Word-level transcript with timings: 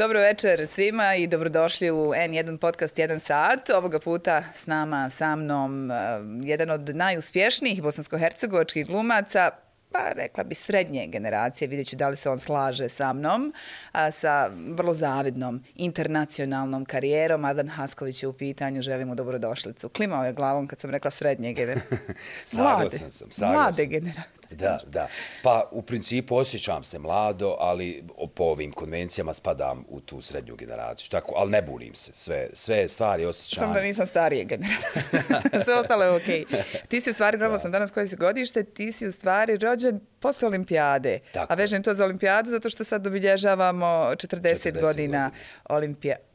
Dobro 0.00 0.20
večer 0.20 0.66
svima 0.66 1.14
i 1.14 1.26
dobrodošli 1.26 1.90
u 1.90 1.96
N1 1.96 2.56
podcast 2.56 2.96
1 2.96 3.18
sat. 3.18 3.70
Ovoga 3.70 3.98
puta 3.98 4.44
s 4.54 4.66
nama, 4.66 5.10
sa 5.10 5.36
mnom, 5.36 5.90
eh, 5.90 5.94
jedan 6.42 6.70
od 6.70 6.96
najuspješnijih 6.96 7.82
bosansko-hercegovačkih 7.82 8.86
glumaca, 8.86 9.50
pa 9.92 10.12
rekla 10.16 10.44
bi 10.44 10.54
srednje 10.54 11.06
generacije, 11.06 11.68
vidjet 11.68 11.88
ću 11.88 11.96
da 11.96 12.08
li 12.08 12.16
se 12.16 12.30
on 12.30 12.38
slaže 12.38 12.88
sa 12.88 13.12
mnom, 13.12 13.52
a, 13.92 14.10
sa 14.10 14.50
vrlo 14.68 14.94
zavidnom 14.94 15.64
internacionalnom 15.76 16.84
karijerom. 16.84 17.44
Adan 17.44 17.68
Hasković 17.68 18.22
je 18.22 18.28
u 18.28 18.32
pitanju, 18.32 18.82
želimo 18.82 19.14
dobrodošlicu. 19.14 19.88
Klimao 19.88 20.24
je 20.24 20.32
glavom 20.32 20.66
kad 20.66 20.80
sam 20.80 20.90
rekla 20.90 21.10
srednje 21.10 21.52
generacije. 21.52 21.98
Saglasan 22.44 23.10
sam, 23.10 23.30
saglasan. 23.30 23.52
Mlade 23.52 23.86
generacije. 23.86 24.39
Da, 24.50 24.80
da. 24.86 25.08
Pa 25.42 25.68
u 25.70 25.82
principu 25.82 26.36
osjećam 26.36 26.84
se 26.84 26.98
mlado, 26.98 27.56
ali 27.58 28.04
po 28.34 28.44
ovim 28.44 28.72
konvencijama 28.72 29.34
spadam 29.34 29.84
u 29.88 30.00
tu 30.00 30.22
srednju 30.22 30.56
generaciju. 30.56 31.08
Tako, 31.10 31.34
ali 31.36 31.50
ne 31.50 31.62
bunim 31.62 31.94
se. 31.94 32.12
Sve, 32.14 32.48
sve 32.52 32.88
stvari 32.88 33.24
osjećam. 33.24 33.64
Sam 33.64 33.74
da 33.74 33.80
nisam 33.80 34.06
starije 34.06 34.44
generacije. 34.44 35.02
sve 35.64 35.74
ostalo 35.74 36.04
je 36.04 36.10
okej. 36.10 36.44
Okay. 36.44 36.62
Ti 36.88 37.00
si 37.00 37.10
u 37.10 37.12
stvari, 37.12 37.38
gledala 37.38 37.58
sam 37.58 37.72
danas 37.72 37.90
koje 37.90 38.08
si 38.08 38.16
godište, 38.16 38.64
ti 38.64 38.92
si 38.92 39.06
u 39.06 39.12
stvari 39.12 39.56
rođen 39.56 40.00
posle 40.20 40.48
olimpijade. 40.48 41.18
Tako. 41.32 41.52
A 41.52 41.56
vežem 41.56 41.82
to 41.82 41.94
za 41.94 42.04
olimpijadu 42.04 42.50
zato 42.50 42.70
što 42.70 42.84
sad 42.84 43.06
obilježavamo 43.06 43.86
40, 43.86 44.16
40 44.16 44.72
godina, 44.72 44.82
godina. 44.82 45.30
olimpijade 45.68 46.29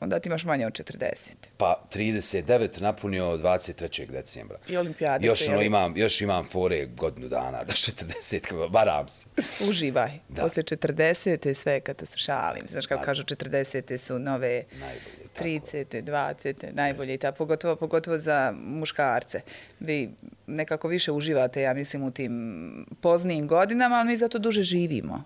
onda 0.00 0.20
ti 0.20 0.28
imaš 0.28 0.44
manje 0.44 0.66
od 0.66 0.72
40. 0.72 1.16
Pa 1.56 1.84
39 1.94 2.80
napunio 2.80 3.24
23. 3.24 4.10
decembra. 4.10 4.58
I 4.68 4.76
olimpijade 4.76 5.26
još, 5.26 5.48
ono, 5.48 5.62
imam, 5.62 5.96
još 5.96 6.20
imam 6.20 6.44
fore 6.44 6.86
godinu 6.86 7.28
dana 7.28 7.64
do 7.64 7.72
40. 7.72 8.72
Varam 8.72 9.08
se. 9.08 9.26
Uživaj. 9.68 10.10
Da. 10.28 10.42
Posle 10.42 10.62
40. 10.62 11.54
sve 11.54 11.80
katastrošalim. 11.80 12.62
Znaš 12.68 12.86
kako 12.86 13.04
kažu 13.04 13.22
40. 13.22 13.96
su 13.96 14.18
nove 14.18 14.64
Najbolje, 14.72 15.21
30. 15.40 16.02
20. 16.02 16.74
Najbolje. 16.74 17.18
Ta, 17.18 17.32
pogotovo, 17.32 17.76
pogotovo 17.76 18.18
za 18.18 18.54
muškarce. 18.56 19.40
Vi 19.80 20.10
nekako 20.46 20.88
više 20.88 21.12
uživate, 21.12 21.62
ja 21.62 21.74
mislim, 21.74 22.02
u 22.02 22.10
tim 22.10 22.86
poznijim 23.00 23.48
godinama, 23.48 23.96
ali 23.96 24.08
mi 24.08 24.16
zato 24.16 24.38
duže 24.38 24.62
živimo. 24.62 25.24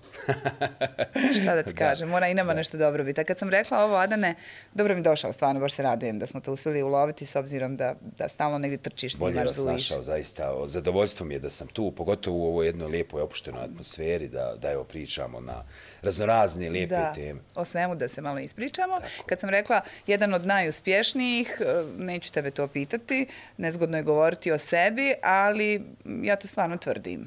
Šta 1.40 1.54
da 1.54 1.62
ti 1.62 1.72
da. 1.72 1.78
kažem, 1.78 2.08
mora 2.08 2.28
i 2.28 2.34
nama 2.34 2.52
da. 2.52 2.56
nešto 2.56 2.78
dobro 2.78 3.04
biti. 3.04 3.20
A 3.20 3.24
kad 3.24 3.38
sam 3.38 3.50
rekla 3.50 3.84
ovo, 3.84 3.96
Adane, 3.96 4.34
dobro 4.74 4.94
mi 4.94 5.02
došao, 5.02 5.32
stvarno, 5.32 5.60
baš 5.60 5.72
se 5.72 5.82
radujem 5.82 6.18
da 6.18 6.26
smo 6.26 6.41
to 6.41 6.52
uspjeli 6.52 6.82
uloviti 6.82 7.26
s 7.26 7.36
obzirom 7.36 7.76
da, 7.76 7.94
da 8.18 8.28
stalno 8.28 8.58
negdje 8.58 8.78
trčiš 8.78 9.14
njima. 9.14 9.30
Bolje 9.30 9.44
vas 9.44 9.64
našao, 9.64 10.02
zaista. 10.02 10.54
Zadovoljstvo 10.66 11.26
mi 11.26 11.34
je 11.34 11.41
da 11.41 11.50
sam 11.50 11.66
tu, 11.66 11.92
pogotovo 11.92 12.36
u 12.36 12.46
ovoj 12.46 12.66
jednoj 12.66 12.88
lijepoj 12.88 13.22
opuštenoj 13.22 13.64
atmosferi, 13.64 14.28
da, 14.28 14.54
da 14.62 14.70
evo 14.70 14.84
pričamo 14.84 15.41
na 15.41 15.64
raznorazne 16.06 16.70
lijepe 16.70 16.94
da, 16.94 17.12
teme. 17.12 17.40
o 17.54 17.64
svemu 17.64 17.94
da 17.94 18.08
se 18.08 18.20
malo 18.22 18.38
ispričamo. 18.38 18.96
Tako. 18.96 19.26
Kad 19.26 19.40
sam 19.40 19.50
rekla 19.50 19.80
jedan 20.06 20.34
od 20.34 20.46
najuspješnijih, 20.46 21.60
e, 21.60 21.84
neću 21.98 22.32
tebe 22.32 22.50
to 22.50 22.68
pitati, 22.68 23.26
nezgodno 23.56 23.96
je 23.96 24.02
govoriti 24.02 24.52
o 24.52 24.58
sebi, 24.58 25.14
ali 25.22 25.82
ja 26.22 26.36
to 26.36 26.48
stvarno 26.48 26.76
tvrdim. 26.76 27.26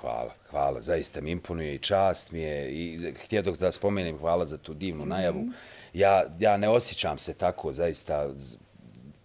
Hvala, 0.00 0.34
hvala. 0.50 0.80
Zaista 0.80 1.20
mi 1.20 1.30
imponuje 1.30 1.74
i 1.74 1.78
čast 1.78 2.32
mi 2.32 2.40
je. 2.40 2.70
I 2.70 3.14
htio 3.24 3.42
dok 3.42 3.58
da 3.58 3.72
spomenem, 3.72 4.18
hvala 4.18 4.46
za 4.46 4.58
tu 4.58 4.74
divnu 4.74 5.06
najavu. 5.06 5.40
Mm 5.40 5.48
-hmm 5.48 5.74
ja, 5.94 6.24
ja 6.38 6.56
ne 6.56 6.68
osjećam 6.68 7.18
se 7.18 7.34
tako, 7.34 7.72
zaista 7.72 8.28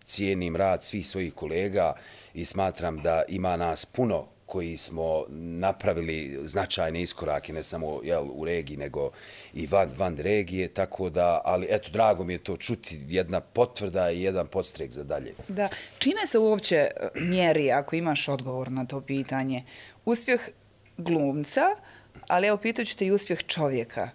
cijenim 0.03 0.56
rad 0.56 0.84
svih 0.84 1.08
svojih 1.08 1.34
kolega 1.34 1.94
i 2.34 2.45
smatram 2.45 3.02
da 3.02 3.23
ima 3.28 3.58
nas 3.58 3.86
puno 3.86 4.28
koji 4.50 4.78
smo 4.78 5.25
napravili 5.30 6.39
značajne 6.44 7.02
iskorake, 7.02 7.53
ne 7.53 7.64
samo 7.64 8.00
jel, 8.03 8.25
u 8.34 8.46
regiji, 8.46 8.78
nego 8.78 9.12
i 9.53 9.68
van, 9.68 9.91
van 9.97 10.18
regije, 10.18 10.68
tako 10.68 11.09
da, 11.09 11.41
ali 11.46 11.68
eto, 11.69 11.90
drago 11.91 12.24
mi 12.24 12.34
je 12.34 12.44
to 12.44 12.57
čuti, 12.57 13.00
jedna 13.07 13.40
potvrda 13.40 14.12
i 14.12 14.22
jedan 14.22 14.47
podstrek 14.47 14.91
za 14.91 15.03
dalje. 15.03 15.34
Da, 15.47 15.69
čime 15.97 16.28
se 16.28 16.40
uopće 16.40 16.75
e, 16.75 16.90
mjeri, 17.16 17.72
ako 17.72 17.96
imaš 17.96 18.28
odgovor 18.28 18.72
na 18.72 18.85
to 18.85 19.01
pitanje, 19.01 19.63
uspjeh 20.06 20.50
glumca, 20.97 21.75
ali 22.28 22.47
evo 22.47 22.57
pitaću 22.57 22.97
te 22.97 23.06
i 23.06 23.12
uspjeh 23.12 23.44
čovjeka 23.47 24.09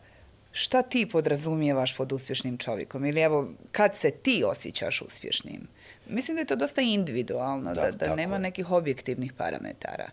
šta 0.53 0.83
ti 0.83 1.09
podrazumijevaš 1.09 1.97
pod 1.97 2.13
uspješnim 2.13 2.59
čovjekom? 2.59 3.05
Ili 3.05 3.21
evo, 3.21 3.49
kad 3.73 3.97
se 3.97 4.11
ti 4.11 4.45
osjećaš 4.47 5.03
uspješnim? 5.03 5.69
Mislim 6.09 6.35
da 6.35 6.41
je 6.41 6.47
to 6.47 6.57
dosta 6.57 6.81
individualno, 6.81 7.75
da, 7.75 7.91
da, 7.91 8.07
da 8.07 8.15
nema 8.15 8.39
nekih 8.39 8.71
objektivnih 8.71 9.33
parametara. 9.33 10.11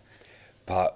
Pa, 0.72 0.90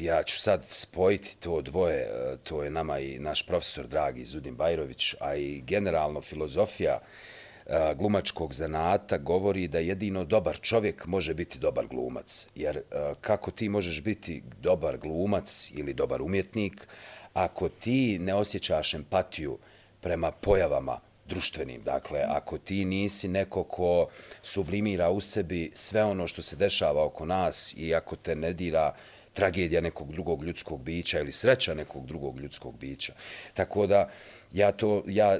ja 0.00 0.22
ću 0.22 0.40
sad 0.40 0.64
spojiti 0.64 1.36
to 1.40 1.62
dvoje, 1.62 2.00
e, 2.00 2.36
to 2.44 2.62
je 2.62 2.70
nama 2.70 2.98
i 2.98 3.18
naš 3.18 3.42
profesor 3.42 3.86
dragi 3.86 4.24
Zudin 4.24 4.54
Bajrović, 4.54 5.14
a 5.20 5.34
i 5.34 5.60
generalno 5.60 6.20
filozofija 6.20 6.98
e, 6.98 7.94
glumačkog 7.94 8.54
zanata 8.54 9.18
govori 9.18 9.68
da 9.68 9.78
jedino 9.78 10.24
dobar 10.24 10.60
čovjek 10.60 11.06
može 11.06 11.34
biti 11.34 11.58
dobar 11.58 11.86
glumac. 11.86 12.48
Jer 12.54 12.76
e, 12.76 12.82
kako 13.20 13.50
ti 13.50 13.68
možeš 13.68 14.02
biti 14.02 14.42
dobar 14.60 14.98
glumac 14.98 15.70
ili 15.74 15.94
dobar 15.94 16.22
umjetnik, 16.22 16.88
ako 17.34 17.68
ti 17.68 18.18
ne 18.18 18.34
osjećaš 18.34 18.94
empatiju 18.94 19.58
prema 20.00 20.30
pojavama 20.30 21.00
društvenim, 21.28 21.82
dakle, 21.82 22.24
ako 22.28 22.58
ti 22.58 22.84
nisi 22.84 23.28
neko 23.28 23.64
ko 23.64 24.08
sublimira 24.42 25.10
u 25.10 25.20
sebi 25.20 25.70
sve 25.74 26.04
ono 26.04 26.26
što 26.26 26.42
se 26.42 26.56
dešava 26.56 27.04
oko 27.04 27.26
nas 27.26 27.74
i 27.76 27.94
ako 27.94 28.16
te 28.16 28.36
ne 28.36 28.52
dira 28.52 28.94
tragedija 29.32 29.80
nekog 29.80 30.12
drugog 30.12 30.44
ljudskog 30.44 30.82
bića 30.82 31.20
ili 31.20 31.32
sreća 31.32 31.74
nekog 31.74 32.06
drugog 32.06 32.40
ljudskog 32.40 32.78
bića. 32.78 33.12
Tako 33.54 33.86
da 33.86 34.08
ja 34.52 34.72
to 34.72 35.02
ja 35.06 35.38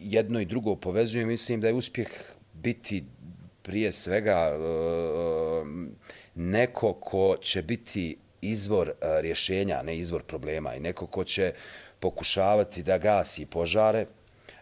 jedno 0.00 0.40
i 0.40 0.44
drugo 0.44 0.76
povezujem, 0.76 1.28
mislim 1.28 1.60
da 1.60 1.66
je 1.66 1.74
uspjeh 1.74 2.08
biti 2.52 3.04
prije 3.62 3.92
svega 3.92 4.58
uh, 4.58 5.68
neko 6.34 6.92
ko 6.92 7.36
će 7.42 7.62
biti 7.62 8.16
izvor 8.42 8.88
e, 8.88 9.20
rješenja, 9.20 9.82
ne 9.82 9.96
izvor 9.98 10.22
problema 10.22 10.74
i 10.74 10.80
neko 10.80 11.06
ko 11.06 11.24
će 11.24 11.52
pokušavati 12.00 12.82
da 12.82 12.98
gasi 12.98 13.46
požare, 13.46 14.06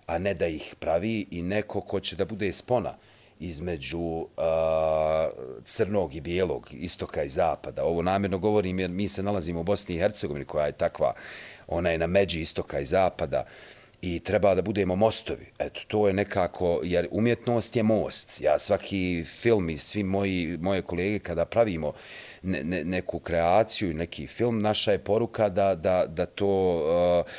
a 0.09 0.19
ne 0.19 0.35
da 0.35 0.47
ih 0.47 0.75
pravi 0.79 1.27
i 1.31 1.43
neko 1.43 1.81
ko 1.81 2.01
će 2.01 2.17
da 2.17 2.25
bude 2.25 2.53
spona 2.53 2.95
između 3.41 3.99
uh, 3.99 4.27
crnog 5.65 6.15
i 6.15 6.21
bijelog, 6.21 6.69
istoka 6.73 7.23
i 7.23 7.29
zapada. 7.29 7.85
Ovo 7.85 8.03
namjerno 8.03 8.39
govorim 8.39 8.79
jer 8.79 8.91
mi 8.91 9.09
se 9.09 9.23
nalazimo 9.23 9.61
u 9.61 9.63
Bosni 9.63 9.95
i 9.95 9.99
Hercegovini 9.99 10.45
koja 10.45 10.67
je 10.67 10.73
takva, 10.73 11.15
ona 11.67 11.91
je 11.91 11.99
na 11.99 12.07
međi 12.07 12.41
istoka 12.41 12.81
i 12.81 12.85
zapada 12.85 13.45
i 14.03 14.21
treba 14.21 14.55
da 14.55 14.63
budemo 14.63 14.97
mostovi. 14.97 15.47
Eto, 15.59 15.81
to 15.89 16.07
je 16.09 16.15
nekako, 16.15 16.81
jer 16.83 17.09
umjetnost 17.11 17.77
je 17.77 17.83
most. 17.83 18.41
Ja 18.41 18.59
svaki 18.59 19.25
film 19.25 19.71
i 19.71 19.77
svi 19.77 20.03
moji, 20.03 20.59
moje 20.61 20.83
kolege 20.83 21.19
kada 21.19 21.45
pravimo 21.45 21.93
ne, 22.43 22.65
ne, 22.65 22.85
neku 22.85 23.19
kreaciju 23.19 23.91
i 23.91 23.95
neki 23.95 24.27
film, 24.27 24.59
naša 24.59 24.93
je 24.93 24.99
poruka 24.99 25.49
da, 25.49 25.75
da, 25.75 26.07
da 26.07 26.27
to 26.27 26.47
uh, 26.47 27.33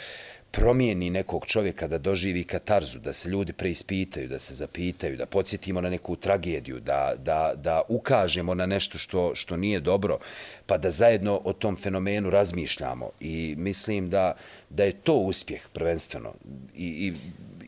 promijeni 0.52 1.10
nekog 1.10 1.46
čovjeka 1.46 1.88
da 1.88 1.98
doživi 1.98 2.44
katarzu, 2.44 3.00
da 3.00 3.14
se 3.14 3.30
ljudi 3.30 3.54
preispitaju, 3.54 4.28
da 4.28 4.40
se 4.40 4.54
zapitaju, 4.54 5.18
da 5.18 5.26
podsjetimo 5.26 5.82
na 5.82 5.90
neku 5.90 6.16
tragediju, 6.16 6.80
da, 6.80 7.14
da, 7.18 7.54
da 7.56 7.82
ukažemo 7.88 8.56
na 8.56 8.66
nešto 8.66 8.98
što, 8.98 9.36
što 9.36 9.58
nije 9.58 9.80
dobro, 9.80 10.18
pa 10.66 10.78
da 10.78 10.92
zajedno 10.92 11.42
o 11.44 11.54
tom 11.54 11.76
fenomenu 11.76 12.30
razmišljamo. 12.30 13.10
I 13.20 13.56
mislim 13.58 14.10
da, 14.10 14.34
da 14.70 14.84
je 14.84 14.94
to 14.94 15.14
uspjeh 15.14 15.62
prvenstveno. 15.74 16.34
I, 16.76 16.88
i 16.88 17.14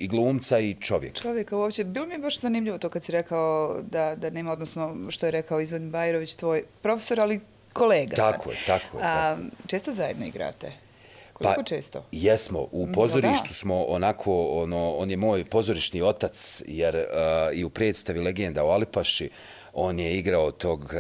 i 0.02 0.08
glumca 0.08 0.60
i 0.60 0.76
čovjeka. 0.80 1.22
Čovjeka 1.22 1.58
uopće. 1.58 1.84
Bilo 1.84 2.06
mi 2.06 2.14
je 2.14 2.20
baš 2.20 2.40
zanimljivo 2.40 2.78
to 2.78 2.90
kad 2.90 3.04
si 3.04 3.12
rekao 3.12 3.78
da, 3.82 4.16
da 4.16 4.30
nema, 4.30 4.52
odnosno 4.52 4.98
što 5.10 5.26
je 5.26 5.32
rekao 5.32 5.62
Izvodin 5.62 5.92
Bajrović, 5.92 6.36
tvoj 6.36 6.64
profesor, 6.82 7.20
ali 7.20 7.40
kolega. 7.74 8.16
Tako 8.16 8.52
je, 8.52 8.58
tako 8.68 8.98
je. 8.98 9.04
A, 9.06 9.38
često 9.68 9.92
zajedno 9.92 10.26
igrate? 10.26 10.72
Koliko 11.44 11.62
pa, 11.62 11.64
često? 11.64 12.04
Jesmo, 12.12 12.68
u 12.72 12.88
pozorištu 12.94 13.48
no, 13.48 13.54
smo 13.54 13.84
onako, 13.84 14.46
ono, 14.46 14.96
on 14.96 15.12
je 15.12 15.18
moj 15.18 15.46
pozorišni 15.46 16.02
otac, 16.02 16.62
jer 16.68 16.96
uh, 16.96 17.58
i 17.58 17.64
u 17.64 17.70
predstavi 17.70 18.20
Legenda 18.20 18.64
o 18.64 18.70
Alipaši, 18.70 19.30
on 19.74 20.00
je 20.00 20.18
igrao 20.18 20.52
tog, 20.52 20.82
uh, 20.82 20.92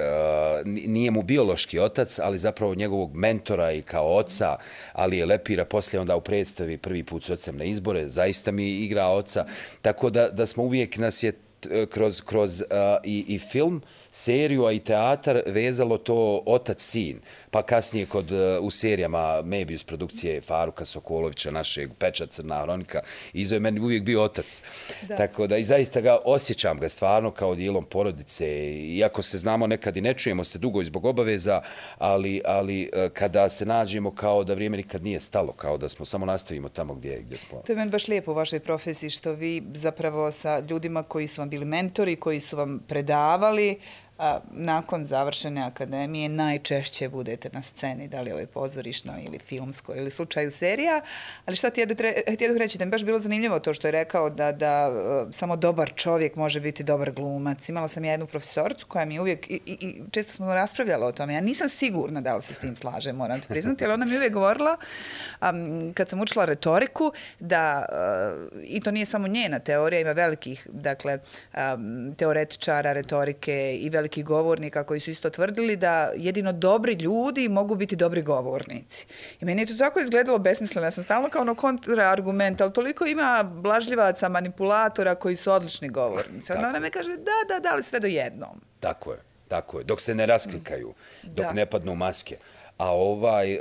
nije 0.65 1.11
mu 1.11 1.21
biološki 1.21 1.79
otac, 1.79 2.19
ali 2.19 2.38
zapravo 2.38 2.75
njegovog 2.75 3.15
mentora 3.15 3.71
i 3.71 3.81
kao 3.81 4.15
oca, 4.15 4.55
ali 4.93 5.17
je 5.17 5.25
Lepira 5.25 5.65
poslije 5.65 6.01
onda 6.01 6.15
u 6.15 6.21
predstavi 6.21 6.77
prvi 6.77 7.03
put 7.03 7.23
s 7.23 7.29
ocem 7.29 7.57
na 7.57 7.63
izbore, 7.63 8.09
zaista 8.09 8.51
mi 8.51 8.69
igra 8.69 9.07
oca, 9.07 9.45
tako 9.81 10.09
da, 10.09 10.29
da 10.29 10.45
smo 10.45 10.63
uvijek 10.63 10.97
nas 10.97 11.23
je 11.23 11.33
kroz, 11.89 12.21
kroz 12.21 12.61
uh, 12.61 12.67
i, 13.03 13.25
i 13.27 13.39
film, 13.39 13.81
seriju, 14.11 14.65
a 14.65 14.71
i 14.71 14.79
teatar 14.79 15.41
vezalo 15.45 15.97
to 15.97 16.43
otac-sin. 16.45 17.19
Pa 17.51 17.61
kasnije 17.61 18.05
kod, 18.05 18.31
uh, 18.31 18.37
u 18.61 18.71
serijama 18.71 19.41
Mebius 19.41 19.83
produkcije 19.83 20.41
Faruka 20.41 20.85
Sokolovića, 20.85 21.51
našeg 21.51 21.89
peča 21.99 22.25
Crna 22.25 22.61
Hronika, 22.61 23.01
Izo 23.33 23.55
je 23.55 23.59
meni 23.59 23.79
uvijek 23.79 24.03
bio 24.03 24.23
otac. 24.23 24.61
Da. 25.01 25.17
Tako 25.17 25.47
da 25.47 25.57
i 25.57 25.63
zaista 25.63 26.01
ga 26.01 26.17
osjećam 26.25 26.79
ga 26.79 26.89
stvarno 26.89 27.31
kao 27.31 27.55
dijelom 27.55 27.83
porodice. 27.83 28.47
Iako 28.73 29.21
se 29.21 29.37
znamo 29.37 29.67
nekad 29.67 29.97
i 29.97 30.01
ne 30.01 30.13
čujemo 30.13 30.43
se 30.43 30.59
dugo 30.59 30.83
zbog 30.83 31.05
obaveza, 31.05 31.61
ali, 31.97 32.41
ali 32.45 32.89
uh, 32.93 33.11
kada 33.13 33.49
se 33.49 33.65
nađemo 33.65 34.11
kao 34.11 34.43
da 34.43 34.53
vrijeme 34.53 34.77
nikad 34.77 35.03
nije 35.03 35.19
stalo, 35.19 35.51
kao 35.51 35.77
da 35.77 35.89
smo 35.89 36.05
samo 36.05 36.25
nastavimo 36.25 36.69
tamo 36.69 36.93
gdje, 36.93 37.21
gdje 37.21 37.37
smo. 37.37 37.61
To 37.65 37.71
je 37.71 37.75
meni 37.75 37.91
baš 37.91 38.07
lijepo 38.07 38.31
u 38.31 38.35
vašoj 38.35 38.59
profesiji 38.59 39.09
što 39.09 39.33
vi 39.33 39.63
zapravo 39.73 40.31
sa 40.31 40.59
ljudima 40.59 41.03
koji 41.03 41.27
su 41.27 41.41
vam 41.41 41.49
bili 41.49 41.65
mentori, 41.65 42.15
koji 42.15 42.39
su 42.39 42.57
vam 42.57 42.79
predavali, 42.87 43.79
a, 44.21 44.39
nakon 44.51 45.06
završene 45.06 45.62
akademije 45.62 46.29
najčešće 46.29 47.09
budete 47.09 47.50
na 47.53 47.62
sceni, 47.62 48.07
da 48.07 48.21
li 48.21 48.31
ovo 48.31 48.39
je 48.39 48.47
pozorišno 48.47 49.13
ili 49.25 49.39
filmsko 49.39 49.94
ili 49.95 50.12
slučaju 50.12 50.51
serija, 50.51 51.01
ali 51.45 51.56
šta 51.56 51.69
ti 51.69 51.81
e, 51.81 51.85
jedu 52.39 52.57
reći, 52.57 52.77
da 52.77 52.85
mi 52.85 52.91
baš 52.91 53.03
bilo 53.03 53.19
zanimljivo 53.19 53.59
to 53.59 53.73
što 53.73 53.88
je 53.88 53.91
rekao 53.91 54.29
da, 54.29 54.51
da 54.51 54.91
e, 55.29 55.33
samo 55.33 55.56
dobar 55.56 55.91
čovjek 55.95 56.35
može 56.35 56.59
biti 56.59 56.83
dobar 56.83 57.12
glumac. 57.12 57.69
Imala 57.69 57.88
sam 57.88 58.06
ja 58.06 58.12
jednu 58.12 58.27
profesorcu 58.27 58.85
koja 58.88 59.06
mi 59.06 59.19
uvijek, 59.19 59.50
i, 59.50 59.59
i, 59.65 59.77
i 59.81 60.01
često 60.12 60.33
smo 60.33 60.53
raspravljala 60.53 61.07
o 61.07 61.12
tome, 61.12 61.33
ja 61.33 61.41
nisam 61.41 61.69
sigurna 61.69 62.21
da 62.21 62.35
li 62.35 62.41
se 62.41 62.53
s 62.53 62.59
tim 62.59 62.75
slaže, 62.75 63.13
moram 63.13 63.41
ti 63.41 63.47
priznati, 63.47 63.85
ali 63.85 63.94
ona 63.94 64.06
mi 64.06 64.18
uvijek 64.18 64.33
govorila, 64.33 64.77
um, 65.41 65.94
kad 65.94 66.09
sam 66.09 66.21
učila 66.21 66.45
retoriku, 66.45 67.12
da, 67.39 67.85
uh, 67.89 68.62
i 68.63 68.79
to 68.79 68.91
nije 68.91 69.06
samo 69.06 69.27
njena 69.27 69.59
teorija, 69.59 70.01
ima 70.01 70.12
velikih, 70.12 70.68
dakle, 70.71 71.18
um, 71.73 72.15
teoretičara 72.18 72.94
retorike 72.94 73.77
i 73.81 73.89
velikih 73.89 74.10
velikih 74.11 74.25
govornika 74.25 74.83
koji 74.83 74.99
su 74.99 75.11
isto 75.11 75.29
tvrdili 75.29 75.75
da 75.75 76.11
jedino 76.15 76.51
dobri 76.51 76.93
ljudi 76.93 77.49
mogu 77.49 77.75
biti 77.75 77.95
dobri 77.95 78.21
govornici. 78.21 79.05
I 79.41 79.45
meni 79.45 79.61
je 79.61 79.65
to 79.65 79.77
tako 79.77 79.99
izgledalo 79.99 80.39
besmisleno. 80.39 80.87
Ja 80.87 80.91
sam 80.91 81.03
stalno 81.03 81.29
kao 81.29 81.41
ono 81.41 81.55
kontraargument, 81.55 82.61
ali 82.61 82.73
toliko 82.73 83.05
ima 83.05 83.43
blažljivaca, 83.43 84.29
manipulatora 84.29 85.15
koji 85.15 85.35
su 85.35 85.51
odlični 85.51 85.89
govornici. 85.89 86.53
Onda 86.53 86.67
ona 86.67 86.79
me 86.79 86.89
kaže, 86.89 87.09
da, 87.09 87.37
da, 87.47 87.59
da, 87.59 87.69
ali 87.73 87.83
sve 87.83 87.99
do 87.99 88.07
jednom. 88.07 88.61
Tako 88.79 89.11
je, 89.11 89.19
tako 89.47 89.79
je. 89.79 89.83
Dok 89.83 90.01
se 90.01 90.15
ne 90.15 90.25
rasklikaju, 90.25 90.93
dok 91.23 91.45
da. 91.45 91.53
ne 91.53 91.65
padnu 91.65 91.95
maske. 91.95 92.37
A 92.77 92.91
ovaj, 92.91 93.53
e, 93.53 93.59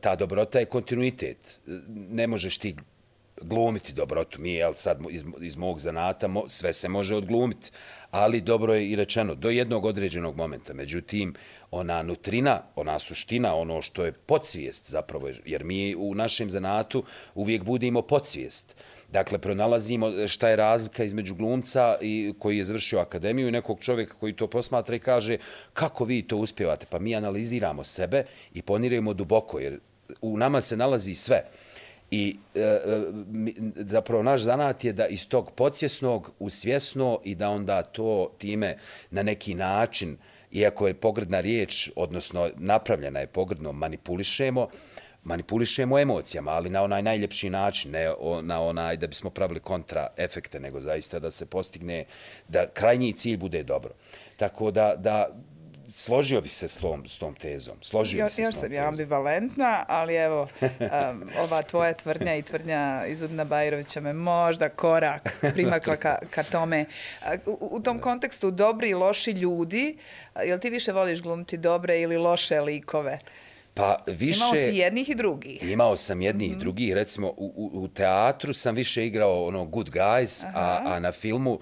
ta 0.00 0.16
dobrota 0.16 0.58
je 0.58 0.66
kontinuitet. 0.66 1.60
Ne 2.10 2.26
možeš 2.26 2.58
ti 2.58 2.76
glumiti 3.42 3.92
dobrotu. 3.92 4.40
Mi, 4.40 4.54
jel, 4.54 4.74
sad 4.74 4.98
iz, 5.10 5.24
iz 5.40 5.56
mog 5.56 5.80
zanata, 5.80 6.28
mo, 6.28 6.48
sve 6.48 6.72
se 6.72 6.88
može 6.88 7.14
odglumiti 7.14 7.70
ali 8.12 8.40
dobro 8.40 8.74
je 8.74 8.90
i 8.90 8.96
rečeno, 8.96 9.34
do 9.34 9.50
jednog 9.50 9.84
određenog 9.84 10.36
momenta. 10.36 10.74
Međutim, 10.74 11.34
ona 11.70 12.02
nutrina, 12.02 12.62
ona 12.76 12.98
suština, 12.98 13.54
ono 13.54 13.82
što 13.82 14.04
je 14.04 14.12
podsvijest 14.12 14.90
zapravo, 14.90 15.30
jer 15.44 15.64
mi 15.64 15.94
u 15.96 16.14
našem 16.14 16.50
zanatu 16.50 17.04
uvijek 17.34 17.64
budimo 17.64 18.02
podsvijest. 18.02 18.76
Dakle, 19.12 19.38
pronalazimo 19.38 20.28
šta 20.28 20.48
je 20.48 20.56
razlika 20.56 21.04
između 21.04 21.34
glumca 21.34 21.96
i 22.00 22.34
koji 22.38 22.58
je 22.58 22.64
završio 22.64 22.98
akademiju 22.98 23.48
i 23.48 23.52
nekog 23.52 23.80
čovjeka 23.80 24.14
koji 24.14 24.36
to 24.36 24.46
posmatra 24.46 24.96
i 24.96 24.98
kaže 24.98 25.38
kako 25.72 26.04
vi 26.04 26.22
to 26.22 26.36
uspjevate. 26.36 26.86
Pa 26.90 26.98
mi 26.98 27.16
analiziramo 27.16 27.84
sebe 27.84 28.24
i 28.54 28.62
ponirajemo 28.62 29.14
duboko, 29.14 29.58
jer 29.58 29.78
u 30.20 30.36
nama 30.36 30.60
se 30.60 30.76
nalazi 30.76 31.14
sve. 31.14 31.44
I 32.14 32.36
e, 32.54 32.60
e 32.60 32.80
zapravo 33.76 34.22
naš 34.22 34.40
zanat 34.40 34.84
je 34.84 34.92
da 34.92 35.06
iz 35.06 35.28
tog 35.28 35.50
podsvjesnog 35.50 36.32
u 36.38 36.50
svjesno 36.50 37.20
i 37.24 37.34
da 37.34 37.48
onda 37.48 37.82
to 37.82 38.30
time 38.38 38.76
na 39.10 39.22
neki 39.22 39.54
način, 39.54 40.16
iako 40.50 40.86
je 40.86 40.94
pogredna 40.94 41.40
riječ, 41.40 41.90
odnosno 41.96 42.50
napravljena 42.56 43.20
je 43.20 43.26
pogredno, 43.26 43.72
manipulišemo, 43.72 44.68
manipulišemo 45.24 45.98
emocijama, 45.98 46.50
ali 46.50 46.70
na 46.70 46.82
onaj 46.82 47.02
najljepši 47.02 47.50
način, 47.50 47.90
ne 47.90 48.14
na 48.42 48.62
onaj 48.62 48.96
da 48.96 49.06
bismo 49.06 49.30
pravili 49.30 49.60
kontra 49.60 50.06
efekte, 50.16 50.60
nego 50.60 50.80
zaista 50.80 51.18
da 51.18 51.30
se 51.30 51.46
postigne, 51.46 52.04
da 52.48 52.66
krajnji 52.74 53.12
cilj 53.12 53.36
bude 53.36 53.62
dobro. 53.62 53.94
Tako 54.36 54.70
da, 54.70 54.94
da 54.96 55.28
složio 55.92 56.40
bi 56.40 56.48
se 56.48 56.68
s 56.68 56.78
tom, 56.78 57.08
s 57.08 57.18
tom 57.18 57.34
tezom. 57.34 57.76
Složio 57.80 58.18
jo, 58.18 58.24
bi 58.24 58.30
se 58.30 58.42
još 58.42 58.54
sam 58.54 58.72
ja 58.72 58.88
ambivalentna, 58.88 59.84
ali 59.88 60.14
evo, 60.14 60.48
um, 60.60 61.30
ova 61.44 61.62
tvoja 61.62 61.94
tvrdnja 61.94 62.36
i 62.36 62.42
tvrdnja 62.42 63.04
iz 63.08 63.22
Udna 63.22 63.44
Bajrovića 63.44 64.00
me 64.00 64.12
možda 64.12 64.68
korak 64.68 65.36
primakla 65.54 65.96
ka, 65.96 66.18
ka 66.30 66.42
tome. 66.42 66.84
U, 67.46 67.68
u 67.70 67.80
tom 67.80 67.98
kontekstu, 67.98 68.50
dobri 68.50 68.88
i 68.88 68.94
loši 68.94 69.30
ljudi, 69.30 69.98
jel 70.46 70.58
ti 70.58 70.70
više 70.70 70.92
voliš 70.92 71.22
glumiti 71.22 71.56
dobre 71.56 72.00
ili 72.00 72.16
loše 72.16 72.60
likove? 72.60 73.18
Pa 73.74 73.96
više... 74.06 74.38
Imao 74.38 74.56
si 74.56 74.76
jednih 74.76 75.08
i 75.08 75.14
drugih. 75.14 75.62
Imao 75.62 75.96
sam 75.96 76.22
jednih 76.22 76.50
mm 76.50 76.54
-hmm. 76.54 76.56
i 76.56 76.60
drugih. 76.60 76.94
Recimo, 76.94 77.28
u, 77.28 77.52
u, 77.56 77.82
u 77.82 77.88
teatru 77.88 78.54
sam 78.54 78.74
više 78.74 79.06
igrao 79.06 79.44
ono 79.44 79.64
good 79.64 79.90
guys, 79.90 80.46
a, 80.54 80.80
a 80.84 81.00
na 81.00 81.12
filmu 81.12 81.60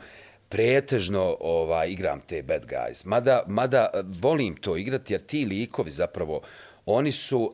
pretežno 0.51 1.37
ovaj, 1.41 1.91
igram 1.91 2.21
te 2.21 2.43
bad 2.43 2.67
guys. 2.67 3.07
Mada, 3.07 3.43
mada 3.47 3.91
eh, 3.95 4.03
volim 4.21 4.57
to 4.57 4.77
igrati 4.77 5.15
jer 5.15 5.21
ti 5.21 5.45
likovi 5.45 5.91
zapravo, 5.91 6.41
oni 6.87 7.13
su 7.13 7.41
uh, 7.41 7.53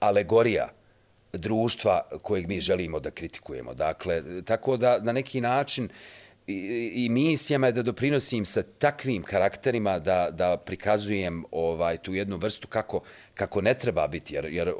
alegorija 0.00 0.68
društva 1.32 2.00
kojeg 2.22 2.48
mi 2.48 2.60
želimo 2.60 3.00
da 3.00 3.10
kritikujemo. 3.10 3.74
Dakle, 3.74 4.22
tako 4.44 4.76
da 4.76 4.98
na 5.00 5.12
neki 5.12 5.40
način 5.40 5.84
uh, 5.84 5.90
i, 6.46 6.92
i 6.94 7.08
misijama 7.08 7.66
je 7.66 7.72
da 7.72 7.82
doprinosim 7.82 8.44
sa 8.44 8.62
takvim 8.62 9.22
karakterima 9.22 9.98
da, 9.98 10.28
da 10.30 10.56
prikazujem 10.56 11.44
ovaj 11.50 11.96
tu 11.98 12.14
jednu 12.14 12.36
vrstu 12.36 12.68
kako, 12.68 13.00
kako 13.34 13.60
ne 13.60 13.74
treba 13.74 14.08
biti. 14.08 14.34
Jer, 14.34 14.44
jer 14.44 14.72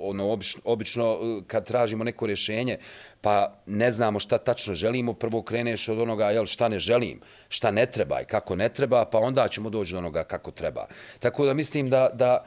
ono 0.00 0.30
obično, 0.30 0.60
obično 0.64 1.18
kad 1.46 1.66
tražimo 1.66 2.04
neko 2.04 2.26
rješenje 2.26 2.78
pa 3.20 3.62
ne 3.66 3.92
znamo 3.92 4.20
šta 4.20 4.38
tačno 4.38 4.74
želimo, 4.74 5.12
prvo 5.12 5.42
kreneš 5.42 5.88
od 5.88 6.00
onoga 6.00 6.30
jel, 6.30 6.46
šta 6.46 6.68
ne 6.68 6.78
želim, 6.78 7.20
šta 7.48 7.70
ne 7.70 7.86
treba 7.86 8.20
i 8.20 8.24
kako 8.24 8.56
ne 8.56 8.68
treba, 8.68 9.04
pa 9.04 9.18
onda 9.18 9.48
ćemo 9.48 9.70
doći 9.70 9.92
do 9.92 9.98
onoga 9.98 10.24
kako 10.24 10.50
treba. 10.50 10.86
Tako 11.18 11.46
da 11.46 11.54
mislim 11.54 11.90
da, 11.90 12.10
da 12.14 12.46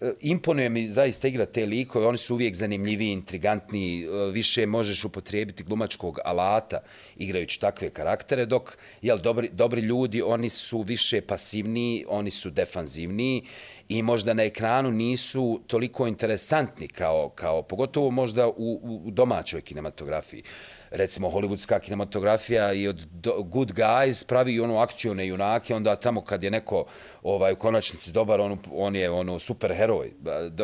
E, 0.00 0.12
imponuje 0.20 0.68
mi 0.68 0.88
zaista 0.88 1.28
igra 1.28 1.46
te 1.46 1.66
likove, 1.66 2.06
oni 2.06 2.18
su 2.18 2.34
uvijek 2.34 2.54
zanimljivi, 2.54 3.06
intrigantni, 3.06 4.02
e, 4.02 4.30
više 4.32 4.66
možeš 4.66 5.04
upotrijebiti 5.04 5.62
glumačkog 5.62 6.18
alata 6.24 6.80
igrajući 7.16 7.60
takve 7.60 7.90
karaktere, 7.90 8.46
dok 8.46 8.78
jel, 9.02 9.18
dobri, 9.18 9.48
dobri 9.52 9.80
ljudi, 9.80 10.22
oni 10.22 10.50
su 10.50 10.82
više 10.82 11.20
pasivniji, 11.20 12.04
oni 12.08 12.30
su 12.30 12.50
defanzivniji 12.50 13.42
i 13.88 14.02
možda 14.02 14.34
na 14.34 14.42
ekranu 14.42 14.90
nisu 14.90 15.60
toliko 15.66 16.06
interesantni 16.06 16.88
kao, 16.88 17.28
kao 17.28 17.62
pogotovo 17.62 18.10
možda 18.10 18.48
u, 18.48 18.80
u 19.04 19.10
domaćoj 19.10 19.60
kinematografiji 19.60 20.42
recimo 20.90 21.30
hollywoodska 21.30 21.80
kinematografija 21.80 22.72
i 22.72 22.88
od 22.88 23.06
good 23.44 23.72
guys 23.72 24.26
pravi 24.26 24.60
ono 24.60 24.78
akcione 24.78 25.26
junake, 25.26 25.74
onda 25.74 25.96
tamo 25.96 26.20
kad 26.20 26.42
je 26.42 26.50
neko 26.50 26.84
ovaj 27.22 27.52
u 27.52 27.56
konačnici 27.56 28.12
dobar, 28.12 28.40
on, 28.40 28.58
on 28.72 28.96
je 28.96 29.10
ono 29.10 29.38
super 29.38 29.74
heroj. 29.74 30.12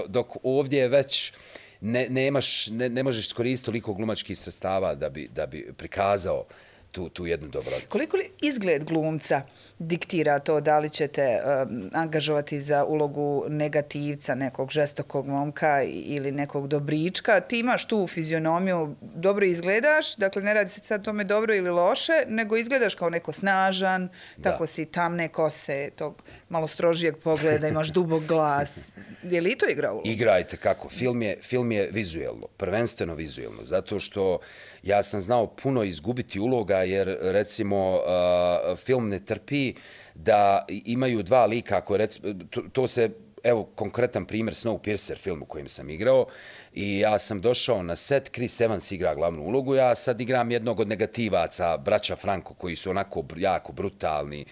Dok 0.08 0.36
ovdje 0.42 0.80
je 0.80 0.88
već 0.88 1.32
ne, 1.80 2.06
nemaš, 2.10 2.66
ne, 2.66 2.88
ne 2.88 3.02
možeš 3.02 3.26
iskoristiti 3.26 3.66
toliko 3.66 3.94
glumačkih 3.94 4.38
sredstava 4.38 4.94
da 4.94 5.08
bi, 5.08 5.28
da 5.28 5.46
bi 5.46 5.72
prikazao 5.76 6.38
uh, 6.38 6.46
tu, 6.94 7.08
tu 7.08 7.26
jednu 7.26 7.48
dobrotu. 7.48 7.86
Koliko 7.88 8.16
li 8.16 8.30
izgled 8.42 8.84
glumca 8.84 9.42
diktira 9.78 10.38
to 10.38 10.60
da 10.60 10.78
li 10.78 10.90
ćete 10.90 11.40
um, 11.42 11.90
angažovati 11.92 12.60
za 12.60 12.84
ulogu 12.84 13.44
negativca, 13.48 14.34
nekog 14.34 14.70
žestokog 14.70 15.26
momka 15.26 15.82
ili 15.82 16.32
nekog 16.32 16.68
dobrička? 16.68 17.40
Ti 17.40 17.58
imaš 17.58 17.88
tu 17.88 18.06
fizionomiju, 18.06 18.94
dobro 19.00 19.46
izgledaš, 19.46 20.16
dakle 20.16 20.42
ne 20.42 20.54
radi 20.54 20.70
se 20.70 20.80
sad 20.80 21.04
tome 21.04 21.24
dobro 21.24 21.54
ili 21.54 21.70
loše, 21.70 22.24
nego 22.28 22.56
izgledaš 22.56 22.94
kao 22.94 23.10
neko 23.10 23.32
snažan, 23.32 24.08
da. 24.36 24.50
tako 24.50 24.66
si 24.66 24.84
tamne 24.86 25.28
kose, 25.28 25.90
tog 25.96 26.22
malo 26.54 26.66
strožijeg 26.66 27.16
pogleda, 27.16 27.68
imaš 27.68 27.88
dubog 27.88 28.26
glas. 28.26 28.96
Je 29.22 29.40
li 29.40 29.56
to 29.58 29.66
igra 29.70 29.92
ulogu? 29.92 30.08
Igrajte 30.08 30.56
kako. 30.56 30.88
Film 30.88 31.22
je, 31.22 31.36
film 31.42 31.72
je 31.72 31.88
vizuelno, 31.92 32.46
prvenstveno 32.56 33.14
vizuelno, 33.14 33.64
zato 33.64 34.00
što 34.00 34.38
ja 34.82 35.02
sam 35.02 35.20
znao 35.20 35.46
puno 35.46 35.82
izgubiti 35.82 36.40
uloga 36.40 36.76
jer 36.76 37.18
recimo 37.20 37.94
uh, 37.94 38.78
film 38.78 39.08
ne 39.08 39.20
trpi 39.20 39.74
da 40.14 40.64
imaju 40.68 41.22
dva 41.22 41.46
lika 41.46 41.80
koje 41.80 41.98
recimo, 41.98 42.34
to, 42.50 42.62
to 42.72 42.88
se 42.88 43.10
evo, 43.44 43.64
konkretan 43.74 44.24
primjer 44.24 44.54
Snowpiercer 44.54 45.18
film 45.18 45.42
u 45.42 45.46
kojem 45.46 45.68
sam 45.68 45.90
igrao 45.90 46.26
i 46.72 46.98
ja 46.98 47.18
sam 47.18 47.40
došao 47.40 47.82
na 47.82 47.96
set, 47.96 48.30
Chris 48.34 48.60
Evans 48.60 48.92
igra 48.92 49.14
glavnu 49.14 49.42
ulogu, 49.42 49.74
ja 49.74 49.94
sad 49.94 50.20
igram 50.20 50.50
jednog 50.50 50.80
od 50.80 50.88
negativaca, 50.88 51.76
braća 51.76 52.16
Franco, 52.16 52.54
koji 52.54 52.76
su 52.76 52.90
onako 52.90 53.24
jako 53.36 53.72
brutalni, 53.72 54.44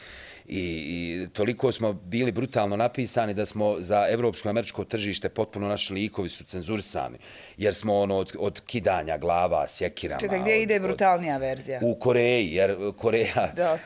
i, 0.48 0.58
i 0.58 1.26
toliko 1.32 1.72
smo 1.72 1.92
bili 1.92 2.32
brutalno 2.32 2.76
napisani 2.76 3.34
da 3.34 3.46
smo 3.46 3.76
za 3.78 4.06
evropsko 4.10 4.48
i 4.48 4.50
američko 4.50 4.84
tržište 4.84 5.28
potpuno 5.28 5.68
naši 5.68 5.92
likovi 5.92 6.28
su 6.28 6.44
cenzurisani. 6.44 7.18
Jer 7.56 7.74
smo 7.74 7.98
ono 7.98 8.16
od, 8.16 8.32
od 8.38 8.60
kidanja 8.60 9.18
glava, 9.18 9.66
sjekirama. 9.66 10.20
Čekaj, 10.20 10.40
gdje 10.40 10.54
od, 10.54 10.60
ide 10.62 10.80
brutalnija 10.80 11.36
verzija? 11.36 11.80
U 11.82 11.94
Koreji, 11.94 12.54
jer 12.54 12.76
Koreja... 12.96 13.52
Da, 13.56 13.78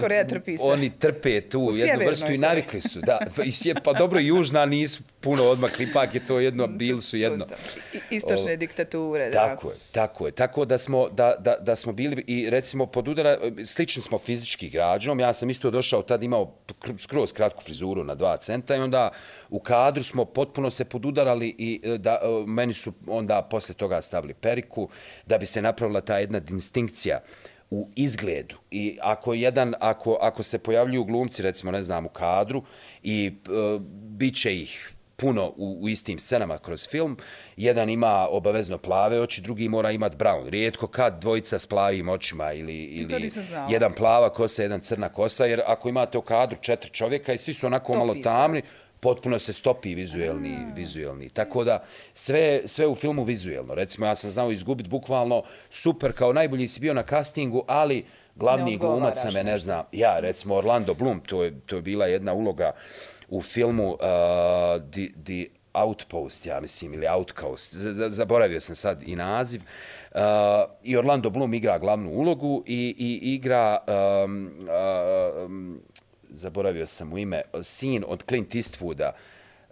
Koreja 0.00 0.26
trpi 0.26 0.56
se. 0.56 0.62
Oni 0.62 0.90
trpe 0.98 1.40
tu 1.40 1.70
jednu 1.74 2.06
vrstu 2.06 2.32
i 2.32 2.38
navikli 2.38 2.80
su. 2.80 3.00
Da, 3.00 3.18
pa 3.84 3.92
dobro, 3.92 4.20
južna 4.20 4.66
nisu 4.66 5.02
puno 5.22 5.44
odmakli, 5.44 5.84
ipak 5.84 6.14
je 6.14 6.26
to 6.26 6.40
jedno, 6.40 6.66
bili 6.66 7.00
su 7.00 7.16
jedno. 7.16 7.46
Istočne 8.10 8.56
diktature, 8.56 9.30
da. 9.30 9.46
Tako 9.46 9.70
je, 9.70 9.76
tako 9.92 10.26
je. 10.26 10.32
Tako 10.32 10.64
da 10.64 10.78
smo, 10.78 11.08
da, 11.08 11.36
da, 11.38 11.56
da 11.60 11.76
smo 11.76 11.92
bili 11.92 12.24
i 12.26 12.50
recimo 12.50 12.86
pod 12.86 13.08
udara, 13.08 13.38
slični 13.64 14.02
smo 14.02 14.18
fizički 14.18 14.68
građanom. 14.68 15.20
Ja 15.20 15.32
sam 15.32 15.50
isto 15.50 15.70
došao, 15.70 16.02
tad 16.02 16.22
imao 16.22 16.54
skroz 16.98 17.32
kratku 17.32 17.62
frizuru 17.62 18.04
na 18.04 18.14
dva 18.14 18.36
centa 18.36 18.76
i 18.76 18.78
onda 18.78 19.10
u 19.50 19.60
kadru 19.60 20.04
smo 20.04 20.24
potpuno 20.24 20.70
se 20.70 20.84
podudarali 20.84 21.54
i 21.58 21.80
e, 21.84 21.98
da, 21.98 22.20
e, 22.22 22.46
meni 22.46 22.74
su 22.74 22.92
onda 23.06 23.42
posle 23.42 23.74
toga 23.74 24.02
stavili 24.02 24.34
periku 24.34 24.88
da 25.26 25.38
bi 25.38 25.46
se 25.46 25.62
napravila 25.62 26.00
ta 26.00 26.18
jedna 26.18 26.40
distinkcija 26.40 27.20
u 27.70 27.88
izgledu. 27.96 28.56
I 28.70 28.98
ako 29.00 29.34
jedan 29.34 29.74
ako 29.80 30.18
ako 30.20 30.42
se 30.42 30.58
pojavljuju 30.58 31.04
glumci 31.04 31.42
recimo 31.42 31.72
ne 31.72 31.82
znam 31.82 32.06
u 32.06 32.08
kadru 32.08 32.62
i 33.02 33.26
e, 33.26 33.78
biće 34.18 34.56
ih 34.56 34.92
puno 35.22 35.52
u, 35.56 35.78
u 35.80 35.88
istim 35.88 36.18
scenama 36.18 36.58
kroz 36.58 36.88
film. 36.88 37.16
Jedan 37.56 37.90
ima 37.90 38.28
obavezno 38.30 38.78
plave 38.78 39.20
oči, 39.20 39.42
drugi 39.42 39.68
mora 39.68 39.90
imati 39.90 40.16
brown. 40.16 40.48
Rijetko 40.48 40.86
kad 40.86 41.20
dvojica 41.20 41.58
s 41.58 41.66
plavim 41.66 42.08
očima 42.08 42.52
ili, 42.52 42.74
ili 42.74 43.30
jedan 43.68 43.92
plava 43.92 44.32
kosa, 44.32 44.62
jedan 44.62 44.80
crna 44.80 45.08
kosa, 45.08 45.44
jer 45.44 45.62
ako 45.66 45.88
imate 45.88 46.18
u 46.18 46.22
kadru 46.22 46.58
četiri 46.60 46.90
čovjeka 46.90 47.32
i 47.32 47.38
svi 47.38 47.54
su 47.54 47.66
onako 47.66 47.92
Topi 47.92 47.98
malo 47.98 48.14
tamni, 48.22 48.62
potpuno 49.00 49.38
se 49.38 49.52
stopi 49.52 49.94
vizuelni, 49.94 50.56
A. 50.56 50.74
vizuelni. 50.74 51.28
Tako 51.28 51.64
da 51.64 51.84
sve, 52.14 52.62
sve 52.64 52.86
u 52.86 52.94
filmu 52.94 53.24
vizuelno. 53.24 53.74
Recimo, 53.74 54.06
ja 54.06 54.14
sam 54.14 54.30
znao 54.30 54.50
izgubiti 54.52 54.88
bukvalno 54.88 55.42
super, 55.70 56.12
kao 56.12 56.32
najbolji 56.32 56.68
si 56.68 56.80
bio 56.80 56.94
na 56.94 57.02
castingu, 57.02 57.64
ali 57.68 58.04
glavni 58.34 58.76
glumac 58.76 59.24
me 59.34 59.44
ne 59.44 59.58
zna. 59.58 59.84
Ja, 59.92 60.18
recimo 60.20 60.54
Orlando 60.54 60.94
Bloom, 60.94 61.20
to 61.20 61.44
je, 61.44 61.60
to 61.60 61.76
je 61.76 61.82
bila 61.82 62.06
jedna 62.06 62.32
uloga 62.32 62.72
uh, 62.74 63.12
u 63.32 63.42
filmu 63.42 63.92
uh, 63.92 63.98
The, 64.90 65.08
The 65.24 65.46
Outpost, 65.74 66.46
ja 66.46 66.60
mislim, 66.60 66.94
ili 66.94 67.06
Outcast, 67.08 67.74
z 67.74 68.08
zaboravio 68.08 68.60
sam 68.60 68.74
sad 68.76 69.02
i 69.06 69.16
naziv, 69.16 69.62
uh, 70.14 70.20
i 70.82 70.96
Orlando 70.96 71.30
Bloom 71.30 71.54
igra 71.54 71.78
glavnu 71.78 72.10
ulogu 72.10 72.62
i, 72.66 72.94
i 72.98 73.34
igra, 73.34 73.78
um, 74.24 74.50
uh, 74.60 75.44
um, 75.44 75.80
zaboravio 76.30 76.86
sam 76.86 77.12
u 77.12 77.18
ime, 77.18 77.42
sin 77.62 78.04
od 78.06 78.24
Clint 78.28 78.54
Eastwooda, 78.54 79.12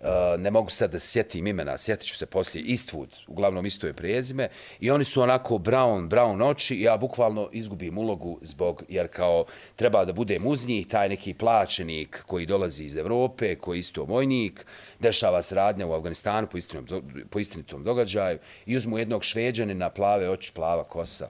uh, 0.00 0.40
ne 0.40 0.50
mogu 0.50 0.70
sad 0.70 0.92
da 0.92 0.98
se 0.98 1.06
sjetim 1.06 1.46
imena, 1.46 1.78
sjetit 1.78 2.06
ću 2.06 2.16
se 2.16 2.26
poslije, 2.26 2.64
Eastwood, 2.64 3.20
uglavnom 3.26 3.66
isto 3.66 3.86
je 3.86 3.92
prijezime, 3.92 4.48
i 4.80 4.90
oni 4.90 5.04
su 5.04 5.22
onako 5.22 5.54
brown, 5.54 6.08
brown 6.08 6.50
oči, 6.50 6.74
i 6.74 6.82
ja 6.82 6.96
bukvalno 6.96 7.48
izgubim 7.52 7.98
ulogu 7.98 8.38
zbog, 8.42 8.84
jer 8.88 9.08
kao 9.08 9.44
treba 9.76 10.04
da 10.04 10.12
budem 10.12 10.46
uz 10.46 10.68
njih, 10.68 10.86
taj 10.86 11.08
neki 11.08 11.34
plaćenik 11.34 12.22
koji 12.26 12.46
dolazi 12.46 12.84
iz 12.84 12.96
Evrope, 12.96 13.54
koji 13.54 13.76
je 13.76 13.80
isto 13.80 14.04
vojnik, 14.04 14.66
dešava 14.98 15.42
se 15.42 15.54
radnja 15.54 15.86
u 15.86 15.92
Afganistanu 15.92 16.46
po, 16.46 16.58
istinom, 16.58 16.86
po 17.30 17.38
istinitom 17.38 17.84
događaju, 17.84 18.38
i 18.66 18.76
uzmu 18.76 18.98
jednog 18.98 19.24
šveđanina, 19.24 19.90
plave 19.90 20.30
oči, 20.30 20.52
plava 20.52 20.84
kosa. 20.84 21.28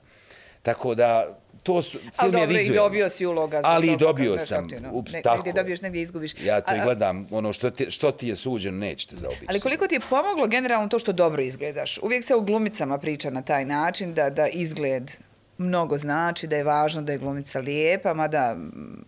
Tako 0.62 0.94
da, 0.94 1.38
to 1.62 1.82
su, 1.82 1.98
film 1.98 2.10
Ali 2.16 2.38
je 2.38 2.46
dobro, 2.46 2.60
i 2.60 2.74
dobio 2.74 3.10
si 3.10 3.26
uloga. 3.26 3.60
Ali 3.64 3.92
i 3.92 3.96
dobio 3.96 4.38
sam. 4.38 4.68
U, 4.92 5.04
ne, 5.12 5.22
tako. 5.22 5.36
Negdje 5.36 5.52
dobiješ, 5.52 5.80
negdje 5.80 6.02
izgubiš. 6.02 6.32
Ja 6.44 6.60
to 6.60 6.74
i 6.74 6.80
gledam, 6.84 7.26
ono 7.30 7.52
što 7.52 7.70
ti, 7.70 7.90
što 7.90 8.12
ti 8.12 8.28
je 8.28 8.36
suđeno, 8.36 8.78
nećete 8.78 9.16
zaobići. 9.16 9.46
Ali 9.48 9.60
koliko 9.60 9.86
ti 9.86 9.94
je 9.94 10.00
pomoglo 10.10 10.46
generalno 10.46 10.88
to 10.88 10.98
što 10.98 11.12
dobro 11.12 11.42
izgledaš? 11.42 11.98
Uvijek 12.02 12.24
se 12.24 12.34
u 12.34 12.40
glumicama 12.40 12.98
priča 12.98 13.30
na 13.30 13.42
taj 13.42 13.64
način 13.64 14.14
da, 14.14 14.30
da 14.30 14.48
izgled 14.48 15.10
mnogo 15.58 15.98
znači, 15.98 16.46
da 16.46 16.56
je 16.56 16.64
važno 16.64 17.02
da 17.02 17.12
je 17.12 17.18
glumica 17.18 17.58
lijepa, 17.58 18.14
mada 18.14 18.54
mm, 18.54 19.04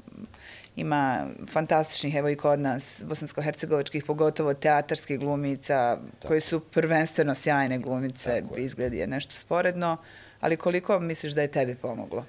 ima 0.77 1.27
fantastičnih, 1.53 2.15
evo 2.15 2.29
i 2.29 2.37
kod 2.37 2.61
nas, 2.61 3.05
bosansko-hercegovačkih, 3.07 4.05
pogotovo 4.07 4.55
teatarskih 4.55 5.19
glumica, 5.19 5.97
tako. 5.97 6.29
koje 6.29 6.41
su 6.41 6.61
prvenstveno 6.61 7.35
sjajne 7.35 7.79
glumice, 7.79 8.43
izgled 8.57 8.95
je 8.95 9.07
nešto 9.07 9.35
sporedno, 9.35 9.97
ali 10.41 10.57
koliko 10.57 11.01
misliš 11.01 11.33
da 11.33 11.43
je 11.43 11.49
tebi 11.49 11.75
pomoglo? 11.75 12.25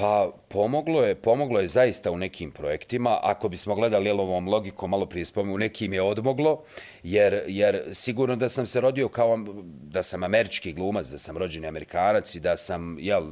Pa 0.00 0.32
pomoglo 0.48 1.02
je, 1.02 1.14
pomoglo 1.14 1.60
je 1.60 1.66
zaista 1.66 2.10
u 2.10 2.18
nekim 2.18 2.50
projektima. 2.50 3.18
Ako 3.22 3.48
bismo 3.48 3.74
gledali 3.74 4.10
ovom 4.10 4.48
logikom, 4.48 4.90
malo 4.90 5.06
prije 5.06 5.24
spomenu, 5.24 5.54
u 5.54 5.58
nekim 5.58 5.92
je 5.92 6.02
odmoglo, 6.02 6.62
jer, 7.02 7.44
jer 7.46 7.82
sigurno 7.92 8.36
da 8.36 8.48
sam 8.48 8.66
se 8.66 8.80
rodio 8.80 9.08
kao 9.08 9.38
da 9.82 10.02
sam 10.02 10.22
američki 10.22 10.72
glumac, 10.72 11.06
da 11.06 11.18
sam 11.18 11.36
rođeni 11.36 11.66
amerikanac 11.66 12.34
i 12.34 12.40
da 12.40 12.56
sam 12.56 12.96
jel, 12.98 13.22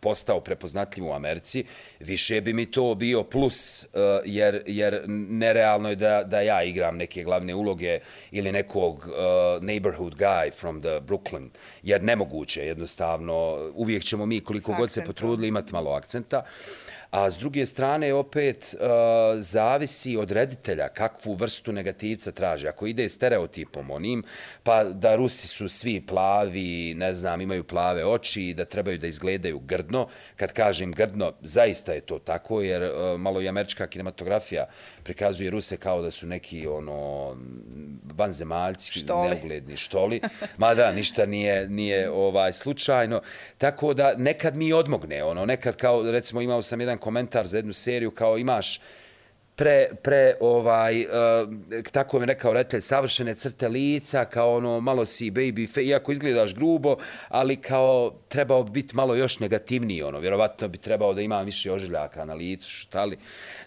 postao 0.00 0.40
prepoznatljiv 0.40 1.06
u 1.06 1.12
Americi, 1.12 1.64
više 2.00 2.40
bi 2.40 2.52
mi 2.52 2.70
to 2.70 2.94
bio 2.94 3.22
plus, 3.22 3.84
uh, 3.84 4.00
jer, 4.24 4.62
jer 4.66 5.02
nerealno 5.28 5.88
je 5.88 5.96
da, 5.96 6.24
da 6.24 6.40
ja 6.40 6.62
igram 6.62 6.96
neke 6.96 7.22
glavne 7.22 7.54
uloge 7.54 7.98
ili 8.30 8.52
nekog 8.52 8.96
uh, 8.96 9.62
neighborhood 9.62 10.14
guy 10.14 10.52
from 10.60 10.80
the 10.80 11.00
Brooklyn, 11.00 11.48
jer 11.82 12.02
nemoguće 12.02 12.66
jednostavno, 12.66 13.70
uvijek 13.74 14.04
ćemo 14.04 14.26
mi 14.26 14.40
koliko 14.40 14.74
god 14.78 14.90
se 14.90 15.04
potrudili 15.04 15.48
imati 15.48 15.72
malo 15.72 15.90
akcenta. 15.90 16.42
A 17.10 17.30
s 17.30 17.38
druge 17.38 17.66
strane, 17.66 18.14
opet, 18.14 18.74
uh, 18.74 18.80
zavisi 19.40 20.16
od 20.16 20.30
reditelja 20.30 20.88
kakvu 20.88 21.34
vrstu 21.34 21.72
negativca 21.72 22.32
traži. 22.32 22.68
Ako 22.68 22.86
ide 22.86 23.08
stereotipom 23.08 23.90
onim, 23.90 24.22
pa 24.62 24.84
da 24.84 25.16
Rusi 25.16 25.48
su 25.48 25.68
svi 25.68 26.00
plavi, 26.00 26.94
ne 26.94 27.14
znam, 27.14 27.40
imaju 27.40 27.64
plave 27.64 28.04
oči, 28.04 28.48
i 28.48 28.54
da 28.54 28.64
trebaju 28.64 28.98
da 28.98 29.06
izgledaju 29.06 29.58
grdno. 29.58 30.08
Kad 30.36 30.52
kažem 30.52 30.92
grdno, 30.92 31.32
zaista 31.42 31.92
je 31.92 32.00
to 32.00 32.18
tako, 32.18 32.60
jer 32.62 32.82
uh, 32.82 33.20
malo 33.20 33.42
i 33.42 33.48
američka 33.48 33.86
kinematografija 33.86 34.66
prikazuje 35.08 35.50
Ruse 35.50 35.76
kao 35.76 36.02
da 36.02 36.10
su 36.10 36.26
neki 36.26 36.66
ono 36.66 37.36
vanzemaljci, 38.16 38.92
štoli. 38.92 39.28
neugledni 39.28 39.76
štoli. 39.76 40.20
Ma 40.60 40.74
da, 40.74 40.92
ništa 40.92 41.26
nije, 41.26 41.68
nije 41.68 42.10
ovaj 42.10 42.52
slučajno. 42.52 43.20
Tako 43.58 43.94
da 43.94 44.14
nekad 44.16 44.56
mi 44.56 44.72
odmogne, 44.72 45.24
ono, 45.24 45.46
nekad 45.46 45.76
kao, 45.76 46.10
recimo, 46.10 46.40
imao 46.40 46.62
sam 46.62 46.80
jedan 46.80 46.98
komentar 46.98 47.46
za 47.46 47.58
jednu 47.58 47.72
seriju, 47.72 48.10
kao 48.10 48.38
imaš 48.38 48.80
pre, 49.58 49.88
pre 50.02 50.36
ovaj, 50.40 51.02
uh, 51.02 51.10
tako 51.92 52.20
mi 52.20 52.26
rekao 52.26 52.52
reditelj, 52.52 52.80
savršene 52.80 53.34
crte 53.34 53.68
lica, 53.68 54.24
kao 54.24 54.56
ono, 54.56 54.80
malo 54.80 55.06
si 55.06 55.30
baby 55.30 55.68
face, 55.68 55.86
iako 55.86 56.12
izgledaš 56.12 56.54
grubo, 56.54 56.96
ali 57.28 57.56
kao 57.56 58.14
trebao 58.28 58.62
biti 58.62 58.96
malo 58.96 59.14
još 59.14 59.38
negativniji, 59.38 60.02
ono, 60.02 60.18
vjerovatno 60.18 60.68
bi 60.68 60.78
trebao 60.78 61.14
da 61.14 61.22
ima 61.22 61.42
više 61.42 61.72
ožiljaka 61.72 62.24
na 62.24 62.34
licu, 62.34 62.70
štali. 62.70 63.18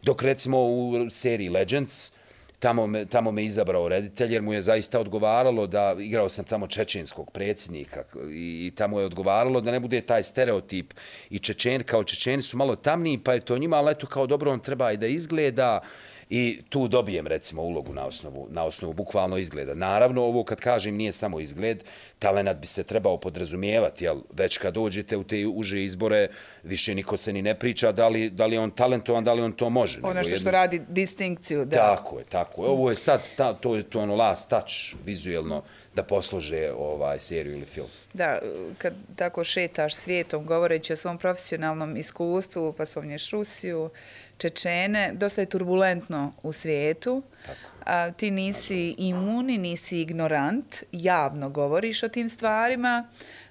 Dok 0.01 0.23
recimo 0.23 0.63
u 0.63 1.09
seriji 1.09 1.49
Legends, 1.49 2.13
tamo 2.61 2.87
me, 2.87 3.05
tamo 3.05 3.31
me 3.31 3.43
izabrao 3.45 3.87
reditelj 3.87 4.33
jer 4.33 4.41
mu 4.41 4.53
je 4.53 4.61
zaista 4.61 4.99
odgovaralo 4.99 5.67
da 5.67 5.95
igrao 5.99 6.29
sam 6.29 6.45
tamo 6.45 6.67
čečenskog 6.67 7.31
predsjednika 7.31 8.03
i, 8.31 8.67
i 8.67 8.71
tamo 8.75 8.99
je 8.99 9.05
odgovaralo 9.05 9.61
da 9.61 9.71
ne 9.71 9.79
bude 9.79 10.01
taj 10.01 10.23
stereotip 10.23 10.93
i 11.29 11.39
čečen, 11.39 11.83
kao 11.83 12.03
čečeni 12.03 12.41
su 12.41 12.57
malo 12.57 12.75
tamniji 12.75 13.17
pa 13.17 13.33
je 13.33 13.45
to 13.45 13.57
njima 13.57 13.77
ali 13.77 13.91
eto 13.91 14.07
kao 14.07 14.27
dobro 14.27 14.51
on 14.51 14.59
treba 14.59 14.91
i 14.91 14.97
da 14.97 15.07
izgleda 15.07 15.81
i 16.33 16.61
tu 16.69 16.87
dobijem 16.87 17.27
recimo 17.27 17.61
ulogu 17.61 17.93
na 17.93 18.05
osnovu, 18.05 18.47
na 18.49 18.63
osnovu 18.63 18.93
bukvalno 18.93 19.37
izgleda. 19.37 19.73
Naravno, 19.73 20.23
ovo 20.23 20.43
kad 20.43 20.59
kažem 20.59 20.95
nije 20.95 21.11
samo 21.11 21.39
izgled, 21.39 21.83
talenat 22.19 22.57
bi 22.57 22.67
se 22.67 22.83
trebao 22.83 23.17
podrazumijevati, 23.17 24.03
jel, 24.03 24.21
već 24.33 24.57
kad 24.57 24.73
dođete 24.73 25.17
u 25.17 25.23
te 25.23 25.47
uže 25.47 25.83
izbore, 25.83 26.27
više 26.63 26.95
niko 26.95 27.17
se 27.17 27.33
ni 27.33 27.41
ne 27.41 27.59
priča 27.59 27.91
da 27.91 28.07
li, 28.07 28.29
da 28.29 28.45
li 28.45 28.55
je 28.55 28.59
on 28.59 28.71
talentovan, 28.71 29.23
da 29.23 29.33
li 29.33 29.41
on 29.41 29.51
to 29.51 29.69
može. 29.69 29.99
Ono 30.03 30.23
što, 30.23 30.29
jedno... 30.29 30.37
što 30.37 30.51
radi 30.51 30.81
distinkciju. 30.87 31.65
Da. 31.65 31.95
Tako 31.95 32.19
je, 32.19 32.25
tako 32.25 32.63
je. 32.63 32.69
Ovo 32.69 32.89
je 32.89 32.95
sad, 32.95 33.25
sta, 33.25 33.53
to 33.53 33.75
je 33.75 33.83
to 33.83 33.99
ono 33.99 34.15
last 34.15 34.49
touch 34.49 34.95
vizuelno 35.05 35.63
da 35.95 36.03
poslože 36.03 36.71
ovaj 36.77 37.19
seriju 37.19 37.53
ili 37.53 37.65
film. 37.65 37.87
Da, 38.13 38.39
kad 38.77 38.93
tako 39.15 39.43
šetaš 39.43 39.95
svijetom 39.95 40.45
govoreći 40.45 40.93
o 40.93 40.95
svom 40.95 41.17
profesionalnom 41.17 41.97
iskustvu, 41.97 42.73
pa 42.73 42.85
spomnješ 42.85 43.31
Rusiju, 43.31 43.89
Čečene, 44.41 45.11
dosta 45.13 45.41
je 45.41 45.45
turbulentno 45.45 46.33
u 46.43 46.51
svijetu. 46.51 47.23
Tako. 47.45 47.59
A, 47.85 48.11
ti 48.11 48.31
nisi 48.31 48.95
imuni, 48.97 49.57
nisi 49.57 50.01
ignorant, 50.01 50.83
javno 50.91 51.49
govoriš 51.49 52.03
o 52.03 52.09
tim 52.09 52.29
stvarima. 52.29 53.07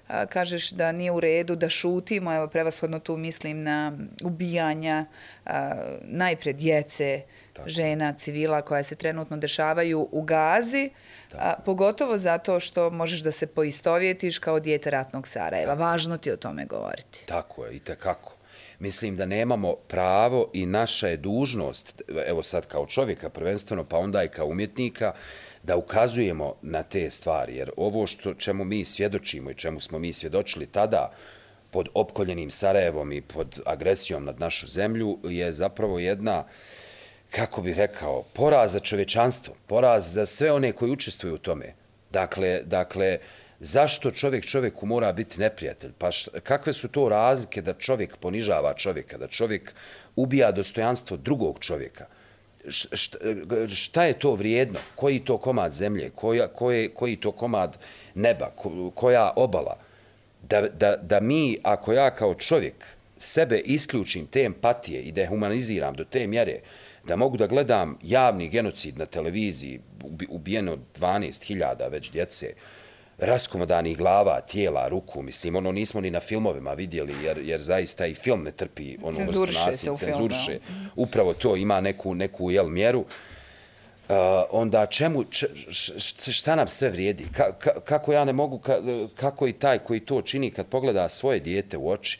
a, 0.07 0.25
kažeš 0.25 0.69
da 0.71 0.91
nije 0.91 1.11
u 1.11 1.19
redu 1.19 1.55
da 1.55 1.69
šutimo, 1.69 2.33
evo 2.35 2.47
prevashodno 2.47 2.99
tu 2.99 3.17
mislim 3.17 3.63
na 3.63 3.93
ubijanja 4.23 5.05
a, 5.45 5.73
najpred 6.03 6.55
djece, 6.55 7.21
Tako. 7.53 7.69
žena, 7.69 8.13
civila 8.13 8.61
koja 8.61 8.83
se 8.83 8.95
trenutno 8.95 9.37
dešavaju 9.37 10.07
u 10.11 10.21
Gazi, 10.21 10.89
a, 11.33 11.53
pogotovo 11.65 12.17
zato 12.17 12.59
što 12.59 12.89
možeš 12.89 13.19
da 13.19 13.31
se 13.31 13.47
poistovjetiš 13.47 14.39
kao 14.39 14.59
dijete 14.59 14.91
ratnog 14.91 15.27
Sarajeva. 15.27 15.73
Tako. 15.73 15.83
Važno 15.83 16.17
ti 16.17 16.31
o 16.31 16.37
tome 16.37 16.65
govoriti. 16.65 17.23
Tako 17.25 17.65
je, 17.65 17.75
i 17.75 17.79
tekako. 17.79 18.40
Mislim 18.81 19.15
da 19.15 19.25
nemamo 19.25 19.75
pravo 19.87 20.49
i 20.53 20.65
naša 20.65 21.07
je 21.07 21.17
dužnost, 21.17 22.01
evo 22.25 22.43
sad 22.43 22.67
kao 22.67 22.85
čovjeka 22.85 23.29
prvenstveno, 23.29 23.83
pa 23.83 23.97
onda 23.97 24.23
i 24.23 24.27
kao 24.27 24.47
umjetnika, 24.47 25.13
da 25.63 25.77
ukazujemo 25.77 26.55
na 26.61 26.83
te 26.83 27.09
stvari. 27.09 27.55
Jer 27.55 27.71
ovo 27.77 28.07
što 28.07 28.33
čemu 28.33 28.63
mi 28.63 28.85
svjedočimo 28.85 29.51
i 29.51 29.55
čemu 29.55 29.79
smo 29.79 29.99
mi 29.99 30.13
svjedočili 30.13 30.65
tada 30.65 31.11
pod 31.71 31.89
opkoljenim 31.93 32.51
Sarajevom 32.51 33.11
i 33.11 33.21
pod 33.21 33.61
agresijom 33.65 34.25
nad 34.25 34.39
našu 34.39 34.67
zemlju 34.67 35.17
je 35.23 35.53
zapravo 35.53 35.99
jedna, 35.99 36.43
kako 37.29 37.61
bih 37.61 37.77
rekao, 37.77 38.23
poraz 38.33 38.71
za 38.71 38.79
čovečanstvo, 38.79 39.55
poraz 39.67 40.13
za 40.13 40.25
sve 40.25 40.51
one 40.51 40.71
koji 40.71 40.91
učestvuju 40.91 41.35
u 41.35 41.37
tome. 41.37 41.73
Dakle, 42.11 42.61
dakle, 42.63 43.17
zašto 43.61 44.11
čovjek 44.11 44.45
čovjeku 44.45 44.85
mora 44.85 45.13
biti 45.13 45.39
neprijatelj? 45.39 45.91
Pa 45.97 46.11
š, 46.11 46.29
kakve 46.43 46.73
su 46.73 46.87
to 46.87 47.09
razlike 47.09 47.61
da 47.61 47.73
čovjek 47.73 48.17
ponižava 48.17 48.73
čovjeka, 48.73 49.17
da 49.17 49.27
čovjek 49.27 49.73
ubija 50.15 50.51
dostojanstvo 50.51 51.17
drugog 51.17 51.59
čovjeka? 51.59 52.05
Šta, 52.69 53.17
šta 53.67 54.03
je 54.03 54.19
to 54.19 54.35
vrijedno? 54.35 54.79
Koji 54.95 55.19
to 55.19 55.37
komad 55.37 55.71
zemlje? 55.71 56.09
Koja, 56.09 56.47
koje, 56.47 56.89
koji 56.93 57.15
to 57.15 57.31
komad 57.31 57.77
neba? 58.15 58.51
Koja 58.95 59.33
obala? 59.35 59.77
Da, 60.49 60.61
da, 60.61 60.95
da 60.95 61.19
mi, 61.19 61.57
ako 61.63 61.93
ja 61.93 62.11
kao 62.11 62.35
čovjek 62.35 62.85
sebe 63.17 63.59
isključim 63.59 64.25
te 64.25 64.43
empatije 64.43 65.01
i 65.01 65.11
dehumaniziram 65.11 65.95
do 65.95 66.03
te 66.03 66.27
mjere, 66.27 66.59
da 67.07 67.15
mogu 67.15 67.37
da 67.37 67.47
gledam 67.47 67.97
javni 68.03 68.49
genocid 68.49 68.97
na 68.97 69.05
televiziji, 69.05 69.79
ubijeno 70.29 70.77
12.000 70.99 71.91
već 71.91 72.11
djece, 72.11 72.53
raskomodanih 73.21 73.97
glava, 73.97 74.41
tijela, 74.41 74.87
ruku, 74.87 75.21
mislim, 75.21 75.55
ono 75.55 75.71
nismo 75.71 76.01
ni 76.01 76.09
na 76.09 76.19
filmovima 76.19 76.73
vidjeli, 76.73 77.23
jer, 77.23 77.37
jer 77.37 77.59
zaista 77.59 78.05
i 78.05 78.13
film 78.13 78.41
ne 78.41 78.51
trpi 78.51 78.97
ono 79.03 79.17
cenzuriše 79.17 79.73
se 79.73 79.91
u 79.91 79.95
cenzuriše. 79.95 80.59
Upravo 80.95 81.33
to 81.33 81.55
ima 81.55 81.81
neku, 81.81 82.15
neku 82.15 82.51
jel, 82.51 82.67
mjeru. 82.67 82.99
Uh, 82.99 84.15
onda 84.51 84.85
čemu, 84.85 85.23
č, 85.23 85.47
š, 85.69 86.31
šta 86.31 86.55
nam 86.55 86.67
sve 86.67 86.89
vrijedi? 86.89 87.25
Ka, 87.31 87.51
ka, 87.59 87.79
kako 87.79 88.13
ja 88.13 88.25
ne 88.25 88.33
mogu, 88.33 88.59
ka, 88.59 88.81
kako 89.15 89.47
i 89.47 89.53
taj 89.53 89.79
koji 89.79 89.99
to 89.99 90.21
čini 90.21 90.51
kad 90.51 90.67
pogleda 90.67 91.09
svoje 91.09 91.39
dijete 91.39 91.77
u 91.77 91.89
oči, 91.89 92.19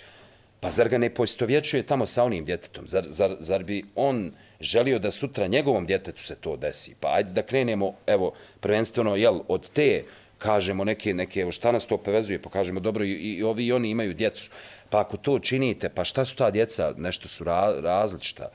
pa 0.59 0.71
zar 0.71 0.89
ga 0.89 0.97
ne 0.97 1.09
poistovjećuje 1.09 1.83
tamo 1.83 2.05
sa 2.05 2.23
onim 2.23 2.45
djetetom? 2.45 2.87
Zar, 2.87 3.03
zar, 3.07 3.35
zar 3.39 3.63
bi 3.63 3.83
on 3.95 4.31
želio 4.59 4.99
da 4.99 5.11
sutra 5.11 5.47
njegovom 5.47 5.85
djetetu 5.85 6.23
se 6.23 6.35
to 6.35 6.57
desi? 6.57 6.95
Pa 6.99 7.13
ajde 7.13 7.33
da 7.33 7.41
krenemo, 7.41 7.93
evo, 8.07 8.33
prvenstveno, 8.59 9.15
jel, 9.15 9.39
od 9.47 9.69
te 9.69 10.03
kažemo 10.43 10.83
neke, 10.83 11.13
neke, 11.13 11.39
evo 11.39 11.51
šta 11.51 11.71
nas 11.71 11.85
to 11.87 11.97
povezuje, 11.97 12.41
pa 12.41 12.49
kažemo 12.49 12.79
dobro 12.79 13.05
i, 13.05 13.11
i 13.11 13.43
ovi 13.43 13.65
i 13.65 13.73
oni 13.73 13.89
imaju 13.89 14.13
djecu. 14.13 14.49
Pa 14.89 14.99
ako 14.99 15.17
to 15.17 15.39
činite, 15.39 15.89
pa 15.89 16.03
šta 16.03 16.25
su 16.25 16.35
ta 16.35 16.51
djeca, 16.51 16.93
nešto 16.97 17.27
su 17.27 17.43
ra, 17.43 17.73
različita. 17.81 18.49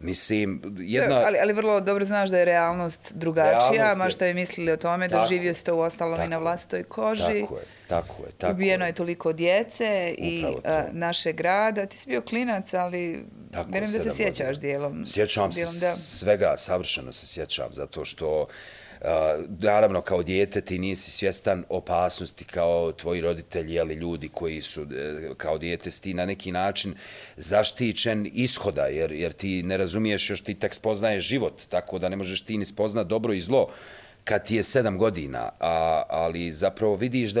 Mislim, 0.00 0.62
jedna... 0.78 1.22
Ali, 1.26 1.38
ali 1.42 1.52
vrlo 1.52 1.80
dobro 1.80 2.04
znaš 2.04 2.30
da 2.30 2.38
je 2.38 2.44
realnost 2.44 3.12
drugačija, 3.14 3.94
ma 3.96 4.10
što 4.10 4.24
je 4.24 4.34
mislili 4.34 4.72
o 4.72 4.76
tome, 4.76 5.08
da 5.08 5.26
živio 5.28 5.54
ste 5.54 5.72
u 5.72 5.80
ostalom 5.80 6.20
i 6.24 6.28
na 6.28 6.38
vlastoj 6.38 6.82
koži. 6.82 7.22
Tako 7.22 7.56
je, 7.56 7.64
tako 7.88 8.22
je. 8.22 8.30
Tako 8.38 8.52
Ubijeno 8.52 8.86
je 8.86 8.92
toliko 8.92 9.32
djece 9.32 10.14
i 10.18 10.44
a, 10.64 10.84
naše 10.92 11.32
grada. 11.32 11.86
Ti 11.86 11.98
si 11.98 12.08
bio 12.08 12.20
klinac, 12.20 12.74
ali 12.74 13.24
vjerujem 13.68 13.92
da 13.92 14.10
se 14.10 14.10
sjećaš 14.16 14.58
dijelom. 14.58 15.06
Sjećam 15.06 15.50
dijelom, 15.50 15.72
se 15.72 15.86
da. 15.86 15.92
svega, 15.92 16.54
savršeno 16.56 17.12
se 17.12 17.26
sjećam, 17.26 17.68
zato 17.72 18.04
što 18.04 18.46
naravno 19.60 20.00
kao 20.00 20.22
dijete 20.22 20.60
ti 20.60 20.78
nisi 20.78 21.10
svjestan 21.10 21.64
opasnosti 21.68 22.44
kao 22.44 22.92
tvoji 22.92 23.20
roditelji 23.20 23.80
ali 23.80 23.94
ljudi 23.94 24.28
koji 24.28 24.60
su 24.60 24.82
e, 24.82 25.34
kao 25.36 25.58
dijete 25.58 25.90
ti 25.90 26.14
na 26.14 26.26
neki 26.26 26.52
način 26.52 26.94
zaštićen 27.36 28.30
ishoda 28.34 28.82
jer, 28.82 29.12
jer 29.12 29.32
ti 29.32 29.62
ne 29.62 29.76
razumiješ 29.76 30.30
još 30.30 30.40
ti 30.40 30.54
tek 30.54 30.74
spoznaješ 30.74 31.24
život 31.24 31.62
tako 31.68 31.98
da 31.98 32.08
ne 32.08 32.16
možeš 32.16 32.40
ti 32.40 32.58
ni 32.58 32.64
spoznat 32.64 33.06
dobro 33.06 33.32
i 33.32 33.40
zlo 33.40 33.68
kad 34.28 34.46
ti 34.46 34.56
je 34.56 34.62
sedam 34.62 34.98
godina, 34.98 35.50
a, 35.60 36.02
ali 36.08 36.52
zapravo 36.52 36.96
vidiš 36.96 37.30
da 37.30 37.40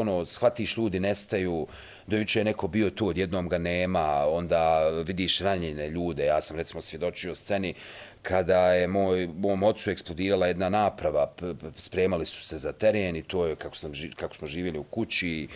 ono, 0.00 0.26
shvatiš 0.26 0.76
ljudi 0.76 1.00
nestaju, 1.00 1.66
dojuče 2.06 2.40
je 2.40 2.44
neko 2.44 2.68
bio 2.68 2.90
tu, 2.90 3.08
odjednom 3.08 3.48
ga 3.48 3.58
nema, 3.58 4.26
onda 4.28 4.88
vidiš 4.88 5.40
ranjene 5.40 5.88
ljude. 5.88 6.24
Ja 6.24 6.40
sam 6.40 6.56
recimo 6.56 6.80
svjedočio 6.80 7.34
sceni 7.34 7.74
kada 8.28 8.72
je 8.72 8.88
moj, 8.88 9.28
mom 9.36 9.62
ocu 9.62 9.90
eksplodirala 9.90 10.46
jedna 10.46 10.68
naprava, 10.68 11.32
spremali 11.76 12.26
su 12.26 12.42
se 12.42 12.58
za 12.58 12.72
teren 12.72 13.16
i 13.16 13.22
to 13.22 13.46
je 13.46 13.56
kako, 13.56 13.76
sam, 13.76 13.92
kako 14.16 14.34
smo 14.34 14.46
živjeli 14.46 14.78
u 14.78 14.82
kući. 14.82 15.48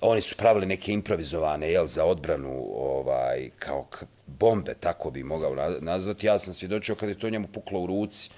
Oni 0.00 0.20
su 0.20 0.36
pravili 0.36 0.66
neke 0.66 0.92
improvizovane 0.92 1.70
jel, 1.70 1.86
za 1.86 2.04
odbranu 2.04 2.68
ovaj, 2.74 3.50
kao 3.58 3.86
bombe, 4.26 4.74
tako 4.74 5.10
bi 5.10 5.22
mogao 5.22 5.54
nazvati. 5.80 6.26
Ja 6.26 6.38
sam 6.38 6.54
svjedočio 6.54 6.94
kada 6.94 7.12
je 7.12 7.18
to 7.18 7.30
njemu 7.30 7.48
puklo 7.48 7.80
u 7.80 7.86
ruci. 7.86 8.30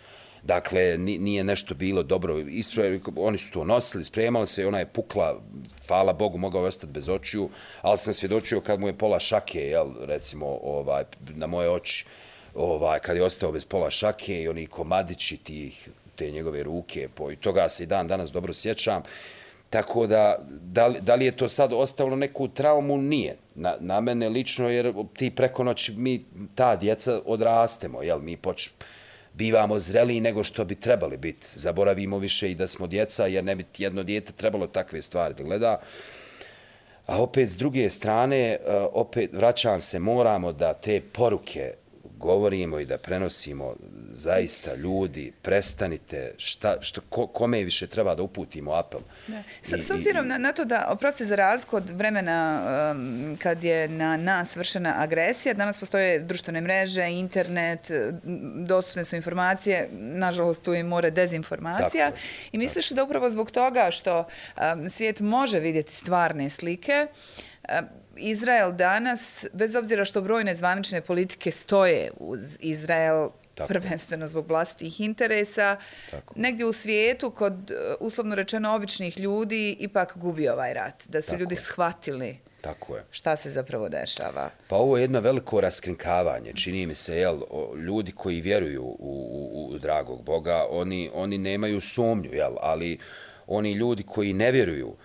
Dakle, 0.43 0.99
nije 0.99 1.45
nešto 1.45 1.75
bilo 1.75 2.03
dobro. 2.03 2.38
Ispravili, 2.38 3.01
oni 3.16 3.38
su 3.38 3.53
to 3.53 3.64
nosili, 3.64 4.05
spremali 4.05 4.47
se 4.47 4.62
i 4.62 4.64
ona 4.64 4.79
je 4.79 4.87
pukla, 4.87 5.40
hvala 5.88 6.12
Bogu, 6.12 6.38
mogao 6.38 6.62
je 6.62 6.68
ostati 6.68 6.92
bez 6.92 7.09
očiju, 7.09 7.49
ali 7.83 7.99
sam 7.99 8.12
svjedočio 8.12 8.61
kad 8.61 8.81
mu 8.81 8.87
je 8.87 8.99
pola 8.99 9.20
šake, 9.20 9.61
jel, 9.61 9.92
recimo, 10.01 10.47
ovaj, 10.62 11.05
na 11.35 11.47
moje 11.47 11.70
oči, 11.70 12.07
ovaj, 12.55 12.99
kad 12.99 13.17
je 13.17 13.25
ostao 13.25 13.53
bez 13.53 13.64
pola 13.64 13.90
šake 13.90 14.43
i 14.43 14.49
oni 14.49 14.67
komadići 14.67 15.37
tih, 15.37 15.88
te 16.17 16.31
njegove 16.31 16.62
ruke, 16.62 17.09
po, 17.14 17.31
i 17.31 17.37
toga 17.37 17.69
se 17.69 17.83
i 17.83 17.87
dan 17.87 18.09
danas 18.09 18.31
dobro 18.31 18.53
sjećam. 18.53 19.03
Tako 19.71 20.07
da, 20.07 20.38
da 20.49 20.87
li, 20.87 21.01
da 21.01 21.14
li 21.14 21.25
je 21.25 21.37
to 21.37 21.49
sad 21.49 21.73
ostavilo 21.73 22.17
neku 22.17 22.49
traumu? 22.49 22.99
Nije. 22.99 23.37
Na, 23.55 23.77
na 23.81 24.01
mene 24.01 24.29
lično, 24.29 24.69
jer 24.69 24.93
ti 25.17 25.31
preko 25.31 25.64
noći 25.64 25.93
mi, 25.93 26.25
ta 26.55 26.77
djeca, 26.77 27.21
odrastemo, 27.27 28.03
jel, 28.03 28.19
mi 28.19 28.37
poč, 28.37 28.71
bivamo 29.33 29.79
zreliji 29.79 30.21
nego 30.21 30.45
što 30.45 30.64
bi 30.64 30.75
trebali 30.75 31.17
biti. 31.17 31.47
Zaboravimo 31.55 32.19
više 32.19 32.51
i 32.51 32.55
da 32.55 32.69
smo 32.69 32.87
djeca, 32.87 33.27
jer 33.27 33.45
ne 33.45 33.55
bi 33.55 33.64
jedno 33.79 34.03
dijete 34.03 34.33
trebalo 34.33 34.67
takve 34.67 35.03
stvari 35.03 35.35
da 35.35 35.43
gleda. 35.43 35.81
A 37.07 37.23
opet, 37.23 37.49
s 37.49 37.57
druge 37.57 37.90
strane, 37.90 38.38
eh, 38.38 38.59
opet 38.93 39.33
vraćam 39.33 39.81
se, 39.81 39.99
moramo 39.99 40.53
da 40.53 40.75
te 40.75 41.01
poruke 41.12 41.75
govorimo 42.25 42.79
i 42.79 42.87
da 42.87 42.99
prenosimo 42.99 43.75
zaista 44.13 44.75
ljudi, 44.75 45.33
prestanite, 45.43 46.35
šta, 46.39 46.77
što, 46.81 47.01
ko, 47.09 47.27
kome 47.27 47.65
više 47.65 47.87
treba 47.87 48.15
da 48.15 48.23
uputimo 48.23 48.73
apel. 48.73 49.01
Da. 49.27 49.43
S, 49.63 49.73
I, 49.73 49.83
s 49.83 49.91
obzirom 49.91 50.29
na, 50.29 50.39
na 50.39 50.53
to 50.53 50.65
da, 50.65 50.87
oprosti 50.91 51.25
za 51.25 51.37
razliku 51.37 51.77
od 51.77 51.91
vremena 51.91 52.63
um, 52.93 53.37
kad 53.43 53.65
je 53.65 53.89
na 53.89 54.17
nas 54.17 54.57
vršena 54.57 54.95
agresija, 54.99 55.55
danas 55.55 55.81
postoje 55.81 56.19
društvene 56.21 56.61
mreže, 56.61 57.09
internet, 57.09 57.91
dostupne 58.67 59.05
su 59.05 59.17
informacije, 59.17 59.89
nažalost 59.93 60.63
tu 60.63 60.75
i 60.75 60.83
more 60.83 61.11
dezinformacija. 61.11 62.11
Tako, 62.11 62.23
I 62.53 62.59
misliš 62.59 62.89
tako. 62.89 62.97
da 62.97 63.05
upravo 63.05 63.31
zbog 63.31 63.51
toga 63.51 63.91
što 63.91 64.19
um, 64.75 64.91
svijet 64.91 65.21
može 65.21 65.61
vidjeti 65.61 65.93
stvarne 65.93 66.51
slike, 66.51 67.07
um, 67.69 68.04
Izrael 68.16 68.72
danas, 68.72 69.46
bez 69.53 69.74
obzira 69.74 70.05
što 70.05 70.20
brojne 70.22 70.55
zvanične 70.55 71.00
politike 71.00 71.50
stoje 71.50 72.11
uz 72.16 72.57
Izrael, 72.61 73.29
Tako. 73.55 73.68
prvenstveno 73.68 74.27
zbog 74.27 74.48
vlastitih 74.48 75.00
interesa, 75.00 75.77
Tako. 76.11 76.35
negdje 76.37 76.66
u 76.66 76.72
svijetu, 76.72 77.31
kod 77.31 77.70
e, 77.70 77.74
uslovno 78.00 78.35
rečeno 78.35 78.74
običnih 78.74 79.20
ljudi, 79.20 79.77
ipak 79.81 80.12
gubi 80.16 80.48
ovaj 80.48 80.74
rat. 80.74 81.07
Da 81.09 81.22
su 81.22 81.31
Tako 81.31 81.40
ljudi 81.40 81.53
je. 81.55 81.57
shvatili 81.57 82.38
Tako 82.61 82.96
je. 82.96 83.05
šta 83.11 83.37
se 83.37 83.50
zapravo 83.50 83.88
dešava. 83.88 84.50
Pa 84.68 84.77
ovo 84.77 84.96
je 84.96 85.03
jedno 85.03 85.20
veliko 85.20 85.61
raskrinkavanje. 85.61 86.53
Čini 86.55 86.87
mi 86.87 86.94
se, 86.94 87.16
jel, 87.16 87.40
ljudi 87.87 88.12
koji 88.12 88.40
vjeruju 88.40 88.83
u, 88.83 88.96
u, 88.98 89.68
u 89.74 89.79
dragog 89.79 90.22
Boga, 90.22 90.66
oni, 90.70 91.11
oni 91.14 91.38
nemaju 91.38 91.81
sumnju, 91.81 92.33
jel, 92.33 92.53
ali 92.61 92.98
oni 93.46 93.72
ljudi 93.72 94.03
koji 94.03 94.33
ne 94.33 94.53
vjeruju, 94.53 94.96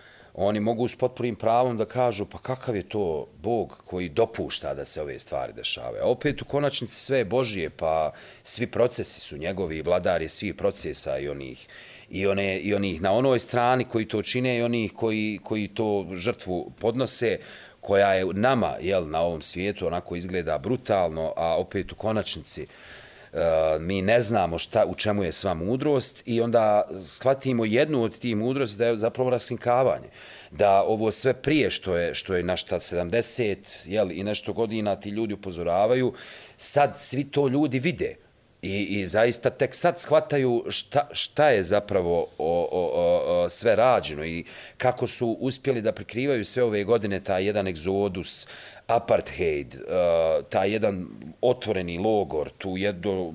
oni 0.45 0.60
mogu 0.60 0.88
s 0.88 0.95
potpunim 0.95 1.36
pravom 1.36 1.78
da 1.78 1.86
kažu 1.86 2.25
pa 2.25 2.38
kakav 2.38 2.75
je 2.75 2.89
to 2.89 3.28
Bog 3.41 3.84
koji 3.86 4.10
dopušta 4.10 4.73
da 4.73 4.86
se 4.86 5.02
ove 5.02 5.19
stvari 5.19 5.54
dešavaju. 5.54 6.04
A 6.04 6.06
opet 6.06 6.41
u 6.41 6.45
konačnici 6.45 6.95
sve 6.95 7.17
je 7.17 7.25
Božije, 7.25 7.69
pa 7.69 8.12
svi 8.43 8.67
procesi 8.67 9.19
su 9.19 9.38
njegovi, 9.38 9.82
vladar 9.82 10.21
je 10.21 10.30
svih 10.30 10.56
procesa 10.56 11.17
i 11.17 11.30
onih, 11.30 11.67
i, 12.10 12.28
one, 12.28 12.60
i 12.60 12.73
onih 12.73 13.02
na 13.02 13.13
onoj 13.13 13.39
strani 13.39 13.86
koji 13.86 14.08
to 14.08 14.21
čine 14.21 14.58
i 14.58 14.63
onih 14.63 14.93
koji, 14.93 15.39
koji 15.43 15.67
to 15.67 16.08
žrtvu 16.13 16.71
podnose, 16.80 17.38
koja 17.82 18.13
je 18.13 18.25
nama 18.34 18.75
jel, 18.82 19.10
na 19.10 19.21
ovom 19.21 19.41
svijetu 19.41 19.88
onako 19.88 20.15
izgleda 20.15 20.58
brutalno, 20.58 21.34
a 21.36 21.58
opet 21.58 21.91
u 21.91 21.95
konačnici 21.95 22.67
Eh, 23.34 23.80
mi 23.80 24.02
ne 24.02 24.22
znamo 24.22 24.58
šta, 24.58 24.86
u 24.86 24.96
čemu 24.96 25.24
je 25.24 25.32
sva 25.32 25.54
mudrost 25.54 26.24
i 26.26 26.42
onda 26.42 26.84
shvatimo 27.00 27.65
jednu 27.65 28.04
od 28.04 28.20
tih 28.20 28.36
mudrosti 28.36 28.78
da 28.78 28.86
je 28.86 28.98
zapravo 28.98 29.30
raskinkavanje. 29.30 30.08
Da 30.52 30.84
ovo 30.84 31.12
sve 31.12 31.34
prije 31.34 31.72
što 31.72 31.98
je, 31.98 32.13
što 32.13 32.36
je 32.36 32.44
našta 32.44 32.80
70 32.80 33.82
jel, 33.86 34.12
i 34.12 34.24
nešto 34.24 34.54
godina 34.54 34.96
ti 34.96 35.10
ljudi 35.10 35.34
upozoravaju, 35.34 36.13
sad 36.58 36.98
svi 36.98 37.24
to 37.24 37.48
ljudi 37.48 37.80
vide. 37.80 38.15
I, 38.62 38.84
I 38.84 39.08
zaista 39.08 39.50
tek 39.50 39.76
sad 39.76 40.00
shvataju 40.00 40.65
šta, 40.69 41.08
šta 41.12 41.50
je 41.50 41.63
zapravo 41.63 42.28
o, 42.38 42.67
o, 42.72 42.91
o, 42.93 43.43
o, 43.43 43.50
sve 43.50 43.76
rađeno 43.76 44.26
i 44.26 44.43
kako 44.78 45.08
su 45.08 45.38
uspjeli 45.39 45.82
da 45.82 45.91
prikrivaju 45.91 46.45
sve 46.45 46.63
ove 46.63 46.84
godine 46.84 47.19
taj 47.19 47.45
jedan 47.45 47.67
egzodus, 47.67 48.48
apartheid, 48.88 49.76
uh, 49.76 50.45
taj 50.50 50.72
jedan 50.72 51.08
otvoreni 51.41 51.98
logor, 51.98 52.50
tu 52.58 52.78
jedno, 52.78 53.34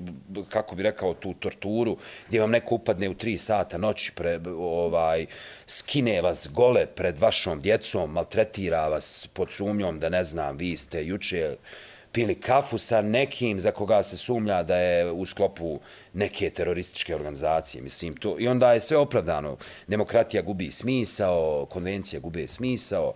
kako 0.49 0.75
bi 0.75 0.83
rekao, 0.83 1.13
tu 1.13 1.33
torturu, 1.33 1.97
gdje 2.27 2.41
vam 2.41 2.51
neko 2.51 2.75
upadne 2.75 3.09
u 3.09 3.13
tri 3.13 3.37
sata 3.37 3.77
noći, 3.77 4.11
pre, 4.15 4.39
ovaj, 4.57 5.25
skine 5.67 6.21
vas 6.21 6.49
gole 6.53 6.85
pred 6.85 7.17
vašom 7.17 7.61
djecom, 7.61 8.11
maltretira 8.11 8.87
vas 8.87 9.27
pod 9.33 9.51
sumnjom 9.51 9.99
da 9.99 10.09
ne 10.09 10.23
znam, 10.23 10.57
vi 10.57 10.77
ste 10.77 11.05
juče 11.05 11.55
pili 12.15 12.35
kafu 12.35 12.77
sa 12.77 13.01
nekim 13.01 13.59
za 13.59 13.71
koga 13.71 14.03
se 14.03 14.17
sumnja 14.17 14.63
da 14.63 14.77
je 14.77 15.11
u 15.11 15.25
sklopu 15.25 15.79
neke 16.13 16.49
terorističke 16.49 17.15
organizacije. 17.15 17.81
Mislim, 17.81 18.15
to, 18.15 18.35
I 18.39 18.47
onda 18.47 18.73
je 18.73 18.81
sve 18.81 18.97
opravdano. 18.97 19.57
Demokratija 19.87 20.41
gubi 20.41 20.71
smisao, 20.71 21.65
konvencija 21.69 22.19
gubi 22.19 22.47
smisao. 22.47 23.13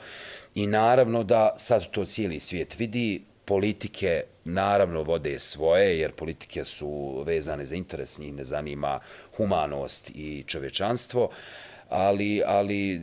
I 0.56 0.68
naravno 0.68 1.24
da 1.24 1.56
sad 1.58 1.92
to 1.92 2.06
cijeli 2.06 2.40
svijet 2.40 2.80
vidi, 2.80 3.24
politike 3.46 4.24
naravno 4.46 5.04
vode 5.04 5.40
svoje, 5.40 6.00
jer 6.00 6.12
politike 6.12 6.66
su 6.66 7.24
vezane 7.26 7.66
za 7.66 7.76
interes, 7.76 8.20
njih 8.20 8.34
ne 8.34 8.44
zanima 8.44 9.00
humanost 9.38 10.12
i 10.16 10.44
čovečanstvo, 10.48 11.30
ali, 11.90 12.42
ali 12.46 13.02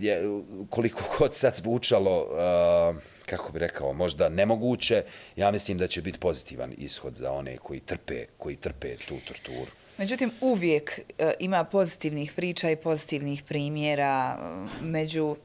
je, 0.00 0.22
koliko 0.70 1.02
god 1.18 1.34
sad 1.34 1.54
zvučalo, 1.54 2.20
uh, 2.20 3.02
kako 3.26 3.52
bi 3.52 3.58
rekao, 3.58 3.92
možda 3.92 4.28
nemoguće, 4.28 5.04
ja 5.36 5.50
mislim 5.50 5.78
da 5.78 5.86
će 5.86 6.02
biti 6.02 6.18
pozitivan 6.18 6.74
ishod 6.78 7.14
za 7.14 7.32
one 7.32 7.56
koji 7.56 7.80
trpe, 7.80 8.24
koji 8.38 8.56
trpe 8.56 8.96
tu 8.96 9.14
torturu. 9.28 9.70
Međutim, 9.98 10.30
uvijek 10.40 11.00
uh, 11.18 11.26
ima 11.40 11.64
pozitivnih 11.64 12.32
priča 12.32 12.70
i 12.70 12.76
pozitivnih 12.76 13.42
primjera 13.42 14.38
uh, 14.38 14.82
među 14.82 15.36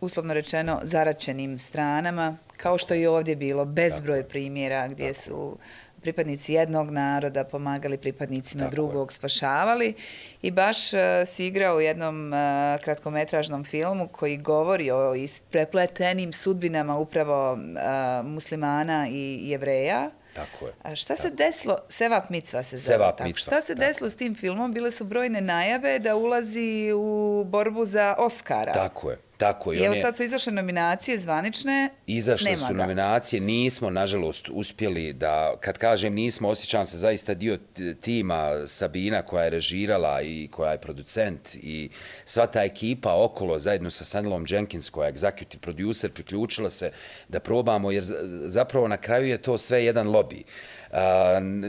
uslovno 0.00 0.34
rečeno, 0.34 0.80
zaračenim 0.82 1.58
stranama, 1.58 2.36
kao 2.56 2.78
što 2.78 2.94
je 2.94 3.08
ovdje 3.08 3.36
bilo 3.36 3.64
bezbroj 3.64 4.20
Tako. 4.20 4.30
primjera 4.30 4.88
gdje 4.88 5.12
Tako. 5.12 5.20
su 5.20 5.58
pripadnici 6.04 6.52
jednog 6.52 6.90
naroda 6.90 7.44
pomagali 7.44 7.96
pripadnicima 7.96 8.64
Tako 8.64 8.70
drugog, 8.70 9.08
je. 9.10 9.14
spašavali. 9.14 9.94
I 10.42 10.50
baš 10.50 10.92
uh, 10.92 11.00
si 11.26 11.46
igrao 11.46 11.76
u 11.76 11.80
jednom 11.80 12.32
uh, 12.32 12.38
kratkometražnom 12.84 13.64
filmu 13.64 14.08
koji 14.08 14.36
govori 14.36 14.90
o 14.90 15.14
isprepletenim 15.14 16.32
sudbinama 16.32 16.98
upravo 16.98 17.52
uh, 17.52 18.26
muslimana 18.26 19.08
i 19.10 19.40
jevreja. 19.42 20.10
Tako 20.34 20.66
je. 20.66 20.72
A 20.82 20.96
šta 20.96 21.16
se 21.16 21.30
desilo? 21.30 21.78
Sevap 21.88 22.30
Micva 22.30 22.62
se 22.62 22.76
zove. 22.76 22.96
Sevap 22.96 23.20
Micva. 23.20 23.50
Šta 23.50 23.60
se 23.60 23.74
desilo 23.74 24.10
s 24.10 24.16
tim 24.16 24.34
filmom? 24.34 24.72
Bile 24.72 24.90
su 24.90 25.04
brojne 25.04 25.40
najave 25.40 25.98
da 25.98 26.16
ulazi 26.16 26.92
u 26.96 27.44
borbu 27.46 27.84
za 27.84 28.14
Oscara. 28.18 28.72
Tako 28.72 29.10
je. 29.10 29.18
Tako, 29.36 29.72
I, 29.72 29.76
I 29.76 29.82
evo 29.84 29.94
sad 29.96 30.16
su 30.16 30.22
izašle 30.22 30.52
nominacije 30.52 31.18
zvanične, 31.18 31.90
Izašle 32.06 32.50
nema 32.50 32.66
su 32.66 32.74
ga. 32.74 32.78
nominacije, 32.82 33.40
nismo, 33.40 33.90
nažalost, 33.90 34.48
uspjeli 34.52 35.12
da, 35.12 35.54
kad 35.60 35.78
kažem 35.78 36.14
nismo, 36.14 36.48
osjećam 36.48 36.86
se 36.86 36.98
zaista 36.98 37.34
dio 37.34 37.58
tima 38.00 38.66
Sabina 38.66 39.22
koja 39.22 39.44
je 39.44 39.50
režirala 39.50 40.22
i 40.22 40.48
koja 40.52 40.72
je 40.72 40.78
producent 40.78 41.54
i 41.54 41.90
sva 42.24 42.46
ta 42.46 42.62
ekipa 42.62 43.14
okolo, 43.24 43.58
zajedno 43.58 43.90
sa 43.90 44.04
Sanilom 44.04 44.46
Jenkins 44.48 44.90
koja 44.90 45.06
je 45.06 45.12
executive 45.12 45.58
producer, 45.58 46.10
priključila 46.10 46.70
se 46.70 46.90
da 47.28 47.40
probamo, 47.40 47.90
jer 47.90 48.04
zapravo 48.46 48.88
na 48.88 48.96
kraju 48.96 49.26
je 49.26 49.42
to 49.42 49.58
sve 49.58 49.84
jedan 49.84 50.08
lobby. 50.08 50.42
Uh, 50.90 50.98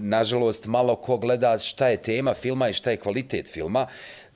nažalost, 0.02 0.66
malo 0.66 0.96
ko 0.96 1.18
gleda 1.18 1.58
šta 1.58 1.88
je 1.88 1.98
tema 1.98 2.34
filma 2.34 2.70
i 2.70 2.74
šta 2.74 2.92
je 2.92 2.98
kvalitet 2.98 3.52
filma, 3.52 3.88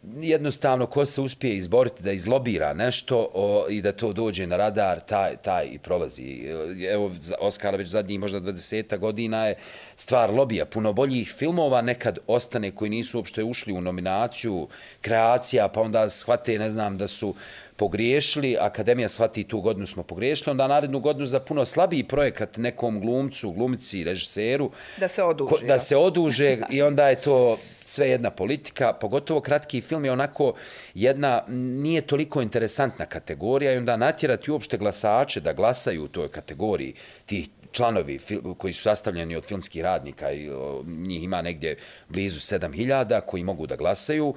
jednostavno 0.04 0.86
ko 0.86 1.06
se 1.06 1.22
uspije 1.22 1.56
izboriti 1.56 2.04
da 2.04 2.12
izlobira 2.12 2.74
nešto 2.74 3.30
o, 3.34 3.66
i 3.70 3.82
da 3.82 3.92
to 3.92 4.14
dođe 4.14 4.48
na 4.48 4.58
radar, 4.58 5.00
taj, 5.00 5.38
taj 5.38 5.68
i 5.72 5.78
prolazi. 5.80 6.46
Evo, 6.92 7.12
Oskar 7.40 7.76
već 7.76 7.90
zadnjih 7.90 8.20
možda 8.20 8.42
20 8.42 8.98
godina 8.98 9.46
je 9.46 9.56
stvar 9.96 10.34
lobija. 10.34 10.66
Puno 10.66 10.94
boljih 10.94 11.34
filmova 11.38 11.82
nekad 11.82 12.20
ostane 12.28 12.72
koji 12.72 12.90
nisu 12.90 13.18
uopšte 13.18 13.44
ušli 13.44 13.74
u 13.74 13.82
nominaciju, 13.82 14.68
kreacija, 15.02 15.68
pa 15.68 15.82
onda 15.82 16.10
shvate, 16.10 16.60
ne 16.60 16.70
znam, 16.70 16.98
da 16.98 17.08
su 17.08 17.36
pogriješili, 17.80 18.58
Akademija 18.60 19.10
shvati 19.10 19.44
tu 19.44 19.62
godinu 19.62 19.88
smo 19.88 20.04
pogriješili, 20.04 20.52
onda 20.52 20.68
narednu 20.68 21.00
godinu 21.00 21.26
za 21.26 21.39
puno 21.39 21.65
slabiji 21.65 22.04
projekat 22.04 22.58
nekom 22.58 23.00
glumcu, 23.00 23.52
glumici, 23.52 24.04
režiseru. 24.04 24.72
Da 24.98 25.08
se 25.08 25.24
oduže. 25.24 25.50
Ko, 25.50 25.60
da 25.68 25.80
se 25.80 25.98
oduže 25.98 26.58
i 26.76 26.82
onda 26.82 27.10
je 27.10 27.15
to 27.15 27.58
sve 27.84 28.10
jedna 28.10 28.30
politika, 28.30 28.94
pogotovo 28.94 29.42
kratki 29.42 29.82
film 29.82 30.06
je 30.06 30.12
onako 30.12 30.54
jedna, 30.94 31.44
nije 31.48 32.02
toliko 32.02 32.42
interesantna 32.42 33.06
kategorija 33.06 33.74
i 33.74 33.78
onda 33.78 33.98
natjerati 33.98 34.52
uopšte 34.52 34.78
glasače 34.78 35.39
da 35.39 35.54
glasaju 35.54 36.04
u 36.04 36.08
toj 36.08 36.28
kategoriji 36.28 36.94
tih 37.26 37.50
članovi 37.71 38.19
koji 38.58 38.73
su 38.73 38.82
sastavljeni 38.82 39.36
od 39.36 39.45
filmskih 39.45 39.84
radnika 39.84 40.32
i 40.32 40.49
njih 40.86 41.23
ima 41.23 41.41
negdje 41.41 41.77
blizu 42.10 42.39
7000 42.39 43.21
koji 43.21 43.43
mogu 43.43 43.67
da 43.67 43.75
glasaju. 43.75 44.34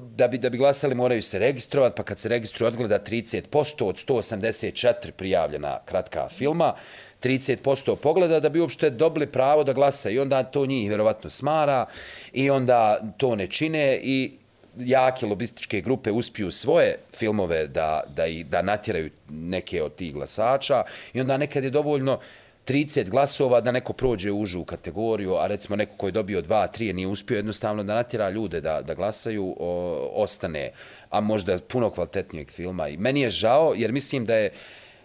Da 0.00 0.28
bi, 0.28 0.38
da 0.38 0.50
bi 0.50 0.58
glasali 0.58 0.94
moraju 0.94 1.22
se 1.22 1.38
registrovati, 1.38 1.96
pa 1.96 2.02
kad 2.02 2.18
se 2.18 2.28
registruju 2.28 2.68
odgleda 2.68 2.98
30% 2.98 3.84
od 3.84 3.96
184 3.96 5.10
prijavljena 5.10 5.78
kratka 5.84 6.28
filma, 6.28 6.74
30% 7.22 7.96
pogleda 7.96 8.40
da 8.40 8.48
bi 8.48 8.60
uopšte 8.60 8.90
dobili 8.90 9.26
pravo 9.26 9.64
da 9.64 9.72
glasa 9.72 10.10
i 10.10 10.18
onda 10.18 10.42
to 10.42 10.66
njih 10.66 10.88
vjerovatno 10.88 11.30
smara 11.30 11.86
i 12.32 12.50
onda 12.50 13.00
to 13.16 13.36
ne 13.36 13.46
čine 13.46 14.00
i 14.02 14.32
jake 14.78 15.26
lobističke 15.26 15.80
grupe 15.80 16.10
uspiju 16.10 16.50
svoje 16.50 16.98
filmove 17.14 17.66
da, 17.66 18.02
da, 18.16 18.26
i, 18.26 18.44
da 18.44 18.62
natjeraju 18.62 19.10
neke 19.30 19.82
od 19.82 19.94
tih 19.94 20.14
glasača 20.14 20.82
i 21.12 21.20
onda 21.20 21.36
nekad 21.36 21.64
je 21.64 21.70
dovoljno 21.70 22.20
30 22.66 23.08
glasova 23.08 23.60
da 23.60 23.72
neko 23.72 23.92
prođe 23.92 24.30
u 24.30 24.40
užu 24.40 24.64
kategoriju, 24.64 25.36
a 25.36 25.46
recimo 25.46 25.76
neko 25.76 25.92
koji 25.96 26.08
je 26.08 26.12
dobio 26.12 26.42
2, 26.42 26.66
3 26.78 26.92
nije 26.92 27.06
uspio 27.06 27.36
jednostavno 27.36 27.84
da 27.84 27.94
natjera 27.94 28.30
ljude 28.30 28.60
da, 28.60 28.82
da 28.82 28.94
glasaju, 28.94 29.56
o, 29.58 30.10
ostane, 30.14 30.72
a 31.10 31.20
možda 31.20 31.58
puno 31.58 31.90
kvalitetnijeg 31.90 32.50
filma. 32.50 32.88
I 32.88 32.96
meni 32.96 33.20
je 33.20 33.30
žao 33.30 33.74
jer 33.76 33.92
mislim 33.92 34.24
da 34.24 34.34
je 34.34 34.50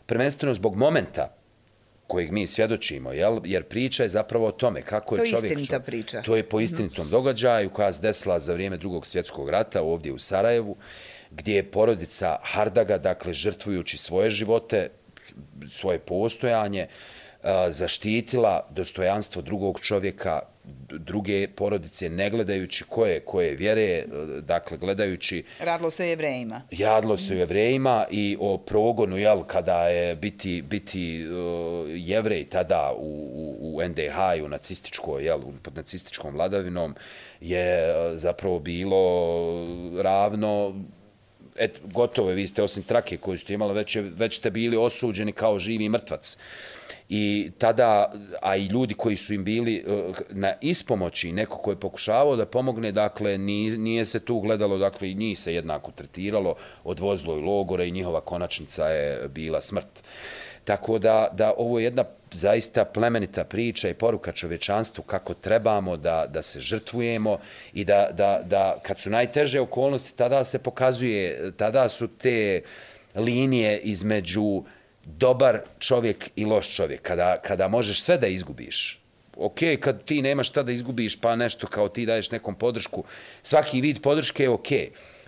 prvenstveno 0.06 0.54
zbog 0.54 0.76
momenta 0.76 1.41
kojeg 2.12 2.32
mi 2.32 2.48
svjedočimo, 2.48 3.12
jel? 3.12 3.40
jer 3.44 3.64
priča 3.64 4.04
je 4.04 4.10
zapravo 4.10 4.48
o 4.48 4.52
tome 4.52 4.82
kako 4.82 5.16
je 5.16 5.20
čovjek... 5.20 5.40
To 5.40 5.46
je 5.46 5.52
istinita 5.52 5.80
priča. 5.80 6.22
To 6.22 6.36
je 6.36 6.44
po 6.44 6.60
istinitom 6.60 7.08
mm. 7.08 7.10
događaju 7.10 7.70
koja 7.70 7.94
se 7.94 8.02
desila 8.02 8.40
za 8.40 8.54
vrijeme 8.54 8.78
drugog 8.78 9.08
svjetskog 9.08 9.50
rata 9.50 9.82
ovdje 9.82 10.12
u 10.12 10.20
Sarajevu, 10.20 10.76
gdje 11.32 11.56
je 11.56 11.72
porodica 11.72 12.38
Hardaga, 12.44 12.98
dakle, 12.98 13.34
žrtvujući 13.34 13.98
svoje 13.98 14.30
živote, 14.30 14.90
svoje 15.70 16.00
postojanje, 16.00 16.88
zaštitila 17.70 18.68
dostojanstvo 18.70 19.42
drugog 19.42 19.80
čovjeka, 19.80 20.42
druge 20.98 21.48
porodice, 21.48 22.10
ne 22.10 22.30
gledajući 22.30 22.84
koje, 22.90 23.20
koje 23.20 23.56
vjere, 23.56 24.06
dakle, 24.42 24.78
gledajući... 24.78 25.44
Radlo 25.60 25.92
se 25.92 26.08
jevrejima. 26.08 26.62
Radlo 26.80 27.18
se 27.18 27.38
jevrejima 27.38 28.06
i 28.12 28.38
o 28.40 28.58
progonu, 28.58 29.18
jel, 29.18 29.44
kada 29.44 29.88
je 29.88 30.16
biti, 30.16 30.62
biti 30.62 31.28
uh, 31.28 31.86
jevrej 31.90 32.46
tada 32.46 32.94
u, 32.98 33.30
u, 33.60 33.78
u 33.78 33.82
NDH 33.88 34.38
i 34.38 34.42
u 34.42 34.50
nacističkoj, 34.50 35.26
jel, 35.26 35.40
pod 35.64 35.76
nacističkom 35.76 36.34
vladavinom, 36.34 36.96
je 37.42 37.94
zapravo 38.16 38.60
bilo 38.60 39.28
ravno 40.02 40.76
et, 41.56 41.80
gotovo 41.84 42.30
vi 42.30 42.48
ste 42.48 42.64
osim 42.64 42.84
trake 42.84 43.18
koju 43.18 43.38
ste 43.38 43.54
imali, 43.54 43.74
već, 43.74 43.98
već 44.02 44.38
ste 44.38 44.52
bili 44.52 44.78
osuđeni 44.78 45.32
kao 45.32 45.60
živi 45.60 45.90
mrtvac. 45.90 46.38
I 47.14 47.52
tada, 47.58 48.12
a 48.42 48.56
i 48.56 48.66
ljudi 48.66 48.94
koji 48.94 49.16
su 49.16 49.34
im 49.34 49.44
bili 49.44 49.76
eh, 49.76 50.12
na 50.30 50.54
ispomoći, 50.62 51.32
neko 51.32 51.58
ko 51.58 51.70
je 51.72 51.80
pokušavao 51.80 52.36
da 52.36 52.46
pomogne, 52.46 52.92
dakle, 52.92 53.38
nije 53.38 54.06
se 54.06 54.20
tu 54.20 54.40
gledalo, 54.40 54.78
dakle, 54.78 55.12
i 55.12 55.16
njih 55.16 55.40
se 55.40 55.54
jednako 55.54 55.92
tretiralo, 55.92 56.56
odvozilo 56.84 57.38
i 57.38 57.42
logore 57.42 57.88
i 57.88 57.92
njihova 57.92 58.22
konačnica 58.22 58.88
je 58.88 59.28
bila 59.28 59.62
smrt. 59.62 60.04
Tako 60.64 61.00
da, 61.00 61.28
da 61.34 61.54
ovo 61.58 61.80
je 61.80 61.84
jedna 61.84 62.04
zaista 62.32 62.86
plemenita 62.86 63.44
priča 63.44 63.90
i 63.90 63.94
poruka 63.94 64.32
čovečanstvu 64.32 65.04
kako 65.04 65.34
trebamo 65.34 65.98
da, 65.98 66.26
da 66.30 66.42
se 66.42 66.60
žrtvujemo 66.60 67.40
i 67.74 67.86
da, 67.86 68.10
da, 68.14 68.42
da 68.46 68.78
kad 68.84 69.00
su 69.00 69.10
najteže 69.10 69.60
okolnosti, 69.60 70.18
tada 70.18 70.44
se 70.44 70.60
pokazuje, 70.60 71.52
tada 71.58 71.90
su 71.90 72.08
te 72.08 72.62
linije 73.16 73.80
između 73.80 74.64
dobar 75.06 75.62
čovjek 75.80 76.30
i 76.36 76.46
loš 76.46 76.76
čovjek. 76.76 77.02
Kada, 77.02 77.38
kada 77.44 77.68
možeš 77.68 78.02
sve 78.02 78.18
da 78.18 78.28
izgubiš, 78.28 79.00
ok, 79.38 79.60
kad 79.80 80.04
ti 80.04 80.22
nemaš 80.22 80.50
šta 80.50 80.64
da 80.64 80.72
izgubiš, 80.72 81.20
pa 81.20 81.36
nešto 81.36 81.68
kao 81.68 81.90
ti 81.90 82.06
daješ 82.06 82.32
nekom 82.32 82.56
podršku, 82.56 83.04
svaki 83.44 83.82
vid 83.82 84.02
podrške 84.02 84.44
je 84.44 84.50
ok, 84.50 84.68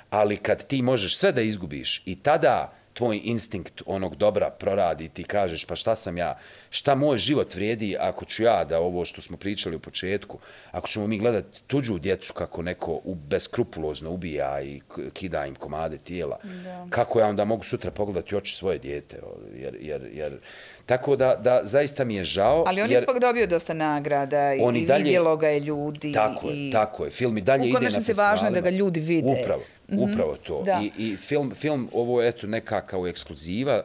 ali 0.10 0.38
kad 0.38 0.68
ti 0.68 0.82
možeš 0.82 1.18
sve 1.18 1.32
da 1.32 1.42
izgubiš 1.42 2.02
i 2.06 2.16
tada 2.16 2.74
tvoj 2.94 3.22
instinkt 3.24 3.82
onog 3.86 4.16
dobra 4.16 4.50
proradi, 4.50 5.10
ti 5.10 5.24
kažeš 5.24 5.66
pa 5.66 5.76
šta 5.76 5.96
sam 5.96 6.18
ja, 6.18 6.38
šta 6.70 6.96
moj 6.96 7.18
život 7.18 7.56
vrijedi 7.56 7.96
ako 8.00 8.26
ću 8.26 8.44
ja 8.44 8.64
da 8.64 8.80
ovo 8.80 9.06
što 9.06 9.22
smo 9.22 9.38
pričali 9.38 9.76
u 9.76 9.80
početku, 9.80 10.40
ako 10.72 10.88
ćemo 10.88 11.08
mi 11.08 11.18
gledati 11.18 11.64
tuđu 11.68 12.00
djecu 12.00 12.34
kako 12.34 12.62
neko 12.62 13.02
beskrupulozno 13.06 14.12
ubija 14.12 14.62
i 14.62 14.82
kida 15.14 15.46
im 15.46 15.56
komade 15.56 15.98
tijela, 15.98 16.40
da. 16.44 16.88
kako 16.90 17.20
ja 17.20 17.28
onda 17.28 17.46
mogu 17.46 17.64
sutra 17.64 17.92
pogledati 17.92 18.36
oči 18.36 18.56
svoje 18.56 18.78
djete, 18.80 19.20
jer, 19.56 19.78
jer, 19.82 20.10
jer 20.14 20.40
Tako 20.86 21.16
da, 21.16 21.36
da 21.36 21.62
zaista 21.64 22.04
mi 22.04 22.16
je 22.16 22.24
žao. 22.24 22.64
Ali 22.68 22.82
on 22.82 22.92
jer 22.92 23.04
ipak 23.04 23.20
dobio 23.20 23.48
dosta 23.48 23.74
nagrada 23.74 24.54
i, 24.54 24.60
i 24.76 24.86
dalje, 24.86 25.04
vidjelo 25.04 25.38
ga 25.38 25.48
je 25.48 25.60
ljudi. 25.60 26.12
Tako 26.12 26.50
i... 26.52 26.66
je, 26.66 26.72
tako 26.72 27.04
je. 27.06 27.10
Film 27.10 27.38
i 27.38 27.42
dalje 27.42 27.70
ide 27.70 27.80
na 27.80 27.90
festivalima. 27.90 28.30
važno 28.30 28.48
je 28.48 28.52
da 28.52 28.62
ga 28.62 28.70
ljudi 28.70 29.00
vide. 29.00 29.42
Upravo, 29.42 29.62
mm 29.94 30.00
-hmm. 30.00 30.14
upravo 30.14 30.36
to. 30.36 30.64
Da. 30.66 30.82
I, 30.84 30.92
I 30.98 31.16
film, 31.18 31.56
film, 31.56 31.90
ovo 31.94 32.22
je 32.22 32.30
eto 32.30 32.48
neka 32.48 32.82
kao 32.82 33.08
ekskluziva, 33.08 33.84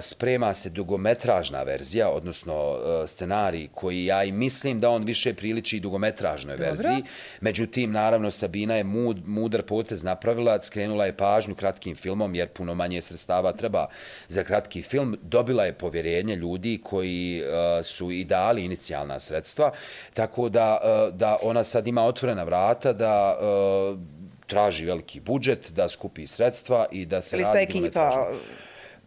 sprema 0.00 0.54
se 0.54 0.70
dugometražna 0.70 1.62
verzija, 1.62 2.10
odnosno 2.10 2.78
scenarij 3.06 3.68
koji 3.74 4.04
ja 4.04 4.24
i 4.24 4.32
mislim 4.32 4.80
da 4.80 4.90
on 4.90 5.04
više 5.04 5.34
priliči 5.34 5.80
dugometražnoj 5.80 6.56
Dobro. 6.56 6.66
verziji. 6.66 7.02
Međutim, 7.40 7.92
naravno, 7.92 8.30
Sabina 8.30 8.76
je 8.76 8.84
mud, 8.84 9.28
mudar 9.28 9.62
potez 9.62 10.02
napravila, 10.02 10.62
skrenula 10.62 11.06
je 11.06 11.16
pažnju 11.16 11.54
kratkim 11.54 11.96
filmom, 11.96 12.34
jer 12.34 12.48
puno 12.48 12.74
manje 12.74 13.02
sredstava 13.02 13.52
treba 13.52 13.86
za 14.28 14.44
kratki 14.44 14.82
film. 14.82 15.18
Dobila 15.22 15.64
je 15.64 15.72
povjerenje 15.72 16.36
ljudi 16.36 16.80
koji 16.82 17.42
su 17.82 18.10
i 18.10 18.24
dali 18.24 18.64
inicijalna 18.64 19.20
sredstva, 19.20 19.72
tako 20.14 20.48
da, 20.48 20.78
da 21.12 21.36
ona 21.42 21.64
sad 21.64 21.86
ima 21.86 22.04
otvorena 22.04 22.44
vrata 22.44 22.92
da 22.92 23.38
traži 24.46 24.84
veliki 24.84 25.20
budžet, 25.20 25.72
da 25.74 25.88
skupi 25.88 26.26
sredstva 26.26 26.86
i 26.92 27.06
da 27.06 27.22
se 27.22 27.36
radi 27.36 27.58
ekipa 27.58 28.30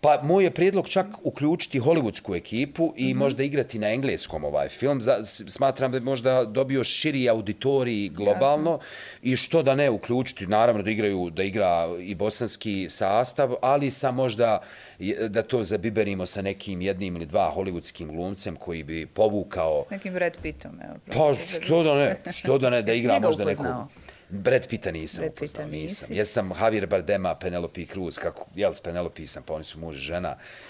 Pa 0.02 0.19
moj 0.23 0.43
je 0.43 0.52
prijedlog 0.52 0.89
čak 0.89 1.06
uključiti 1.23 1.80
hollywoodsku 1.80 2.36
ekipu 2.38 2.93
i 2.97 3.04
mm 3.04 3.17
-hmm. 3.17 3.19
možda 3.19 3.43
igrati 3.43 3.80
na 3.80 3.89
engleskom 3.93 4.43
ovaj 4.43 4.69
film. 4.69 5.02
Za, 5.02 5.25
smatram 5.25 5.91
da 5.91 5.99
bi 5.99 6.06
možda 6.06 6.45
dobio 6.45 6.84
širi 6.84 7.30
auditorij 7.30 8.10
globalno 8.10 8.71
Jasne. 8.71 8.88
i 9.21 9.36
što 9.36 9.63
da 9.63 9.75
ne 9.75 9.89
uključiti, 9.89 10.47
naravno 10.47 10.84
da 10.84 10.91
igraju 10.91 11.30
da 11.30 11.43
igra 11.43 11.88
i 11.99 12.15
bosanski 12.15 12.88
sastav, 12.89 13.54
ali 13.62 13.91
sa 13.91 14.12
možda 14.12 14.62
da 15.30 15.41
to 15.41 15.63
zabiberimo 15.63 16.25
sa 16.25 16.41
nekim 16.41 16.82
jednim 16.82 17.15
ili 17.15 17.25
dva 17.25 17.54
hollywoodskim 17.56 18.08
glumcem 18.08 18.56
koji 18.56 18.84
bi 18.84 19.06
povukao... 19.06 19.82
S 19.82 19.89
nekim 19.89 20.13
Brad 20.13 20.38
Pittom, 20.41 20.71
evo. 20.84 20.95
Pa 21.06 21.34
što 21.62 21.84
da 21.84 21.95
ne, 21.95 22.15
što 22.32 22.58
da 22.58 22.69
ne, 22.69 22.82
da 22.82 22.93
igra 22.93 23.19
možda 23.19 23.45
neku... 23.45 23.63
Brad 24.30 24.68
Pitta 24.68 24.92
nisam 24.92 25.22
Brad 25.22 25.32
upoznao, 25.32 25.65
Pitta 25.65 25.78
nisam. 25.78 26.08
Jesam 26.12 26.52
Javier 26.62 26.88
Bardema, 26.88 27.36
Penelope 27.36 27.86
Cruz, 27.86 28.18
kako, 28.18 28.48
jel, 28.56 28.74
s 28.74 28.82
Penelope 28.82 29.28
sam, 29.28 29.44
pa 29.44 29.54
oni 29.54 29.63
su 29.63 29.80
muž 29.80 29.96
i 29.96 30.00
žena. 30.00 30.36
Uh, 30.38 30.69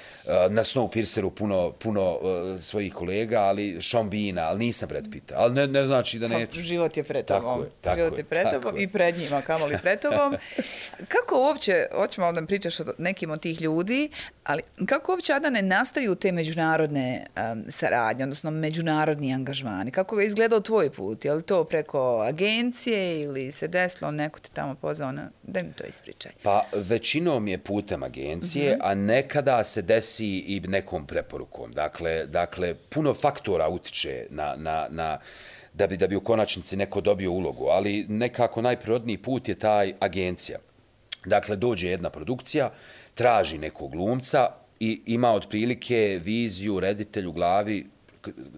na 0.49 0.63
Snowpierceru 0.63 1.29
puno, 1.29 1.71
puno 1.71 2.11
uh, 2.11 2.59
svojih 2.59 2.93
kolega, 2.93 3.39
ali 3.39 3.77
Sean 3.81 4.09
Beana, 4.09 4.41
ali 4.41 4.59
nisam 4.59 4.89
Brad 4.89 5.07
Pitta. 5.11 5.35
Ali 5.37 5.53
ne, 5.53 5.67
ne 5.67 5.85
znači 5.85 6.19
da 6.19 6.27
neću. 6.27 6.61
Život 6.61 6.97
je 6.97 7.03
pred 7.03 7.25
tobom. 7.25 7.41
Tako 7.41 7.63
je, 7.63 7.69
tako 7.81 7.97
Život 7.97 8.17
je 8.17 8.23
pred 8.23 8.47
tobom 8.49 8.77
i 8.77 8.87
pred 8.87 9.17
njima, 9.17 9.41
kamo 9.41 9.65
li 9.65 9.77
pred 9.81 9.99
tobom. 9.99 10.35
kako 11.13 11.39
uopće, 11.39 11.85
hoćemo 11.95 12.31
da 12.31 12.45
pričaš 12.45 12.79
o 12.79 12.83
nekim 12.97 13.31
od 13.31 13.41
tih 13.41 13.61
ljudi, 13.61 14.09
ali 14.43 14.61
kako 14.85 15.11
uopće 15.11 15.33
da 15.41 15.49
ne 15.49 15.61
nastaju 15.61 16.15
te 16.15 16.31
međunarodne 16.31 17.25
um, 17.35 17.63
saradnje, 17.67 18.23
odnosno 18.23 18.51
međunarodni 18.51 19.33
angažmani? 19.33 19.91
Kako 19.91 20.19
je 20.19 20.27
izgledao 20.27 20.59
tvoj 20.59 20.89
put? 20.89 21.25
Je 21.25 21.33
li 21.33 21.43
to 21.43 21.63
preko 21.63 22.19
agencije 22.19 23.21
ili 23.21 23.51
se 23.51 23.67
desilo, 23.67 24.11
neko 24.11 24.39
te 24.39 24.49
tamo 24.53 24.75
pozvao 24.75 25.11
na... 25.11 25.29
Da 25.43 25.61
mi 25.63 25.73
to 25.73 25.83
ispričaj. 25.83 26.31
Pa 26.43 26.65
većinom 26.73 27.47
je 27.47 27.57
putem 27.57 28.03
agencije, 28.03 28.75
mm 28.75 28.79
-hmm. 28.79 28.91
a 28.91 28.95
nekada 28.95 29.63
se 29.63 29.81
desi 29.81 30.18
desi 30.19 30.55
i 30.55 30.59
nekom 30.59 31.05
preporukom. 31.05 31.71
Dakle, 31.71 32.25
dakle 32.27 32.75
puno 32.89 33.13
faktora 33.13 33.69
utiče 33.69 34.27
na, 34.29 34.55
na, 34.57 34.87
na, 34.89 35.19
da, 35.73 35.87
bi, 35.87 35.97
da 35.97 36.07
bi 36.07 36.15
u 36.15 36.21
konačnici 36.21 36.77
neko 36.77 37.01
dobio 37.01 37.31
ulogu, 37.31 37.67
ali 37.69 38.05
nekako 38.09 38.61
najprirodniji 38.61 39.17
put 39.17 39.49
je 39.49 39.55
taj 39.55 39.93
agencija. 39.99 40.59
Dakle, 41.25 41.55
dođe 41.55 41.89
jedna 41.89 42.09
produkcija, 42.09 42.71
traži 43.13 43.57
nekog 43.57 43.91
glumca 43.91 44.49
i 44.79 45.01
ima 45.05 45.33
otprilike 45.33 46.19
viziju, 46.23 46.79
reditelj 46.79 47.25
u 47.27 47.31
glavi, 47.31 47.85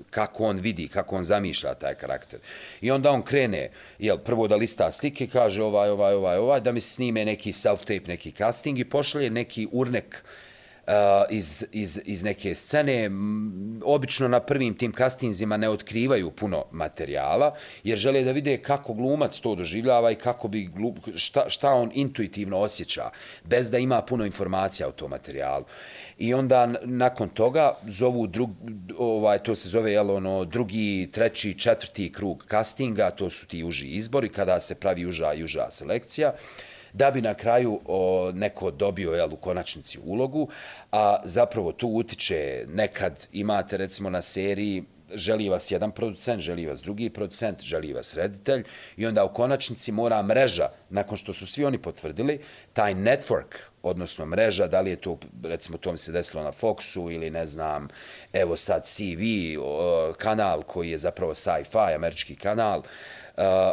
kako 0.09 0.45
on 0.45 0.57
vidi, 0.57 0.87
kako 0.87 1.15
on 1.15 1.23
zamišlja 1.23 1.73
taj 1.73 1.95
karakter. 1.95 2.39
I 2.81 2.91
onda 2.91 3.11
on 3.11 3.21
krene, 3.21 3.69
jel, 3.99 4.17
prvo 4.17 4.47
da 4.47 4.55
lista 4.55 4.91
slike, 4.91 5.27
kaže 5.27 5.63
ovaj, 5.63 5.89
ovaj, 5.89 6.13
ovaj, 6.13 6.37
ovaj, 6.37 6.61
da 6.61 6.71
mi 6.71 6.81
snime 6.81 7.25
neki 7.25 7.51
self-tape, 7.51 8.07
neki 8.07 8.31
casting 8.31 8.79
i 8.79 8.85
pošalje 8.85 9.29
neki 9.29 9.67
urnek 9.71 10.23
Uh, 10.23 10.50
iz, 11.29 11.65
iz, 11.71 11.99
iz 12.05 12.23
neke 12.23 12.55
scene. 12.55 13.09
Obično 13.83 14.27
na 14.27 14.39
prvim 14.39 14.73
tim 14.73 14.91
kastinzima 14.91 15.57
ne 15.57 15.69
otkrivaju 15.69 16.31
puno 16.31 16.65
materijala, 16.71 17.55
jer 17.83 17.97
žele 17.97 18.23
da 18.23 18.31
vide 18.31 18.57
kako 18.57 18.93
glumac 18.93 19.39
to 19.39 19.55
doživljava 19.55 20.11
i 20.11 20.15
kako 20.15 20.47
bi 20.47 20.69
glup, 20.75 20.97
šta, 21.15 21.49
šta 21.49 21.73
on 21.73 21.91
intuitivno 21.93 22.57
osjeća, 22.59 23.09
bez 23.43 23.71
da 23.71 23.77
ima 23.77 24.01
puno 24.01 24.25
informacija 24.25 24.87
o 24.87 24.91
tom 24.91 25.09
materijalu. 25.09 25.65
I 26.17 26.33
onda 26.33 26.73
nakon 26.83 27.29
toga 27.29 27.73
zovu 27.87 28.27
drug, 28.27 28.49
ovaj, 28.97 29.39
to 29.39 29.55
se 29.55 29.69
zove 29.69 29.91
jel, 29.91 30.11
ono, 30.11 30.45
drugi, 30.45 31.09
treći, 31.11 31.53
četvrti 31.53 32.11
krug 32.11 32.45
castinga, 32.49 33.09
to 33.09 33.29
su 33.29 33.47
ti 33.47 33.63
uži 33.63 33.87
izbori, 33.87 34.29
kada 34.29 34.59
se 34.59 34.75
pravi 34.75 35.05
uža 35.05 35.33
i 35.33 35.43
uža 35.43 35.71
selekcija 35.71 36.33
da 36.93 37.11
bi 37.11 37.21
na 37.21 37.33
kraju 37.33 37.79
o, 37.85 38.31
neko 38.35 38.71
dobio 38.71 39.13
jel, 39.13 39.33
u 39.33 39.37
konačnici 39.37 39.99
ulogu, 40.05 40.47
a 40.91 41.19
zapravo 41.23 41.71
tu 41.71 41.87
utiče 41.87 42.65
nekad 42.67 43.27
imate 43.31 43.77
recimo 43.77 44.09
na 44.09 44.21
seriji 44.21 44.83
želi 45.13 45.49
vas 45.49 45.71
jedan 45.71 45.91
producent, 45.91 46.41
želi 46.41 46.65
vas 46.65 46.81
drugi 46.81 47.09
producent, 47.09 47.61
želi 47.61 47.93
vas 47.93 48.15
reditelj 48.15 48.63
i 48.97 49.05
onda 49.05 49.23
u 49.25 49.33
konačnici 49.33 49.91
mora 49.91 50.21
mreža, 50.21 50.69
nakon 50.89 51.17
što 51.17 51.33
su 51.33 51.47
svi 51.47 51.65
oni 51.65 51.77
potvrdili, 51.77 52.39
taj 52.73 52.93
network, 52.93 53.57
odnosno 53.83 54.25
mreža, 54.25 54.67
da 54.67 54.81
li 54.81 54.89
je 54.89 54.95
to, 54.95 55.17
recimo 55.43 55.77
to 55.77 55.91
mi 55.91 55.97
se 55.97 56.11
desilo 56.11 56.43
na 56.43 56.51
Foxu 56.51 57.13
ili 57.13 57.29
ne 57.29 57.47
znam, 57.47 57.87
evo 58.33 58.57
sad 58.57 58.85
CV, 58.85 59.23
kanal 60.17 60.61
koji 60.61 60.91
je 60.91 60.97
zapravo 60.97 61.33
sci-fi, 61.33 61.95
američki 61.95 62.35
kanal, 62.35 62.83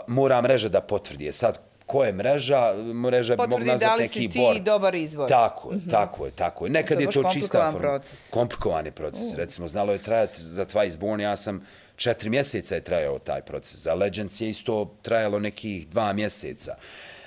mora 0.07 0.43
mreža 0.43 0.69
da 0.69 0.81
potvrdi. 0.81 1.29
E 1.29 1.33
sad, 1.33 1.68
ko 1.89 2.05
je 2.05 2.13
mreža, 2.13 2.75
mreža 2.95 3.37
bi 3.37 3.43
mogu 3.49 3.65
nazvati 3.65 4.03
neki 4.03 4.29
board. 4.29 4.31
Potvrdi 4.31 4.39
da 4.39 4.51
li 4.51 4.57
si 4.57 4.59
ti 4.59 4.65
dobar 4.65 4.95
izbor. 4.95 5.29
Tako 5.29 5.71
je, 5.71 5.77
mm 5.77 5.81
-hmm. 5.81 5.91
tako 5.91 6.27
je, 6.27 6.31
tako 6.31 6.67
je. 6.67 6.71
Nekad 6.71 6.97
to 6.99 7.03
je 7.03 7.11
to 7.11 7.31
čista 7.33 7.73
forma. 7.73 7.89
Proces. 7.89 8.31
Komplikovan 8.31 8.87
je 8.87 8.93
proces. 8.93 9.33
Uh. 9.33 9.37
Recimo, 9.37 9.69
znalo 9.69 9.93
je 9.93 9.99
trajati 9.99 10.43
za 10.43 10.65
Twice 10.65 10.99
Born, 10.99 11.21
ja 11.21 11.37
sam 11.37 11.67
četiri 11.97 12.31
mjeseca 12.31 12.75
je 12.75 12.81
trajao 12.81 13.19
taj 13.19 13.43
proces. 13.43 13.83
Za 13.83 13.95
Legends 13.95 14.41
je 14.41 14.49
isto 14.49 14.95
trajalo 15.03 15.39
nekih 15.39 15.89
dva 15.89 16.13
mjeseca. 16.13 16.75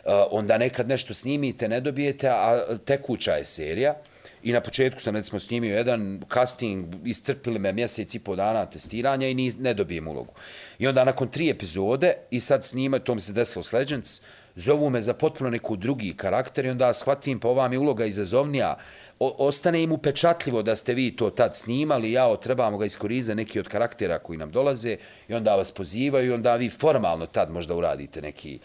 Uh, 0.05 0.11
onda 0.31 0.57
nekad 0.57 0.87
nešto 0.87 1.13
snimite, 1.13 1.69
ne 1.69 1.79
dobijete, 1.79 2.29
a 2.29 2.77
tekuća 2.85 3.33
je 3.33 3.45
serija. 3.45 3.93
I 4.43 4.51
na 4.51 4.61
početku 4.61 5.01
sam 5.01 5.15
recimo 5.15 5.39
snimio 5.39 5.77
jedan 5.77 6.21
casting, 6.33 6.85
iscrpili 7.05 7.59
me 7.59 7.73
mjesec 7.73 8.15
i 8.15 8.19
po 8.19 8.35
dana 8.35 8.65
testiranja 8.65 9.27
i 9.27 9.33
ni, 9.33 9.51
ne 9.59 9.73
dobijem 9.73 10.07
ulogu. 10.07 10.33
I 10.79 10.87
onda 10.87 11.03
nakon 11.03 11.27
tri 11.27 11.49
epizode 11.49 12.13
i 12.31 12.39
sad 12.39 12.65
snima, 12.65 12.99
to 12.99 13.15
mi 13.15 13.21
se 13.21 13.33
desilo 13.33 13.63
s 13.63 13.73
Legends, 13.73 14.19
uh, 14.19 14.25
zovu 14.55 14.89
me 14.89 15.01
za 15.01 15.13
potpuno 15.13 15.49
neku 15.49 15.75
drugi 15.75 16.13
karakter 16.13 16.65
i 16.65 16.69
onda 16.69 16.93
shvatim 16.93 17.39
pa 17.39 17.47
ova 17.47 17.67
mi 17.67 17.77
uloga 17.77 18.05
izazovnija. 18.05 18.77
O, 19.19 19.35
ostane 19.37 19.83
im 19.83 19.91
upečatljivo 19.91 20.61
da 20.61 20.75
ste 20.75 20.93
vi 20.93 21.15
to 21.15 21.29
tad 21.29 21.55
snimali, 21.55 22.11
ja 22.11 22.35
trebamo 22.35 22.77
ga 22.77 22.85
iskoristiti 22.85 23.35
neki 23.35 23.59
od 23.59 23.67
karaktera 23.67 24.19
koji 24.19 24.37
nam 24.37 24.51
dolaze 24.51 24.97
i 25.27 25.33
onda 25.33 25.55
vas 25.55 25.71
pozivaju 25.71 26.31
i 26.31 26.33
onda 26.33 26.55
vi 26.55 26.69
formalno 26.69 27.25
tad 27.25 27.51
možda 27.51 27.75
uradite 27.75 28.21
neki 28.21 28.59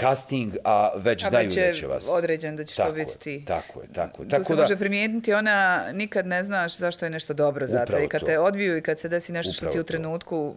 casting, 0.00 0.56
a 0.64 0.90
već 0.96 1.24
a 1.24 1.28
znaju 1.28 1.50
da 1.50 1.72
će 1.72 1.86
vas. 1.86 2.08
određen 2.12 2.56
da 2.56 2.64
će 2.64 2.76
to 2.76 2.92
biti 2.92 3.18
ti. 3.18 3.44
Tako 3.44 3.80
je, 3.80 3.88
tako 3.92 4.22
je. 4.22 4.28
Tako 4.28 4.42
tu 4.42 4.46
se 4.46 4.54
da, 4.54 4.60
može 4.60 4.76
primijetiti, 4.76 5.32
ona 5.32 5.84
nikad 5.92 6.26
ne 6.26 6.44
znaš 6.44 6.76
zašto 6.76 7.06
je 7.06 7.10
nešto 7.10 7.34
dobro 7.34 7.66
za 7.66 7.86
to. 7.86 7.98
I 7.98 8.08
kad 8.08 8.20
to. 8.20 8.26
te 8.26 8.38
odbiju 8.38 8.76
i 8.76 8.82
kad 8.82 9.00
se 9.00 9.08
desi 9.08 9.32
nešto 9.32 9.50
upravo 9.50 9.72
što 9.72 9.72
ti 9.72 9.80
u 9.80 9.84
trenutku 9.84 10.54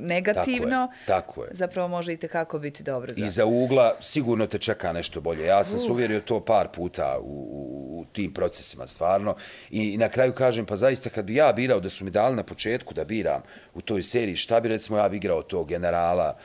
negativno, 0.00 0.88
tako 1.06 1.12
je, 1.12 1.16
tako 1.16 1.44
je. 1.44 1.50
zapravo 1.52 1.88
može 1.88 2.12
i 2.12 2.16
kako 2.16 2.58
biti 2.58 2.82
dobro 2.82 3.14
za 3.14 3.26
I 3.26 3.30
za 3.30 3.44
ugla 3.44 3.94
sigurno 4.00 4.46
te 4.46 4.58
čeka 4.58 4.92
nešto 4.92 5.20
bolje. 5.20 5.46
Ja 5.46 5.64
sam 5.64 5.76
uh. 5.76 5.84
se 5.84 5.92
uvjerio 5.92 6.20
to 6.20 6.40
par 6.40 6.68
puta 6.68 7.18
u, 7.20 7.24
u, 7.24 8.00
u 8.00 8.04
tim 8.12 8.34
procesima, 8.34 8.86
stvarno. 8.86 9.36
I, 9.70 9.92
I 9.92 9.96
na 9.96 10.08
kraju 10.08 10.32
kažem, 10.32 10.66
pa 10.66 10.76
zaista 10.76 11.10
kad 11.10 11.24
bi 11.24 11.34
ja 11.34 11.52
birao 11.52 11.80
da 11.80 11.88
su 11.88 12.04
mi 12.04 12.10
dali 12.10 12.36
na 12.36 12.42
početku 12.42 12.94
da 12.94 13.04
biram 13.04 13.42
u 13.74 13.80
toj 13.80 14.02
seriji, 14.02 14.36
šta 14.36 14.60
bi 14.60 14.68
recimo 14.68 14.98
ja 14.98 15.08
bi 15.08 15.16
igrao 15.16 15.42
tog 15.42 15.68
generala, 15.68 16.36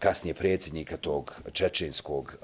kasnije 0.00 0.34
predsjednika 0.34 0.96
tog 0.96 1.42
čečenskog, 1.52 2.38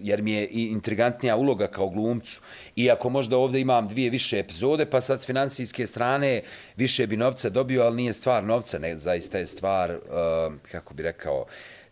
jer 0.00 0.22
mi 0.22 0.32
je 0.32 0.46
i 0.46 0.66
intrigantnija 0.66 1.36
uloga 1.36 1.66
kao 1.66 1.88
glumcu. 1.88 2.40
Iako 2.76 3.08
možda 3.08 3.36
ovdje 3.36 3.60
imam 3.60 3.88
dvije 3.88 4.10
više 4.10 4.38
epizode, 4.38 4.86
pa 4.86 5.00
sad 5.00 5.22
s 5.22 5.26
financijske 5.26 5.86
strane 5.86 6.42
više 6.76 7.06
bi 7.06 7.16
novca 7.16 7.50
dobio, 7.50 7.82
ali 7.82 7.96
nije 7.96 8.12
stvar 8.12 8.44
novca, 8.44 8.78
ne, 8.78 8.98
zaista 8.98 9.38
je 9.38 9.46
stvar, 9.46 9.98
kako 10.70 10.94
bi 10.94 11.02
rekao, 11.02 11.46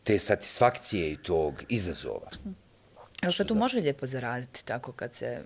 te 0.05 0.18
satisfakcije 0.18 1.12
i 1.12 1.16
tog 1.16 1.62
izazova. 1.68 2.31
Jel 3.22 3.33
se 3.33 3.44
tu 3.44 3.54
može 3.54 3.80
lijepo 3.80 4.06
zaraditi 4.06 4.64
tako 4.64 4.92
kad 4.92 5.14
se 5.14 5.42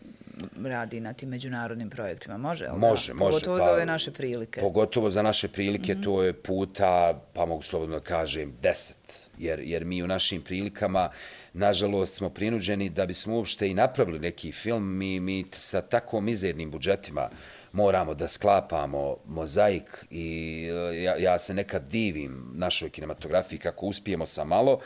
radi 0.64 1.00
na 1.00 1.12
tim 1.12 1.28
međunarodnim 1.28 1.90
projektima? 1.90 2.36
Može? 2.36 2.68
Može, 2.76 3.12
da? 3.12 3.18
može. 3.18 3.30
Pogotovo 3.30 3.58
pa, 3.58 3.64
za 3.64 3.70
ove 3.70 3.86
naše 3.86 4.10
prilike. 4.10 4.60
Pogotovo 4.60 5.10
za 5.10 5.22
naše 5.22 5.48
prilike, 5.48 5.94
mm 5.94 5.98
-hmm. 5.98 6.04
to 6.04 6.22
je 6.22 6.32
puta, 6.32 7.20
pa 7.32 7.46
mogu 7.46 7.62
slobodno 7.62 8.00
kažem, 8.00 8.56
deset. 8.62 9.28
Jer, 9.38 9.60
jer 9.60 9.84
mi 9.84 10.02
u 10.02 10.06
našim 10.06 10.42
prilikama, 10.42 11.10
nažalost, 11.52 12.14
smo 12.14 12.30
prinuđeni 12.30 12.88
da 12.88 13.06
bismo 13.06 13.36
uopšte 13.36 13.70
i 13.70 13.74
napravili 13.74 14.18
neki 14.18 14.52
film, 14.52 14.96
mi, 14.96 15.20
mi 15.20 15.44
sa 15.52 15.80
tako 15.80 16.20
mizernim 16.20 16.70
budžetima 16.70 17.28
moramo 17.72 18.14
da 18.14 18.28
sklapamo 18.28 19.16
mozaik 19.26 20.06
i 20.10 20.68
ja, 21.02 21.16
ja 21.16 21.38
se 21.38 21.54
nekad 21.54 21.88
divim 21.88 22.52
našoj 22.54 22.90
kinematografiji 22.90 23.58
kako 23.58 23.86
uspijemo 23.86 24.26
sa 24.26 24.44
malo, 24.44 24.80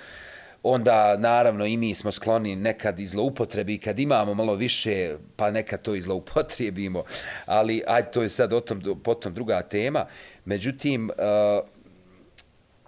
onda 0.62 1.16
naravno 1.16 1.66
i 1.66 1.76
mi 1.76 1.94
smo 1.94 2.12
skloni 2.12 2.56
nekad 2.56 3.00
i 3.00 3.06
zloupotrebi. 3.06 3.78
Kad 3.78 3.98
imamo 3.98 4.34
malo 4.34 4.54
više 4.54 5.16
pa 5.36 5.50
nekad 5.50 5.82
to 5.82 5.94
i 5.94 6.00
zloupotrijebimo. 6.00 7.04
Ali 7.46 7.82
aj 7.86 8.10
to 8.10 8.22
je 8.22 8.30
sad 8.30 8.52
o 8.52 8.60
tom, 8.60 9.00
potom 9.04 9.34
druga 9.34 9.62
tema. 9.62 10.06
Međutim 10.44 11.10
uh, 11.10 11.68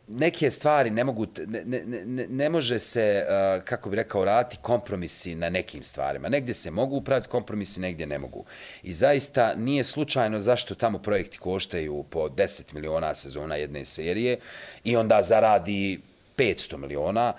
neke 0.09 0.51
stvari 0.51 0.91
ne 0.91 1.05
mogu 1.05 1.27
ne, 1.47 1.65
ne, 1.65 1.83
ne, 2.07 2.27
ne 2.29 2.49
može 2.49 2.79
se 2.79 3.25
uh, 3.25 3.65
kako 3.65 3.91
bi 3.91 3.97
rekao 3.97 4.25
raditi 4.25 4.57
kompromisi 4.63 5.35
na 5.35 5.51
nekim 5.51 5.83
stvarima. 5.83 6.29
Negdje 6.29 6.55
se 6.55 6.71
mogu 6.71 6.97
upraviti 6.97 7.29
kompromisi 7.29 7.81
negdje 7.81 8.07
ne 8.07 8.19
mogu. 8.19 8.45
I 8.83 8.93
zaista 8.93 9.55
nije 9.55 9.85
slučajno 9.85 10.41
zašto 10.41 10.75
tamo 10.75 10.99
projekti 10.99 11.39
koštaju 11.39 12.05
po 12.11 12.29
10 12.29 12.75
miliona 12.75 13.15
sezona 13.15 13.57
jedne 13.57 13.85
serije 13.85 14.39
i 14.85 14.97
onda 14.97 15.23
zaradi 15.23 16.01
500 16.41 16.79
miliona 16.79 17.35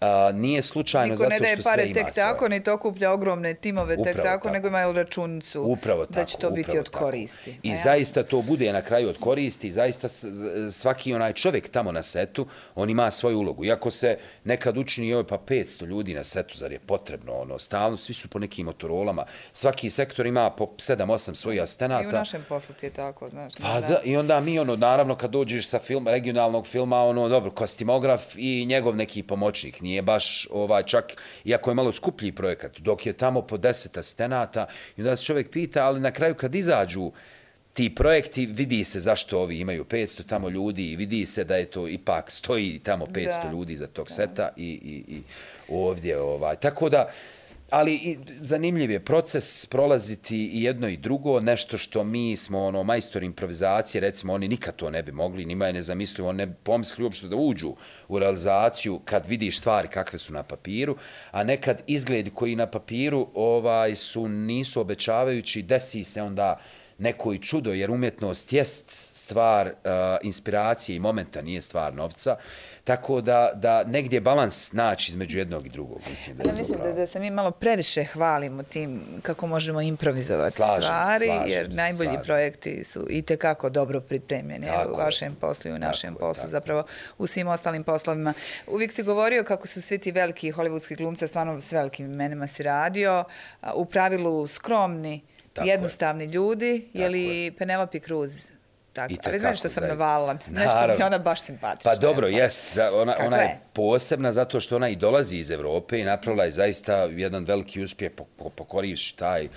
A, 0.00 0.32
nije 0.34 0.62
slučajno 0.62 1.14
Niko 1.14 1.16
zato 1.16 1.34
što 1.34 1.44
sve 1.44 1.52
ima 1.52 1.56
Niko 1.56 1.70
ne 1.70 1.82
daje 1.84 1.92
pare 1.94 2.04
tek 2.04 2.14
tako, 2.14 2.48
ni 2.48 2.62
to 2.62 2.74
okuplja 2.74 3.12
ogromne 3.12 3.54
timove 3.54 3.94
upravo 3.94 4.04
tek 4.04 4.16
tako, 4.16 4.28
tako, 4.28 4.50
nego 4.50 4.68
imaju 4.68 4.92
računicu 4.92 5.62
upravo 5.62 6.06
da 6.06 6.24
će 6.24 6.36
to 6.38 6.50
biti 6.50 6.78
od 6.78 6.88
koristi. 6.88 7.58
I 7.62 7.72
A 7.72 7.76
zaista 7.76 8.22
to 8.22 8.42
bude 8.42 8.72
na 8.72 8.82
kraju 8.82 9.08
od 9.08 9.18
koristi, 9.18 9.70
zaista 9.70 10.08
svaki 10.70 11.14
onaj 11.14 11.32
čovjek 11.32 11.68
tamo 11.68 11.92
na 11.92 12.02
setu, 12.02 12.46
on 12.74 12.90
ima 12.90 13.10
svoju 13.10 13.38
ulogu. 13.38 13.64
Iako 13.64 13.90
se 13.90 14.18
nekad 14.44 14.78
učini, 14.78 15.08
joj 15.08 15.26
pa 15.26 15.38
500 15.38 15.86
ljudi 15.86 16.14
na 16.14 16.24
setu, 16.24 16.56
zar 16.56 16.72
je 16.72 16.78
potrebno, 16.78 17.32
ono, 17.32 17.58
stalno, 17.58 17.96
svi 17.96 18.14
su 18.14 18.28
po 18.28 18.38
nekim 18.38 18.66
motorolama, 18.66 19.24
svaki 19.52 19.90
sektor 19.90 20.26
ima 20.26 20.50
po 20.50 20.66
7-8 20.66 21.34
svojih 21.34 21.62
asistenata. 21.62 22.04
I 22.04 22.08
u 22.08 22.12
našem 22.12 22.44
poslu 22.48 22.74
ti 22.74 22.86
je 22.86 22.90
tako, 22.90 23.28
znaš. 23.28 23.52
Pa 23.54 23.80
da, 23.80 24.00
i 24.04 24.16
onda 24.16 24.40
mi, 24.40 24.58
ono, 24.58 24.76
naravno, 24.76 25.14
kad 25.14 25.30
dođeš 25.30 25.68
sa 25.68 25.78
film, 25.78 26.08
regionalnog 26.08 26.66
filma, 26.66 27.02
ono, 27.02 27.28
dobro, 27.28 27.50
kostimograf 27.50 28.22
i 28.36 28.66
njegov 28.68 28.96
neki 28.96 29.22
pomoćnik, 29.22 29.80
nije 29.86 30.02
baš 30.02 30.48
ovaj 30.50 30.82
čak 30.82 31.16
iako 31.44 31.70
je 31.70 31.74
malo 31.74 31.92
skuplji 31.92 32.32
projekat 32.32 32.80
dok 32.80 33.06
je 33.06 33.12
tamo 33.12 33.42
po 33.42 33.56
10 33.56 33.98
asistenata 33.98 34.66
i 34.96 35.00
onda 35.00 35.16
se 35.16 35.24
čovjek 35.24 35.50
pita 35.50 35.86
ali 35.86 36.00
na 36.00 36.10
kraju 36.10 36.34
kad 36.34 36.54
izađu 36.54 37.12
ti 37.72 37.94
projekti 37.94 38.46
vidi 38.46 38.84
se 38.84 39.00
zašto 39.00 39.40
ovi 39.40 39.58
imaju 39.60 39.84
500 39.84 40.26
tamo 40.26 40.48
ljudi 40.48 40.90
i 40.92 40.96
vidi 40.96 41.26
se 41.26 41.44
da 41.44 41.56
je 41.56 41.66
to 41.66 41.88
ipak 41.88 42.30
stoji 42.30 42.80
tamo 42.82 43.06
500 43.06 43.42
da. 43.42 43.50
ljudi 43.52 43.76
za 43.76 43.86
tog 43.86 44.10
seta 44.10 44.48
i, 44.56 44.64
i, 44.64 45.14
i 45.14 45.22
ovdje 45.68 46.18
ovaj 46.20 46.56
tako 46.56 46.88
da 46.88 47.08
ali 47.70 47.94
i 47.94 48.18
zanimljiv 48.40 48.90
je 48.90 49.04
proces 49.04 49.66
prolaziti 49.66 50.46
i 50.46 50.62
jedno 50.62 50.88
i 50.88 50.96
drugo, 50.96 51.40
nešto 51.40 51.78
što 51.78 52.04
mi 52.04 52.36
smo 52.36 52.64
ono 52.64 52.82
majstor 52.82 53.22
improvizacije, 53.22 54.00
recimo 54.00 54.32
oni 54.32 54.48
nikad 54.48 54.76
to 54.76 54.90
ne 54.90 55.02
bi 55.02 55.12
mogli, 55.12 55.44
nima 55.44 55.66
je 55.66 55.72
nezamislivo, 55.72 56.32
ne 56.32 56.54
pomisli 56.54 57.04
uopšte 57.04 57.28
da 57.28 57.36
uđu 57.36 57.74
u 58.08 58.18
realizaciju 58.18 59.00
kad 59.04 59.26
vidiš 59.26 59.58
stvari 59.58 59.88
kakve 59.88 60.18
su 60.18 60.32
na 60.32 60.42
papiru, 60.42 60.96
a 61.30 61.44
nekad 61.44 61.82
izgledi 61.86 62.30
koji 62.30 62.56
na 62.56 62.66
papiru 62.66 63.28
ovaj 63.34 63.96
su 63.96 64.28
nisu 64.28 64.80
obećavajući, 64.80 65.62
desi 65.62 66.04
se 66.04 66.22
onda 66.22 66.58
neko 66.98 67.32
i 67.32 67.38
čudo, 67.38 67.72
jer 67.72 67.90
umjetnost 67.90 68.52
jest 68.52 68.90
stvar 69.26 69.66
uh, 69.66 69.72
inspiracije 70.22 70.96
i 70.96 71.00
momenta, 71.00 71.42
nije 71.42 71.62
stvar 71.62 71.94
novca. 71.94 72.36
Tako 72.86 73.20
da, 73.20 73.50
da 73.54 73.84
negdje 73.84 74.20
balans 74.20 74.72
naći 74.72 75.10
između 75.10 75.38
jednog 75.38 75.66
i 75.66 75.68
drugog. 75.68 76.00
Mislim 76.10 76.36
da, 76.36 76.48
ja 76.48 76.54
mislim 76.54 76.78
da, 76.82 76.92
da 76.92 77.06
se 77.06 77.20
mi 77.20 77.30
malo 77.30 77.50
previše 77.50 78.04
hvalimo 78.04 78.62
tim 78.62 79.00
kako 79.22 79.46
možemo 79.46 79.80
improvizovati 79.80 80.52
slažem, 80.52 80.82
stvari, 80.82 81.24
slažem, 81.26 81.50
jer 81.50 81.74
najbolji 81.74 82.08
slažem. 82.08 82.22
projekti 82.24 82.84
su 82.84 83.06
i 83.10 83.22
tekako 83.22 83.70
dobro 83.70 84.00
pripremljeni 84.00 84.66
tako 84.66 84.92
u 84.92 84.96
vašem 84.96 85.34
poslu 85.40 85.70
i 85.70 85.74
u 85.74 85.78
našem 85.78 86.14
tako, 86.14 86.26
poslu, 86.26 86.40
tako. 86.40 86.50
zapravo 86.50 86.84
u 87.18 87.26
svim 87.26 87.48
ostalim 87.48 87.84
poslovima. 87.84 88.34
Uvijek 88.66 88.92
si 88.92 89.02
govorio 89.02 89.44
kako 89.44 89.66
su 89.66 89.82
svi 89.82 89.98
ti 89.98 90.12
veliki 90.12 90.52
hollywoodski 90.52 90.96
glumci, 90.96 91.26
stvarno 91.26 91.60
s 91.60 91.72
velikim 91.72 92.06
imenima 92.06 92.46
si 92.46 92.62
radio, 92.62 93.24
u 93.74 93.84
pravilu 93.84 94.46
skromni, 94.46 95.20
tako 95.52 95.68
jednostavni 95.68 96.24
je. 96.24 96.28
ljudi, 96.28 96.88
je 96.92 97.08
li 97.08 97.54
Penelope 97.58 98.00
Cruz 98.00 98.55
Tako, 98.96 99.12
I 99.12 99.18
ali 99.24 99.40
znaš 99.40 99.58
što 99.58 99.68
sam 99.68 99.88
navalila, 99.88 100.32
nešto 100.32 100.86
mi 100.98 101.02
ona 101.02 101.18
baš 101.18 101.40
simpatična. 101.40 101.90
Pa 101.90 101.96
dobro, 101.96 102.28
jest, 102.28 102.78
ona, 102.92 103.16
ona 103.26 103.36
je, 103.36 103.44
je? 103.44 103.60
posebna 103.72 104.32
zato 104.32 104.60
što 104.60 104.76
ona 104.76 104.88
i 104.88 104.96
dolazi 104.96 105.36
iz 105.36 105.50
Evrope 105.50 106.00
i 106.00 106.04
napravila 106.04 106.44
je 106.44 106.50
zaista 106.50 106.94
jedan 106.94 107.44
veliki 107.44 107.82
uspjeh 107.82 108.12
pokorivši 108.56 109.16
taj 109.16 109.48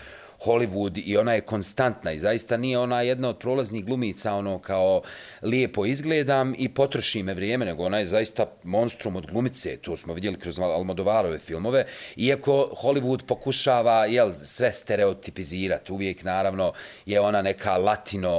Hollywood 0.46 1.02
i 1.06 1.18
ona 1.18 1.34
je 1.34 1.42
konstantna 1.42 2.12
i 2.12 2.20
zaista 2.20 2.58
nije 2.58 2.80
ona 2.80 3.02
jedna 3.02 3.30
od 3.30 3.38
prolaznih 3.38 3.86
glumica 3.86 4.34
ono 4.34 4.60
kao 4.60 5.02
lijepo 5.42 5.86
izgledam 5.86 6.56
i 6.58 6.70
potroši 6.70 7.24
me 7.24 7.34
vrijeme, 7.34 7.66
nego 7.66 7.84
ona 7.84 8.00
je 8.00 8.06
zaista 8.06 8.46
monstrum 8.64 9.16
od 9.16 9.26
glumice, 9.26 9.78
to 9.78 9.98
smo 9.98 10.14
vidjeli 10.14 10.38
kroz 10.38 10.60
Almodovarove 10.60 11.40
filmove, 11.40 11.86
iako 12.16 12.70
Hollywood 12.82 13.26
pokušava 13.26 14.06
jel, 14.06 14.32
sve 14.44 14.72
stereotipizirati, 14.72 15.94
uvijek 15.94 16.24
naravno 16.24 16.74
je 17.06 17.20
ona 17.20 17.42
neka 17.42 17.78
latino 17.78 18.30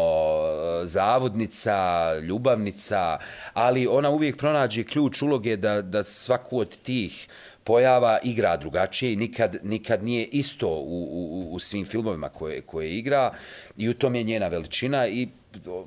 e, 0.83 0.87
zavodnica, 0.87 1.79
ljubavnica, 2.19 3.19
ali 3.53 3.87
ona 3.87 4.11
uvijek 4.11 4.37
pronađe 4.37 4.85
ključ 4.85 5.23
uloge 5.23 5.57
da, 5.57 5.83
da 5.83 6.03
svaku 6.03 6.59
od 6.59 6.83
tih 6.83 7.29
pojava 7.65 8.19
igra 8.23 8.57
drugačije 8.57 9.13
i 9.13 9.17
nikad, 9.17 9.57
nikad 9.63 10.05
nije 10.05 10.25
isto 10.25 10.69
u, 10.69 11.09
u, 11.11 11.49
u 11.53 11.59
svim 11.59 11.87
filmovima 11.87 12.29
koje, 12.29 12.61
koje 12.61 12.91
igra 12.91 13.33
i 13.77 13.89
u 13.89 13.95
tom 13.95 14.15
je 14.15 14.23
njena 14.23 14.49
veličina 14.49 15.09
i 15.09 15.29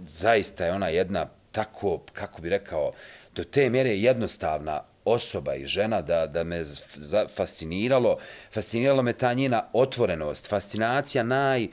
zaista 0.08 0.66
je 0.66 0.74
ona 0.74 0.88
jedna 0.88 1.26
tako, 1.52 2.00
kako 2.14 2.42
bi 2.42 2.50
rekao, 2.50 2.92
do 3.36 3.44
te 3.44 3.70
mjere 3.70 3.98
jednostavna 3.98 4.82
osoba 5.06 5.56
i 5.56 5.66
žena 5.66 6.02
da, 6.02 6.28
da 6.28 6.44
me 6.44 6.64
fasciniralo. 7.36 8.18
Fasciniralo 8.52 9.02
me 9.02 9.14
ta 9.14 9.34
njena 9.34 9.66
otvorenost, 9.74 10.50
fascinacija 10.50 11.24
naj 11.24 11.68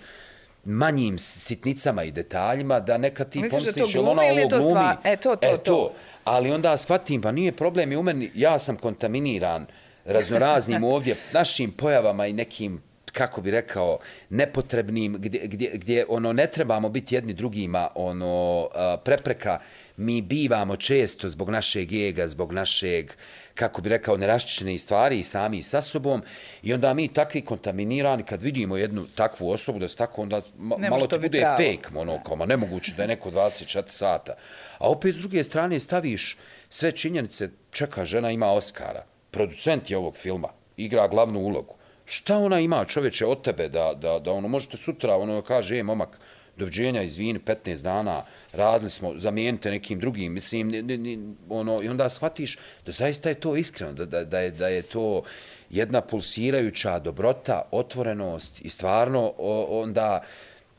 manjim 0.65 1.19
sitnicama 1.19 2.05
i 2.05 2.11
detaljima 2.11 2.81
da 2.81 2.99
neka 2.99 3.25
ti 3.25 3.39
Misliš 3.39 3.63
pomisliš 3.63 3.95
ili 3.95 4.09
ona 4.09 4.23
ovo 4.23 4.49
glumi. 4.49 4.89
E, 5.05 5.17
to, 5.17 5.37
to, 5.37 5.49
e, 5.49 5.51
to, 5.51 5.57
to. 5.57 5.93
Ali 6.25 6.51
onda 6.51 6.77
shvatim, 6.77 7.23
pa 7.23 7.33
nije 7.33 7.53
problem 7.53 7.93
i 7.93 7.97
u 7.97 8.03
meni, 8.03 8.31
ja 8.35 8.59
sam 8.59 8.77
kontaminiran 8.77 9.67
raznoraznim 10.05 10.85
ovdje 10.85 11.17
našim 11.33 11.73
pojavama 11.73 12.27
i 12.27 12.33
nekim 12.33 12.81
kako 13.13 13.41
bi 13.41 13.51
rekao 13.51 13.99
nepotrebnim 14.29 15.17
gdje, 15.19 15.41
gdje, 15.47 15.71
gdje 15.75 16.05
ono 16.09 16.33
ne 16.33 16.47
trebamo 16.47 16.89
biti 16.89 17.15
jedni 17.15 17.33
drugima 17.33 17.89
ono 17.95 18.69
prepreka. 19.05 19.59
Mi 19.97 20.23
bivamo 20.23 20.77
često 20.77 21.29
zbog 21.29 21.51
našeg 21.51 21.93
ega 21.93 22.29
zbog 22.29 22.53
našeg 22.53 23.13
kako 23.55 23.83
bi 23.83 23.89
rekao 23.89 24.17
neraščićene 24.17 24.79
stvari 24.79 25.19
i 25.19 25.23
sami 25.23 25.63
sa 25.63 25.83
sobom. 25.83 26.23
I 26.63 26.75
onda 26.75 26.95
mi 26.95 27.09
takvi 27.09 27.41
kontaminirani 27.41 28.23
kad 28.23 28.43
vidimo 28.43 28.77
jednu 28.77 29.07
takvu 29.15 29.51
osobu 29.51 29.79
da 29.79 29.89
se 29.89 29.97
tako 29.97 30.23
onda 30.23 30.41
ma, 30.59 30.77
malo 30.91 31.07
ti 31.07 31.19
bude 31.19 31.41
pravo. 31.41 31.57
fake 31.57 31.99
ono 31.99 32.23
kao 32.23 32.37
ma 32.37 32.47
nemoguće 32.47 32.93
da 32.97 33.03
je 33.03 33.09
neko 33.09 33.31
24 33.31 33.83
sata. 33.87 34.35
A 34.79 34.89
opet 34.91 35.15
s 35.15 35.19
druge 35.19 35.45
strane 35.45 35.81
staviš 35.81 36.39
sve 36.69 36.93
činjenice 36.93 37.49
čeka 37.71 38.05
žena 38.05 38.31
ima 38.31 38.53
Oskara 38.53 39.05
producent 39.31 39.91
je 39.91 39.97
ovog 39.97 40.17
filma, 40.17 40.49
igra 40.77 41.09
glavnu 41.09 41.41
ulogu. 41.41 41.75
Šta 42.05 42.39
ona 42.39 42.61
ima 42.61 42.85
čoveče 42.85 43.27
od 43.27 43.43
tebe 43.43 43.69
da, 43.69 43.95
da, 43.95 44.19
da 44.19 44.33
ono, 44.33 44.49
možete 44.49 44.77
sutra 44.77 45.17
ono 45.17 45.43
kaže, 45.43 45.79
e, 45.79 45.83
momak, 45.83 46.19
doviđenja, 46.57 47.03
izvini, 47.03 47.39
15 47.39 47.83
dana, 47.83 48.23
radili 48.53 48.91
smo, 48.91 49.13
zamijenite 49.17 49.71
nekim 49.71 50.01
drugim, 50.01 50.33
mislim, 50.33 50.69
ni, 50.69 50.83
ni, 50.83 50.99
ni, 50.99 51.35
ono, 51.49 51.79
i 51.83 51.89
onda 51.89 52.09
shvatiš 52.09 52.59
da 52.87 52.93
zaista 52.93 53.29
je 53.29 53.35
to 53.35 53.57
iskreno, 53.57 53.93
da, 53.93 54.07
da, 54.07 54.25
da, 54.25 54.41
je, 54.41 54.51
da 54.51 54.69
je 54.69 54.83
to 54.83 55.23
jedna 55.71 56.01
pulsirajuća 56.01 56.99
dobrota, 56.99 57.63
otvorenost 57.71 58.61
i 58.61 58.71
stvarno 58.71 59.33
onda 59.69 60.23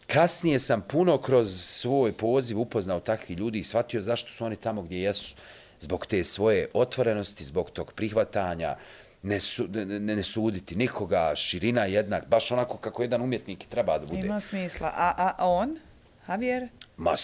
kasnije 0.07 0.59
sam 0.59 0.81
puno 0.81 1.17
kroz 1.17 1.61
svoj 1.61 2.11
poziv 2.11 2.59
upoznao 2.59 2.99
takvi 2.99 3.35
ljudi 3.35 3.59
i 3.59 3.63
shvatio 3.63 4.01
zašto 4.01 4.31
su 4.31 4.45
oni 4.45 4.55
tamo 4.55 4.81
gdje 4.81 5.01
jesu 5.01 5.35
zbog 5.81 6.05
te 6.05 6.23
svoje 6.23 6.67
otvorenosti, 6.73 7.45
zbog 7.45 7.71
tog 7.71 7.93
prihvatanja, 7.93 8.75
ne, 9.23 9.39
su, 9.39 9.67
ne, 9.73 9.99
ne 9.99 10.23
suditi 10.23 10.75
nikoga, 10.75 11.35
širina 11.35 11.85
jednak, 11.85 12.27
baš 12.27 12.51
onako 12.51 12.77
kako 12.77 13.01
jedan 13.01 13.21
umjetnik 13.21 13.65
treba 13.69 13.97
da 13.97 14.05
bude. 14.05 14.19
Ima 14.19 14.39
smisla. 14.39 14.87
A, 14.95 15.33
a 15.37 15.47
on, 15.47 15.79
Javier? 16.27 16.67
Ma, 16.97 17.15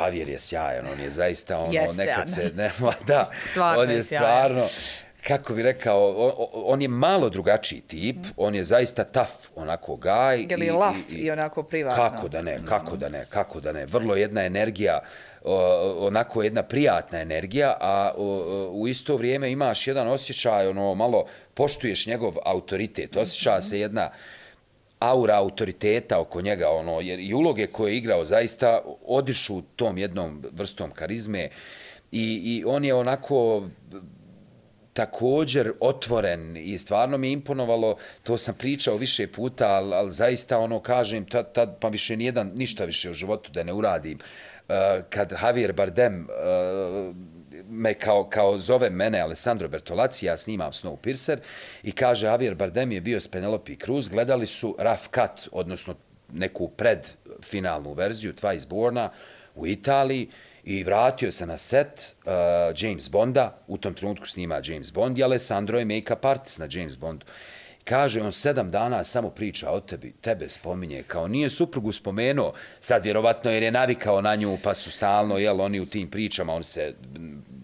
Javier 0.00 0.28
je 0.28 0.38
sjajan, 0.38 0.86
on 0.92 1.00
je 1.00 1.10
zaista 1.10 1.58
ono, 1.58 1.72
Jeste, 1.72 1.96
nekad 1.96 2.30
se, 2.30 2.52
ne, 2.54 2.70
ma, 2.80 2.92
da, 3.06 3.30
Stvarno 3.50 3.82
on 3.82 3.90
je 3.90 3.96
je 3.96 4.02
sjajan. 4.02 4.24
stvarno, 4.24 4.68
kako 5.26 5.54
bi 5.54 5.62
rekao, 5.62 6.14
on, 6.16 6.32
on 6.52 6.82
je 6.82 6.88
malo 6.88 7.28
drugačiji 7.28 7.80
tip, 7.80 8.16
on 8.36 8.54
je 8.54 8.64
zaista 8.64 9.04
tough, 9.04 9.50
onako 9.54 9.96
gaj. 9.96 10.46
Je 10.50 10.56
li 10.56 10.70
laf 10.70 10.96
i 11.08 11.30
onako 11.30 11.62
privatno? 11.62 12.10
Kako 12.10 12.28
da 12.28 12.42
ne, 12.42 12.58
kako 12.64 12.96
da 12.96 13.08
ne, 13.08 13.26
kako 13.28 13.60
da 13.60 13.72
ne. 13.72 13.86
Vrlo 13.86 14.16
jedna 14.16 14.44
energija, 14.44 15.00
o, 15.44 16.06
onako 16.06 16.42
jedna 16.42 16.62
prijatna 16.62 17.20
energija, 17.20 17.76
a 17.80 18.12
o, 18.16 18.24
o, 18.24 18.70
u 18.72 18.88
isto 18.88 19.16
vrijeme 19.16 19.50
imaš 19.50 19.86
jedan 19.86 20.08
osjećaj, 20.08 20.68
ono, 20.68 20.94
malo 20.94 21.24
poštuješ 21.54 22.06
njegov 22.06 22.34
autoritet. 22.44 23.16
Osjeća 23.16 23.60
se 23.60 23.80
jedna 23.80 24.10
aura 24.98 25.34
autoriteta 25.34 26.20
oko 26.20 26.40
njega, 26.40 26.68
ono, 26.70 27.00
jer 27.00 27.20
i 27.20 27.34
uloge 27.34 27.66
koje 27.66 27.92
je 27.92 27.96
igrao 27.96 28.24
zaista 28.24 28.80
odišu 29.06 29.62
tom 29.76 29.98
jednom 29.98 30.42
vrstom 30.52 30.90
karizme 30.90 31.48
i, 32.12 32.40
i 32.44 32.64
on 32.66 32.84
je 32.84 32.94
onako 32.94 33.62
također 34.94 35.72
otvoren 35.80 36.56
i 36.56 36.78
stvarno 36.78 37.18
mi 37.18 37.28
je 37.28 37.32
imponovalo, 37.32 37.96
to 38.22 38.38
sam 38.38 38.54
pričao 38.54 38.96
više 38.96 39.26
puta, 39.26 39.68
ali, 39.68 39.94
al 39.94 40.08
zaista 40.08 40.58
ono 40.58 40.80
kažem, 40.80 41.26
tad, 41.26 41.52
tad 41.52 41.78
pa 41.80 41.88
više 41.88 42.16
nijedan, 42.16 42.52
ništa 42.54 42.84
više 42.84 43.10
u 43.10 43.14
životu 43.14 43.52
da 43.52 43.62
ne 43.62 43.72
uradim. 43.72 44.18
Uh, 44.18 44.74
kad 45.10 45.32
Javier 45.42 45.72
Bardem 45.72 46.28
uh, 46.28 47.16
me 47.68 47.94
kao, 47.94 48.24
kao 48.24 48.58
zove 48.58 48.90
mene 48.90 49.20
Alessandro 49.20 49.68
Bertolacci, 49.68 50.26
ja 50.26 50.36
snimam 50.36 50.72
Snowpiercer 50.72 51.38
i 51.82 51.92
kaže 51.92 52.26
Javier 52.26 52.54
Bardem 52.54 52.92
je 52.92 53.00
bio 53.00 53.20
s 53.20 53.28
Penelope 53.28 53.76
Cruz, 53.84 54.08
gledali 54.08 54.46
su 54.46 54.76
rough 54.78 55.02
cut, 55.02 55.48
odnosno 55.52 55.94
neku 56.32 56.68
predfinalnu 56.68 57.92
verziju 57.92 58.32
Twice 58.32 58.68
Borna 58.68 59.10
u 59.54 59.66
Italiji 59.66 60.28
i 60.64 60.84
vratio 60.84 61.32
se 61.32 61.46
na 61.46 61.58
set 61.58 62.16
uh, 62.24 62.32
James 62.76 63.10
Bonda, 63.10 63.58
u 63.66 63.78
tom 63.78 63.94
trenutku 63.94 64.26
snima 64.26 64.60
James 64.64 64.92
Bond 64.92 65.18
i 65.18 65.24
Alessandro 65.24 65.78
je 65.78 65.84
make-up 65.84 66.28
artist 66.28 66.58
na 66.58 66.68
James 66.70 66.96
Bondu. 66.98 67.26
Kaže, 67.84 68.22
on 68.22 68.32
sedam 68.32 68.70
dana 68.70 69.04
samo 69.04 69.30
priča 69.30 69.70
o 69.70 69.80
tebi, 69.80 70.12
tebe 70.20 70.48
spominje, 70.48 71.02
kao 71.02 71.28
nije 71.28 71.50
suprugu 71.50 71.92
spomenuo, 71.92 72.52
sad 72.80 73.04
vjerovatno 73.04 73.50
jer 73.50 73.62
je 73.62 73.70
navikao 73.70 74.20
na 74.20 74.34
nju, 74.34 74.58
pa 74.62 74.74
su 74.74 74.90
stalno, 74.90 75.38
jel, 75.38 75.60
oni 75.60 75.80
u 75.80 75.86
tim 75.86 76.10
pričama, 76.10 76.54
on 76.54 76.64
se 76.64 76.94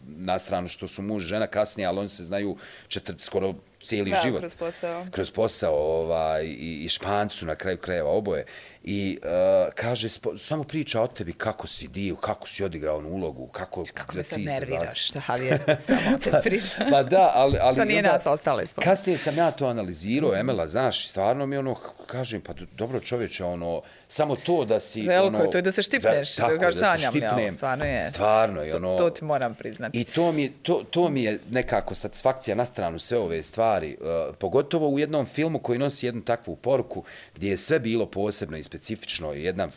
na 0.06 0.38
stranu 0.38 0.68
što 0.68 0.88
su 0.88 1.02
muž 1.02 1.24
žena 1.24 1.46
kasnije, 1.46 1.86
ali 1.86 1.98
oni 1.98 2.08
se 2.08 2.24
znaju 2.24 2.56
četir, 2.88 3.14
skoro 3.18 3.54
cijeli 3.82 4.10
Da, 4.10 4.20
život. 4.22 4.40
kroz 4.40 4.56
posao. 4.56 5.06
Kroz 5.10 5.30
posao 5.30 5.74
ovaj, 5.74 6.44
i, 6.44 6.84
i 6.84 6.88
špancu 6.88 7.46
na 7.46 7.54
kraju 7.54 7.76
krajeva 7.78 8.10
oboje. 8.10 8.44
I 8.84 9.18
uh, 9.22 9.72
kaže, 9.74 10.08
spo, 10.08 10.38
samo 10.38 10.64
priča 10.64 11.02
o 11.02 11.06
tebi 11.06 11.32
kako 11.32 11.66
si 11.66 11.88
dio, 11.88 12.16
kako 12.16 12.48
si 12.48 12.64
odigrao 12.64 12.96
onu 12.96 13.08
ulogu, 13.08 13.46
kako, 13.46 13.84
Kako 13.94 14.14
da 14.14 14.22
ti 14.22 14.28
se 14.28 14.38
nerviraš, 14.40 15.06
šta 15.08 15.22
Javier, 15.28 15.60
samo 15.86 16.18
te 16.18 16.30
priča. 16.42 16.74
Pa 16.90 17.02
da, 17.02 17.32
ali... 17.34 17.58
ali 17.60 17.74
Šta 17.74 17.84
nije 17.84 17.98
onda- 17.98 18.12
nas 18.12 18.26
ostale 18.26 18.66
spomenuti. 18.66 18.90
Kasnije 18.90 19.18
sam 19.18 19.36
ja 19.36 19.50
to 19.50 19.66
analizirao, 19.66 20.34
Emela, 20.34 20.66
znaš, 20.66 21.08
stvarno 21.08 21.46
mi 21.46 21.56
ono, 21.56 21.74
kako 21.74 22.04
kažem, 22.04 22.40
pa 22.40 22.52
do- 22.52 22.66
dobro 22.76 23.00
čovječe, 23.00 23.44
ono, 23.44 23.82
samo 24.08 24.36
to 24.36 24.64
da 24.64 24.80
si... 24.80 25.02
Veliko 25.02 25.26
ono, 25.26 25.44
je 25.44 25.50
to 25.50 25.60
da 25.60 25.72
se 25.72 25.82
štipneš, 25.82 26.36
da 26.36 26.42
tako, 26.46 26.60
kažeš, 26.60 26.80
da 26.80 26.98
se 26.98 27.06
štipnem. 27.06 27.52
stvarno 27.52 27.84
je. 27.84 28.06
Stvarno, 28.06 28.64
i 28.64 28.72
ono... 28.72 28.96
To, 28.96 29.04
to 29.04 29.10
ti 29.10 29.24
moram 29.24 29.54
priznati. 29.54 30.00
I 30.00 30.04
to 30.04 30.32
mi, 30.32 30.42
je, 30.42 30.52
to, 30.62 30.82
to 30.90 31.08
mi 31.08 31.22
je 31.22 31.38
nekako 31.50 31.94
satisfakcija 31.94 32.54
na 32.54 32.66
stranu 32.66 32.98
sve 32.98 33.18
ove 33.18 33.42
stvari, 33.42 33.96
uh, 34.00 34.34
pogotovo 34.36 34.88
u 34.88 34.98
jednom 34.98 35.26
filmu 35.26 35.58
koji 35.58 35.78
nosi 35.78 36.06
jednu 36.06 36.22
takvu 36.22 36.56
poruku 36.56 37.04
gdje 37.34 37.50
je 37.50 37.56
sve 37.56 37.78
bilo 37.78 38.06
posebno 38.06 38.56
i 38.56 38.62
specifično, 38.70 39.32
jedna, 39.32 39.68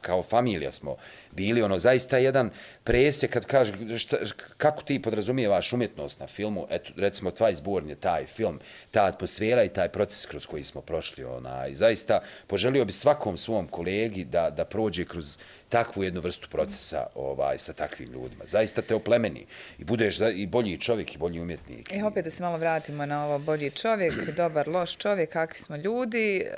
kao 0.00 0.22
familija 0.22 0.70
smo 0.70 0.96
bili, 1.30 1.62
ono, 1.62 1.78
zaista 1.78 2.18
jedan 2.18 2.50
presjek 2.84 3.32
kad 3.32 3.46
kaže 3.46 3.98
šta, 3.98 4.16
kako 4.56 4.82
ti 4.82 5.02
podrazumijevaš 5.02 5.72
umjetnost 5.72 6.20
na 6.20 6.26
filmu, 6.26 6.66
eto, 6.70 6.92
recimo 6.96 7.30
Twice 7.30 7.62
Born 7.62 7.88
je 7.88 7.94
taj 7.94 8.26
film, 8.26 8.60
ta 8.90 9.06
atmosfera 9.06 9.64
i 9.64 9.72
taj 9.72 9.88
proces 9.88 10.26
kroz 10.26 10.46
koji 10.46 10.62
smo 10.62 10.80
prošli, 10.80 11.24
ona, 11.24 11.66
i 11.66 11.74
zaista 11.74 12.20
poželio 12.46 12.84
bi 12.84 12.92
svakom 12.92 13.36
svom 13.36 13.68
kolegi 13.68 14.24
da, 14.24 14.50
da 14.50 14.64
prođe 14.64 15.04
kroz 15.04 15.38
takvu 15.72 16.04
jednu 16.04 16.20
vrstu 16.20 16.48
procesa 16.48 17.06
ovaj 17.14 17.58
sa 17.58 17.72
takvim 17.72 18.12
ljudima. 18.12 18.44
Zaista 18.46 18.82
te 18.82 18.94
oplemeni 18.94 19.46
i 19.78 19.84
budeš 19.84 20.16
da, 20.16 20.30
i 20.30 20.46
bolji 20.46 20.78
čovjek 20.78 21.14
i 21.14 21.18
bolji 21.18 21.40
umjetnik. 21.40 21.92
E, 21.92 22.04
opet 22.04 22.24
da 22.24 22.30
se 22.30 22.42
malo 22.42 22.58
vratimo 22.58 23.06
na 23.06 23.24
ovo 23.24 23.38
bolji 23.38 23.70
čovjek, 23.70 24.14
dobar, 24.42 24.68
loš 24.68 24.96
čovjek, 24.96 25.30
kakvi 25.30 25.58
smo 25.58 25.76
ljudi, 25.76 26.38
e, 26.38 26.52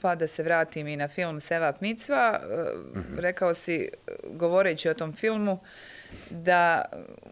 pa 0.00 0.14
da 0.14 0.26
se 0.26 0.42
vratim 0.42 0.88
i 0.88 0.96
na 0.96 1.08
film 1.08 1.40
Sevap 1.40 1.80
Micva. 1.80 2.40
Rekao 3.18 3.54
si, 3.54 3.76
e, 3.76 3.88
govoreći 4.24 4.88
o 4.88 4.94
tom 4.94 5.12
filmu, 5.12 5.58
da 6.30 6.82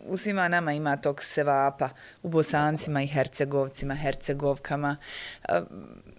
u 0.06 0.16
svima 0.16 0.48
nama 0.48 0.72
ima 0.72 0.96
tog 0.96 1.22
sevapa, 1.22 1.88
u 2.22 2.28
bosancima 2.28 3.02
i 3.02 3.06
hercegovcima, 3.06 3.94
hercegovkama. 3.94 4.96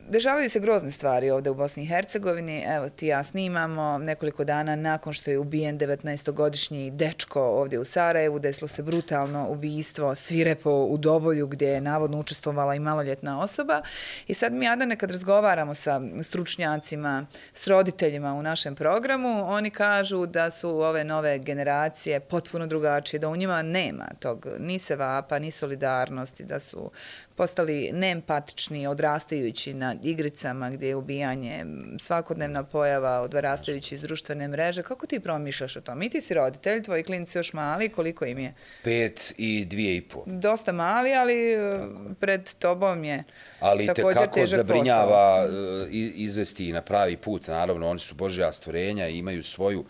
Dešavaju 0.09 0.49
se 0.49 0.59
grozne 0.59 0.91
stvari 0.91 1.29
ovde 1.29 1.49
u 1.49 1.55
Bosni 1.55 1.83
i 1.83 1.85
Hercegovini. 1.85 2.63
Evo, 2.67 2.89
ti 2.89 3.07
ja 3.07 3.23
snimamo 3.23 3.97
nekoliko 3.97 4.43
dana 4.43 4.75
nakon 4.75 5.13
što 5.13 5.31
je 5.31 5.39
ubijen 5.39 5.79
19-godišnji 5.79 6.91
dečko 6.91 7.41
ovdje 7.41 7.79
u 7.79 7.85
Sarajevu. 7.85 8.39
Desilo 8.39 8.67
se 8.67 8.83
brutalno 8.83 9.47
ubijstvo 9.49 10.15
svirepo 10.15 10.71
u 10.71 10.97
Dobolju 10.97 11.47
gdje 11.47 11.67
je 11.67 11.81
navodno 11.81 12.19
učestvovala 12.19 12.75
i 12.75 12.79
maloljetna 12.79 13.41
osoba. 13.41 13.81
I 14.27 14.33
sad 14.33 14.53
mi, 14.53 14.67
Adane, 14.67 14.95
kad 14.95 15.11
razgovaramo 15.11 15.73
sa 15.73 16.01
stručnjacima, 16.23 17.25
s 17.53 17.67
roditeljima 17.67 18.33
u 18.33 18.43
našem 18.43 18.75
programu, 18.75 19.45
oni 19.51 19.69
kažu 19.69 20.25
da 20.25 20.49
su 20.49 20.69
ove 20.69 21.03
nove 21.03 21.39
generacije 21.39 22.19
potpuno 22.19 22.54
drugačije, 22.59 23.19
da 23.19 23.29
u 23.29 23.35
njima 23.35 23.61
nema 23.61 24.05
tog 24.19 24.47
ni 24.59 24.79
sevapa, 24.79 25.39
ni 25.39 25.51
solidarnosti, 25.51 26.43
da 26.43 26.59
su 26.59 26.91
postali 27.35 27.91
neempatični, 27.93 28.87
odrastajući 28.87 29.73
na 29.73 29.95
igricama 30.03 30.69
gdje 30.69 30.87
je 30.87 30.95
ubijanje 30.95 31.65
svakodnevna 31.99 32.63
pojava, 32.63 33.21
odrastajući 33.21 33.95
iz 33.95 34.01
društvene 34.01 34.47
mreže. 34.47 34.83
Kako 34.83 35.05
ti 35.07 35.19
promišljaš 35.19 35.75
o 35.75 35.81
tom? 35.81 36.01
I 36.01 36.09
ti 36.09 36.21
si 36.21 36.33
roditelj, 36.33 36.83
tvoji 36.83 37.03
klinici 37.03 37.37
još 37.37 37.53
mali, 37.53 37.89
koliko 37.89 38.25
im 38.25 38.39
je? 38.39 38.53
Pet 38.83 39.33
i 39.37 39.65
dvije 39.65 39.97
i 39.97 40.01
po. 40.01 40.23
Dosta 40.25 40.71
mali, 40.71 41.13
ali 41.13 41.53
e, 41.53 41.79
pred 42.19 42.53
tobom 42.53 43.03
je 43.03 43.23
Ali 43.59 43.85
te 43.87 43.93
također 43.93 44.21
kako 44.21 44.35
težak 44.35 44.57
zabrinjava 44.57 45.45
e, 45.45 45.49
i- 45.91 46.13
izvesti 46.15 46.73
na 46.73 46.81
pravi 46.81 47.17
put. 47.17 47.47
Naravno, 47.47 47.89
oni 47.89 47.99
su 47.99 48.15
Božja 48.15 48.51
stvorenja 48.51 49.07
i 49.07 49.17
imaju 49.17 49.43
svoju 49.43 49.85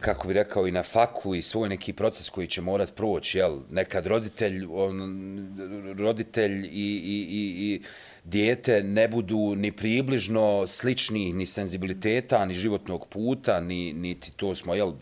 kako 0.00 0.28
bi 0.28 0.34
rekao, 0.34 0.68
i 0.68 0.72
na 0.72 0.82
faku 0.82 1.34
i 1.34 1.42
svoj 1.42 1.68
neki 1.68 1.92
proces 1.92 2.28
koji 2.28 2.46
će 2.46 2.60
morat 2.60 2.94
proći, 2.94 3.38
jel? 3.38 3.58
Nekad 3.70 4.06
roditelj, 4.06 4.66
on, 4.70 5.96
roditelj 5.98 6.66
i, 6.66 6.68
i, 6.68 7.26
i, 7.30 7.74
i 7.74 7.82
dijete 8.24 8.82
ne 8.82 9.08
budu 9.08 9.54
ni 9.56 9.72
približno 9.72 10.66
slični 10.66 11.32
ni 11.32 11.46
senzibiliteta, 11.46 12.44
ni 12.44 12.54
životnog 12.54 13.06
puta, 13.08 13.60
ni, 13.60 13.92
niti 13.92 14.32
to 14.36 14.54
smo, 14.54 14.74
jel, 14.74 14.92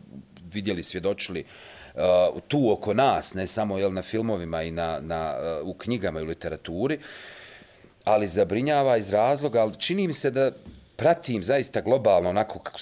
vidjeli, 0.52 0.82
svjedočili 0.82 1.44
uh, 1.94 2.40
tu 2.48 2.72
oko 2.72 2.94
nas, 2.94 3.34
ne 3.34 3.46
samo 3.46 3.78
jel, 3.78 3.92
na 3.92 4.02
filmovima 4.02 4.62
i 4.62 4.70
na, 4.70 5.00
na, 5.00 5.36
uh, 5.62 5.68
u 5.68 5.74
knjigama 5.74 6.20
i 6.20 6.22
u 6.22 6.26
literaturi, 6.26 6.98
ali 8.04 8.26
zabrinjava 8.26 8.96
iz 8.96 9.12
razloga, 9.12 9.60
ali 9.60 9.76
čini 9.78 10.06
mi 10.06 10.12
se 10.12 10.30
da 10.30 10.52
pratim 10.96 11.42
zaista 11.44 11.80
globalno 11.80 12.30
onako 12.30 12.58
kako 12.58 12.78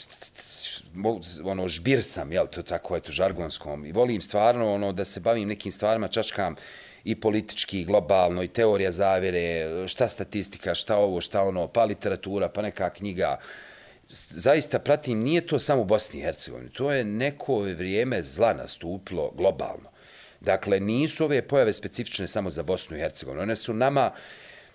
ono 1.44 1.68
žbir 1.68 2.02
sam, 2.04 2.32
jel, 2.32 2.46
to 2.46 2.62
tako 2.62 2.96
eto 2.96 3.12
žargonskom 3.12 3.86
i 3.86 3.92
volim 3.92 4.20
stvarno 4.20 4.74
ono 4.74 4.92
da 4.92 5.04
se 5.04 5.20
bavim 5.20 5.48
nekim 5.48 5.72
stvarima, 5.72 6.08
čačkam 6.08 6.56
i 7.04 7.14
politički, 7.20 7.80
i 7.80 7.84
globalno, 7.84 8.42
i 8.42 8.48
teorija 8.48 8.90
zavere, 8.90 9.88
šta 9.88 10.08
statistika, 10.08 10.74
šta 10.74 10.96
ovo, 10.96 11.20
šta 11.20 11.42
ono, 11.42 11.68
pa 11.68 11.84
literatura, 11.84 12.48
pa 12.48 12.62
neka 12.62 12.90
knjiga. 12.90 13.38
Zaista 14.08 14.78
pratim, 14.78 15.20
nije 15.20 15.46
to 15.46 15.58
samo 15.58 15.82
u 15.82 15.84
Bosni 15.84 16.20
i 16.20 16.22
Hercegovini, 16.22 16.70
to 16.70 16.92
je 16.92 17.04
neko 17.04 17.58
vrijeme 17.58 18.22
zla 18.22 18.54
nastupilo 18.54 19.30
globalno. 19.30 19.92
Dakle, 20.40 20.80
nisu 20.80 21.24
ove 21.24 21.42
pojave 21.42 21.72
specifične 21.72 22.26
samo 22.26 22.50
za 22.50 22.62
Bosnu 22.62 22.96
i 22.96 23.00
Hercegovinu. 23.00 23.42
One 23.42 23.56
su 23.56 23.74
nama, 23.74 24.10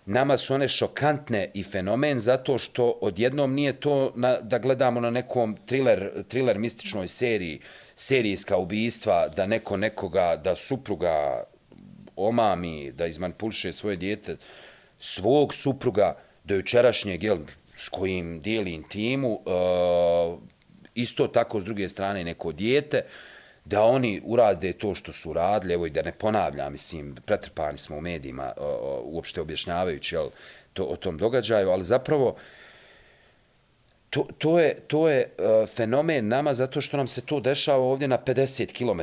nama 0.07 0.37
su 0.37 0.53
one 0.53 0.67
šokantne 0.67 1.51
i 1.53 1.63
fenomen 1.63 2.19
zato 2.19 2.57
što 2.57 2.97
odjednom 3.01 3.53
nije 3.53 3.73
to 3.73 4.13
na, 4.15 4.39
da 4.41 4.57
gledamo 4.59 4.99
na 4.99 5.09
nekom 5.09 5.57
thriller, 5.65 6.23
thriller 6.27 6.59
mističnoj 6.59 7.07
seriji, 7.07 7.59
serijska 7.95 8.57
ubijstva, 8.57 9.27
da 9.27 9.45
neko 9.45 9.77
nekoga, 9.77 10.35
da 10.43 10.55
supruga 10.55 11.43
omami, 12.15 12.91
da 12.91 13.05
izmanipulše 13.05 13.71
svoje 13.71 13.95
dijete, 13.95 14.37
svog 14.99 15.53
supruga 15.53 16.15
do 16.43 16.55
jučerašnjeg, 16.55 17.23
jel, 17.23 17.37
s 17.75 17.89
kojim 17.89 18.41
dijeli 18.41 18.73
intimu, 18.73 19.33
uh, 19.33 19.41
e, 19.45 20.37
isto 20.95 21.27
tako 21.27 21.59
s 21.59 21.63
druge 21.63 21.89
strane 21.89 22.23
neko 22.23 22.51
dijete, 22.51 23.01
da 23.69 23.83
oni 23.83 24.21
urade 24.25 24.73
to 24.73 24.95
što 24.95 25.13
su 25.13 25.29
uradili, 25.29 25.73
evo 25.73 25.85
i 25.85 25.89
da 25.89 26.01
ne 26.01 26.11
ponavljam, 26.11 26.71
mislim, 26.71 27.15
pretrpani 27.25 27.77
smo 27.77 27.97
u 27.97 28.01
medijima, 28.01 28.53
o, 28.57 28.65
o, 28.65 29.01
uopšte 29.05 29.41
objašnjavajući 29.41 30.15
jel, 30.15 30.29
to, 30.73 30.83
o 30.83 30.95
tom 30.95 31.17
događaju, 31.17 31.69
ali 31.69 31.83
zapravo 31.83 32.35
to, 34.09 34.27
to 34.37 34.59
je, 34.59 34.75
to 34.87 35.09
je 35.09 35.29
uh, 35.37 35.69
fenomen 35.69 36.27
nama 36.27 36.53
zato 36.53 36.81
što 36.81 36.97
nam 36.97 37.07
se 37.07 37.21
to 37.21 37.39
dešava 37.39 37.83
ovdje 37.83 38.07
na 38.07 38.17
50 38.17 38.71
km, 38.73 39.01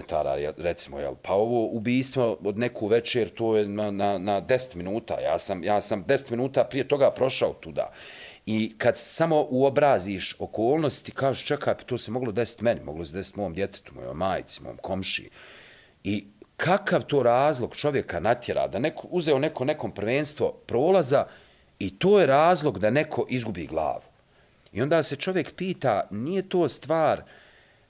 recimo, 0.56 0.98
jel? 0.98 1.14
pa 1.22 1.32
ovo 1.32 1.66
ubijstvo 1.66 2.38
od 2.44 2.58
neku 2.58 2.86
večer, 2.86 3.28
to 3.28 3.56
je 3.56 3.68
na, 3.68 3.90
na, 3.90 4.18
na 4.18 4.42
10 4.42 4.76
minuta, 4.76 5.20
ja 5.20 5.38
sam, 5.38 5.64
ja 5.64 5.80
sam 5.80 6.04
10 6.04 6.30
minuta 6.30 6.64
prije 6.64 6.88
toga 6.88 7.10
prošao 7.10 7.52
tuda. 7.52 7.92
I 8.46 8.74
kad 8.78 8.98
samo 8.98 9.46
uobraziš 9.50 10.36
okolnosti, 10.38 11.12
kažeš, 11.12 11.46
čekaj, 11.46 11.74
pa 11.74 11.84
to 11.84 11.98
se 11.98 12.10
moglo 12.10 12.32
desiti 12.32 12.64
meni, 12.64 12.80
moglo 12.84 13.04
se 13.04 13.16
desiti 13.16 13.38
mom 13.38 13.54
djetetu, 13.54 13.94
mojoj 13.94 14.14
majici, 14.14 14.62
mom 14.62 14.76
komši. 14.76 15.30
I 16.04 16.26
kakav 16.56 17.02
to 17.02 17.22
razlog 17.22 17.76
čovjeka 17.76 18.20
natjera 18.20 18.68
da 18.68 18.78
neko, 18.78 19.08
uzeo 19.10 19.38
neko 19.38 19.64
nekom 19.64 19.92
prvenstvo 19.92 20.52
prolaza 20.66 21.26
i 21.78 21.98
to 21.98 22.20
je 22.20 22.26
razlog 22.26 22.78
da 22.78 22.90
neko 22.90 23.26
izgubi 23.28 23.66
glavu. 23.66 24.02
I 24.72 24.82
onda 24.82 25.02
se 25.02 25.16
čovjek 25.16 25.54
pita, 25.54 26.08
nije 26.10 26.48
to 26.48 26.68
stvar 26.68 27.22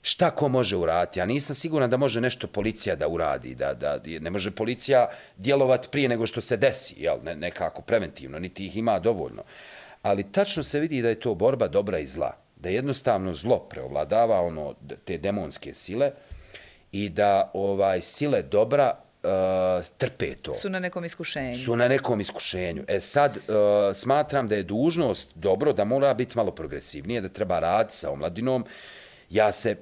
šta 0.01 0.31
ko 0.31 0.47
može 0.47 0.75
uraditi. 0.75 1.19
Ja 1.19 1.25
nisam 1.25 1.55
siguran 1.55 1.89
da 1.89 1.97
može 1.97 2.21
nešto 2.21 2.47
policija 2.47 2.95
da 2.95 3.07
uradi, 3.07 3.55
da, 3.55 3.73
da 3.73 3.99
ne 4.19 4.29
može 4.29 4.51
policija 4.51 5.07
djelovati 5.37 5.87
prije 5.91 6.09
nego 6.09 6.27
što 6.27 6.41
se 6.41 6.57
desi, 6.57 6.95
jel, 6.97 7.17
ne, 7.23 7.35
nekako 7.35 7.81
preventivno, 7.81 8.39
niti 8.39 8.65
ih 8.65 8.77
ima 8.77 8.99
dovoljno 8.99 9.43
ali 10.05 10.23
tačno 10.31 10.63
se 10.63 10.79
vidi 10.79 11.01
da 11.01 11.09
je 11.09 11.19
to 11.19 11.35
borba 11.35 11.67
dobra 11.67 11.99
i 11.99 12.05
zla. 12.05 12.37
Da 12.55 12.69
jednostavno 12.69 13.33
zlo 13.33 13.59
preovladava 13.59 14.41
ono 14.41 14.75
te 15.05 15.17
demonske 15.17 15.73
sile 15.73 16.11
i 16.91 17.09
da 17.09 17.51
ovaj 17.53 18.01
sile 18.01 18.41
dobra 18.41 18.93
uh, 19.23 19.85
trpe 19.97 20.35
to. 20.35 20.53
Su 20.53 20.69
na 20.69 20.79
nekom 20.79 21.05
iskušenju. 21.05 21.55
Su 21.55 21.75
na 21.75 21.87
nekom 21.87 22.19
iskušenju. 22.21 22.83
E 22.87 22.99
sad, 22.99 23.37
uh, 23.37 23.45
smatram 23.95 24.47
da 24.47 24.55
je 24.55 24.63
dužnost 24.63 25.31
dobro, 25.35 25.73
da 25.73 25.83
mora 25.83 26.13
biti 26.13 26.37
malo 26.37 26.51
progresivnije, 26.51 27.21
da 27.21 27.29
treba 27.29 27.59
raditi 27.59 27.95
sa 27.95 28.11
omladinom. 28.11 28.65
Ja 29.29 29.51
se 29.51 29.75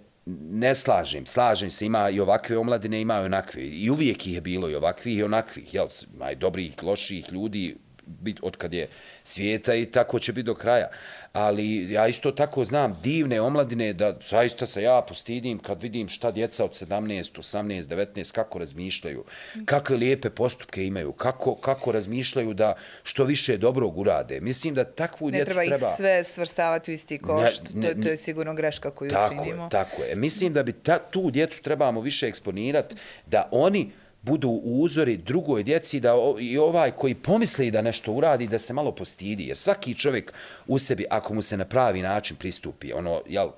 ne 0.51 0.75
slažem, 0.75 1.25
slažem 1.25 1.69
se, 1.69 1.85
ima 1.85 2.09
i 2.09 2.19
ovakve 2.19 2.57
omladine, 2.57 3.01
ima 3.01 3.21
i 3.21 3.25
onakve. 3.25 3.61
I 3.67 3.89
uvijek 3.89 4.27
ih 4.27 4.33
je 4.33 4.41
bilo 4.41 4.69
i 4.69 4.75
ovakvih 4.75 5.17
i 5.17 5.23
onakvih. 5.23 5.73
Jel, 5.73 5.87
ima 6.15 6.31
i 6.31 6.35
dobrih, 6.35 6.83
loših 6.83 7.31
ljudi, 7.31 7.75
bit, 8.05 8.39
od 8.41 8.57
kad 8.57 8.73
je 8.73 8.87
svijeta 9.23 9.75
i 9.75 9.85
tako 9.85 10.19
će 10.19 10.33
biti 10.33 10.45
do 10.45 10.55
kraja. 10.55 10.87
Ali 11.33 11.91
ja 11.91 12.07
isto 12.07 12.31
tako 12.31 12.63
znam 12.63 12.93
divne 13.03 13.41
omladine 13.41 13.93
da 13.93 14.17
zaista 14.21 14.65
se 14.65 14.83
ja 14.83 15.01
postidim 15.07 15.59
kad 15.59 15.81
vidim 15.81 16.07
šta 16.07 16.31
djeca 16.31 16.65
od 16.65 16.71
17, 16.71 17.37
18, 17.37 17.81
19 17.81 18.31
kako 18.31 18.59
razmišljaju, 18.59 19.23
kakve 19.65 19.97
lijepe 19.97 20.29
postupke 20.29 20.85
imaju, 20.85 21.11
kako, 21.11 21.55
kako 21.55 21.91
razmišljaju 21.91 22.53
da 22.53 22.75
što 23.03 23.23
više 23.23 23.57
dobrog 23.57 23.97
urade. 23.97 24.39
Mislim 24.41 24.73
da 24.73 24.83
takvu 24.83 25.31
ne 25.31 25.37
djecu 25.37 25.45
treba... 25.45 25.61
Ne 25.61 25.67
treba 25.67 25.91
ih 25.91 25.95
sve 25.97 26.23
svrstavati 26.23 26.91
u 26.91 26.93
isti 26.93 27.17
koš, 27.17 27.59
ne, 27.73 27.87
ne, 27.87 27.95
to, 27.95 28.01
to 28.01 28.09
je 28.09 28.17
sigurno 28.17 28.53
greška 28.53 28.91
koju 28.91 29.09
tako 29.09 29.43
činimo. 29.43 29.63
Je, 29.63 29.69
tako 29.69 30.03
je. 30.03 30.15
Mislim 30.15 30.53
da 30.53 30.63
bi 30.63 30.71
ta, 30.71 30.99
tu 30.99 31.31
djecu 31.31 31.63
trebamo 31.63 32.01
više 32.01 32.27
eksponirati, 32.27 32.95
da 33.25 33.49
oni 33.51 33.91
budu 34.23 34.49
uzori 34.63 35.17
drugoj 35.17 35.63
djeci 35.63 35.99
da 35.99 36.13
i 36.39 36.57
ovaj 36.57 36.91
koji 36.91 37.15
pomisli 37.15 37.71
da 37.71 37.81
nešto 37.81 38.13
uradi 38.13 38.47
da 38.47 38.59
se 38.59 38.73
malo 38.73 38.91
postidi. 38.91 39.47
Jer 39.47 39.57
svaki 39.57 39.93
čovjek 39.93 40.33
u 40.67 40.79
sebi 40.79 41.05
ako 41.09 41.33
mu 41.33 41.41
se 41.41 41.57
na 41.57 41.65
pravi 41.65 42.01
način 42.01 42.37
pristupi 42.37 42.93
ono 42.93 43.21
jel 43.27 43.49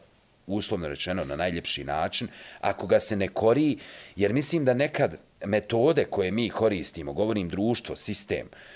uslovno 0.48 0.88
rečeno 0.88 1.24
na 1.24 1.36
najljepši 1.36 1.84
način 1.84 2.28
ako 2.62 2.88
ga 2.88 3.00
se 3.00 3.16
ne 3.16 3.28
kori 3.28 3.78
jer 4.16 4.34
mislim 4.34 4.66
da 4.66 4.74
nekad 4.74 5.18
metode 5.46 6.06
koje 6.06 6.32
mi 6.32 6.50
koristimo 6.50 7.14
govorim 7.14 7.50
društvo 7.50 7.96
sistem 7.96 8.48
uh, 8.52 8.75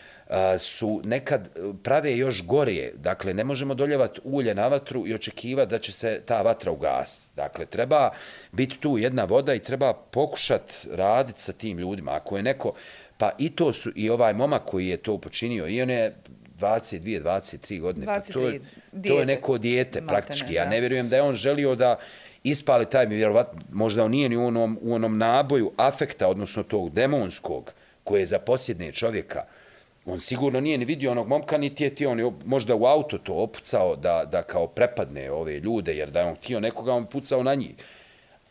su 0.58 1.02
nekad 1.04 1.50
prave 1.84 2.18
još 2.18 2.46
gorije. 2.46 2.94
Dakle, 2.96 3.34
ne 3.34 3.44
možemo 3.44 3.74
doljevati 3.74 4.22
ulje 4.24 4.56
na 4.56 4.68
vatru 4.68 5.08
i 5.08 5.14
očekivati 5.14 5.70
da 5.70 5.80
će 5.80 5.92
se 5.92 6.22
ta 6.26 6.42
vatra 6.42 6.72
ugasiti. 6.72 7.36
Dakle, 7.36 7.66
treba 7.66 8.10
biti 8.52 8.78
tu 8.78 8.98
jedna 8.98 9.24
voda 9.24 9.54
i 9.54 9.60
treba 9.60 9.94
pokušati 9.94 10.74
raditi 10.92 11.42
sa 11.42 11.54
tim 11.54 11.78
ljudima. 11.78 12.12
Ako 12.12 12.38
je 12.38 12.44
neko, 12.44 12.74
pa 13.18 13.32
i 13.38 13.50
to 13.50 13.74
su, 13.74 13.92
i 13.96 14.10
ovaj 14.10 14.34
momak 14.34 14.66
koji 14.66 14.88
je 14.88 14.98
to 14.98 15.18
počinio, 15.18 15.68
i 15.68 15.82
on 15.82 15.90
je 15.90 16.16
22, 16.60 17.24
23 17.24 17.82
godine. 17.82 18.06
23, 18.06 18.28
pa 18.28 18.34
to, 18.34 18.48
je, 18.48 18.62
to 19.08 19.20
je 19.20 19.26
neko 19.26 19.58
dijete, 19.58 20.02
Matane, 20.02 20.18
praktički. 20.18 20.54
Ja 20.54 20.70
ne 20.70 20.80
vjerujem 20.80 21.10
da 21.10 21.16
je 21.16 21.22
on 21.22 21.36
želio 21.36 21.76
da 21.76 21.96
ispali 22.44 22.86
taj, 22.86 23.06
vjerovatno, 23.06 23.62
možda 23.72 24.04
on 24.04 24.12
nije 24.12 24.30
ni 24.30 24.38
u 24.38 24.46
onom, 24.46 24.80
u 24.82 24.94
onom 24.94 25.18
naboju 25.18 25.72
afekta, 25.78 26.28
odnosno 26.28 26.64
tog 26.64 26.90
demonskog, 26.90 27.74
koje 28.04 28.22
je 28.22 28.26
za 28.26 28.40
posjedne 28.40 28.92
čovjeka, 28.92 29.44
on 30.06 30.20
sigurno 30.20 30.60
nije 30.60 30.78
ni 30.78 30.86
vidio 30.86 31.12
onog 31.12 31.28
momka, 31.28 31.58
niti 31.58 31.84
je 31.84 31.96
ti 31.96 32.06
on 32.06 32.34
možda 32.46 32.76
u 32.76 32.86
auto 32.86 33.18
to 33.18 33.34
opucao 33.34 33.96
da, 33.96 34.26
da 34.32 34.44
kao 34.44 34.68
prepadne 34.68 35.32
ove 35.32 35.60
ljude, 35.60 35.96
jer 35.96 36.12
da 36.12 36.20
je 36.20 36.26
on 36.26 36.36
htio 36.36 36.60
nekoga, 36.60 36.94
on 36.94 37.06
pucao 37.06 37.44
na 37.44 37.56
njih. 37.56 37.76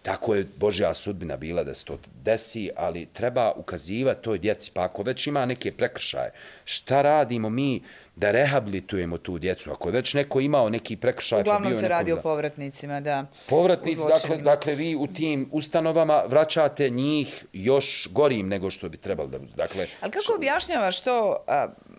Tako 0.08 0.34
je 0.34 0.46
Božja 0.56 0.94
sudbina 0.94 1.36
bila 1.36 1.64
da 1.64 1.74
se 1.74 1.84
to 1.84 1.98
desi, 2.24 2.70
ali 2.76 3.06
treba 3.06 3.52
ukazivati 3.56 4.22
toj 4.22 4.38
djeci, 4.38 4.70
pa 4.74 4.82
ako 4.82 5.02
već 5.02 5.26
ima 5.26 5.46
neke 5.46 5.72
prekršaje, 5.72 6.32
šta 6.64 7.02
radimo 7.02 7.50
mi 7.50 7.82
da 8.16 8.30
rehabilitujemo 8.30 9.18
tu 9.18 9.38
djecu? 9.38 9.70
Ako 9.72 9.88
je 9.88 9.92
već 9.92 10.14
neko 10.14 10.40
imao 10.40 10.68
neki 10.68 10.96
prekršaj... 10.96 11.44
Pa 11.44 11.50
Uglavnom 11.50 11.74
se 11.74 11.88
radi 11.88 12.12
o 12.12 12.16
povratnicima, 12.16 13.00
da. 13.00 13.26
Povratnici, 13.48 14.02
dakle, 14.08 14.36
dakle, 14.36 14.74
vi 14.74 14.96
u 14.96 15.06
tim 15.06 15.48
ustanovama 15.52 16.22
vraćate 16.26 16.90
njih 16.90 17.44
još 17.52 18.08
gorim 18.10 18.48
nego 18.48 18.70
što 18.70 18.88
bi 18.88 18.96
trebalo 18.96 19.28
da 19.28 19.38
budu. 19.38 19.52
Dakle, 19.56 19.86
ali 20.00 20.12
kako 20.12 20.34
objašnjavaš 20.36 21.00
to, 21.00 21.36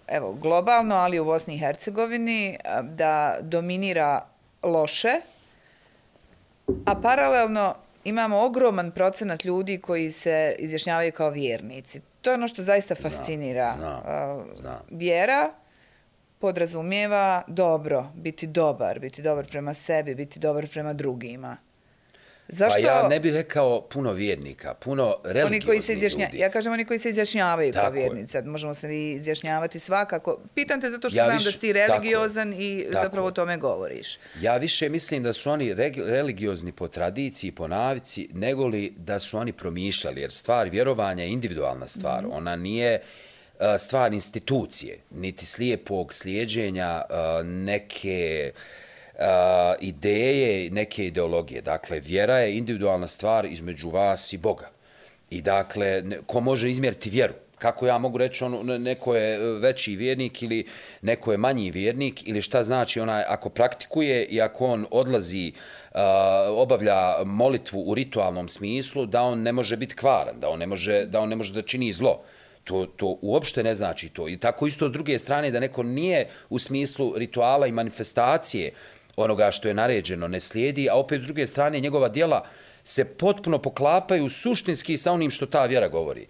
evo, 0.07 0.33
globalno, 0.33 0.95
ali 0.95 1.19
u 1.19 1.25
Bosni 1.25 1.55
i 1.55 1.59
Hercegovini, 1.59 2.57
da 2.83 3.37
dominira 3.41 4.25
loše, 4.63 5.21
a 6.85 6.95
paralelno 7.01 7.75
imamo 8.03 8.39
ogroman 8.39 8.91
procenat 8.91 9.45
ljudi 9.45 9.77
koji 9.77 10.11
se 10.11 10.55
izjašnjavaju 10.59 11.11
kao 11.11 11.29
vjernici. 11.29 12.01
To 12.21 12.29
je 12.29 12.33
ono 12.33 12.47
što 12.47 12.61
zaista 12.61 12.95
fascinira. 12.95 13.73
Zna, 13.77 14.01
zna, 14.03 14.55
zna. 14.55 14.79
Vjera 14.89 15.51
podrazumijeva 16.39 17.43
dobro, 17.47 18.11
biti 18.15 18.47
dobar, 18.47 18.99
biti 18.99 19.21
dobar 19.21 19.47
prema 19.47 19.73
sebi, 19.73 20.15
biti 20.15 20.39
dobar 20.39 20.67
prema 20.69 20.93
drugima. 20.93 21.57
Zašto? 22.51 22.81
Pa 22.81 22.87
ja 22.87 23.07
ne 23.07 23.19
bih 23.19 23.33
rekao 23.33 23.81
puno 23.81 24.13
vjernika, 24.13 24.73
puno 24.73 25.15
religiozni 25.23 25.61
koji 25.61 25.81
se 25.81 25.93
izjašnja... 25.93 26.25
ljudi. 26.25 26.37
Ja 26.37 26.49
kažem 26.49 26.73
oni 26.73 26.85
koji 26.85 26.99
se 26.99 27.09
izjašnjavaju 27.09 27.73
tako 27.73 27.85
kao 27.85 27.93
vjernici. 27.93 28.31
Sad 28.31 28.45
možemo 28.45 28.73
se 28.73 28.87
vi 28.87 29.11
izjašnjavati 29.11 29.79
svakako. 29.79 30.39
Pitam 30.55 30.81
te 30.81 30.89
zato 30.89 31.09
što 31.09 31.17
ja 31.17 31.23
znam 31.23 31.37
viš... 31.37 31.45
da 31.45 31.51
si 31.51 31.59
ti 31.59 31.73
religiozan 31.73 32.51
tako 32.51 32.61
i 32.61 32.87
tako 32.91 33.03
zapravo 33.03 33.27
o 33.27 33.31
tome 33.31 33.57
govoriš. 33.57 34.17
Ja 34.41 34.57
više 34.57 34.89
mislim 34.89 35.23
da 35.23 35.33
su 35.33 35.51
oni 35.51 35.73
religiozni 35.97 36.71
po 36.71 36.87
tradiciji, 36.87 37.51
po 37.51 37.67
navici, 37.67 38.29
nego 38.33 38.67
li 38.67 38.93
da 38.97 39.19
su 39.19 39.37
oni 39.37 39.53
promišljali. 39.53 40.21
Jer 40.21 40.31
stvar 40.31 40.69
vjerovanja 40.69 41.23
je 41.23 41.29
individualna 41.29 41.87
stvar. 41.87 42.23
Mm. 42.23 42.31
Ona 42.31 42.55
nije 42.55 43.01
stvar 43.79 44.13
institucije, 44.13 44.99
niti 45.11 45.45
slijepog 45.45 46.13
slijedženja 46.13 47.03
neke 47.43 48.51
ideje, 49.79 50.69
neke 50.71 51.05
ideologije. 51.05 51.61
Dakle, 51.61 51.99
vjera 51.99 52.37
je 52.37 52.57
individualna 52.57 53.07
stvar 53.07 53.45
između 53.45 53.89
vas 53.89 54.33
i 54.33 54.37
Boga. 54.37 54.69
I 55.29 55.41
dakle, 55.41 56.03
ko 56.25 56.39
može 56.39 56.69
izmjeriti 56.69 57.09
vjeru? 57.09 57.33
Kako 57.57 57.87
ja 57.87 57.97
mogu 57.97 58.17
reći, 58.17 58.43
ono, 58.43 58.77
neko 58.77 59.15
je 59.15 59.37
veći 59.37 59.95
vjernik 59.95 60.41
ili 60.41 60.65
neko 61.01 61.31
je 61.31 61.37
manji 61.37 61.71
vjernik 61.71 62.27
ili 62.27 62.41
šta 62.41 62.63
znači 62.63 62.99
onaj 62.99 63.23
ako 63.27 63.49
praktikuje 63.49 64.25
i 64.25 64.41
ako 64.41 64.65
on 64.65 64.85
odlazi, 64.91 65.51
uh, 65.91 65.99
obavlja 66.49 67.23
molitvu 67.25 67.83
u 67.85 67.95
ritualnom 67.95 68.47
smislu, 68.47 69.05
da 69.05 69.21
on 69.21 69.41
ne 69.41 69.51
može 69.51 69.77
biti 69.77 69.95
kvaran, 69.95 70.39
da 70.39 70.49
on 70.49 70.59
ne 70.59 70.67
može 70.67 71.05
da, 71.05 71.19
on 71.19 71.29
ne 71.29 71.35
može 71.35 71.53
da 71.53 71.61
čini 71.61 71.91
zlo. 71.91 72.21
To, 72.63 72.85
to 72.85 73.17
uopšte 73.21 73.63
ne 73.63 73.75
znači 73.75 74.09
to. 74.09 74.29
I 74.29 74.37
tako 74.37 74.67
isto 74.67 74.89
s 74.89 74.91
druge 74.91 75.19
strane 75.19 75.51
da 75.51 75.59
neko 75.59 75.83
nije 75.83 76.27
u 76.49 76.59
smislu 76.59 77.13
rituala 77.17 77.67
i 77.67 77.71
manifestacije 77.71 78.71
onoga 79.19 79.51
što 79.51 79.67
je 79.67 79.73
naređeno 79.73 80.27
ne 80.27 80.39
slijedi, 80.39 80.89
a 80.89 80.95
opet 80.95 81.21
s 81.21 81.25
druge 81.25 81.47
strane 81.47 81.79
njegova 81.79 82.09
dijela 82.09 82.45
se 82.83 83.05
potpuno 83.05 83.57
poklapaju 83.57 84.29
suštinski 84.29 84.97
sa 84.97 85.11
onim 85.11 85.31
što 85.31 85.45
ta 85.45 85.65
vjera 85.65 85.87
govori. 85.87 86.27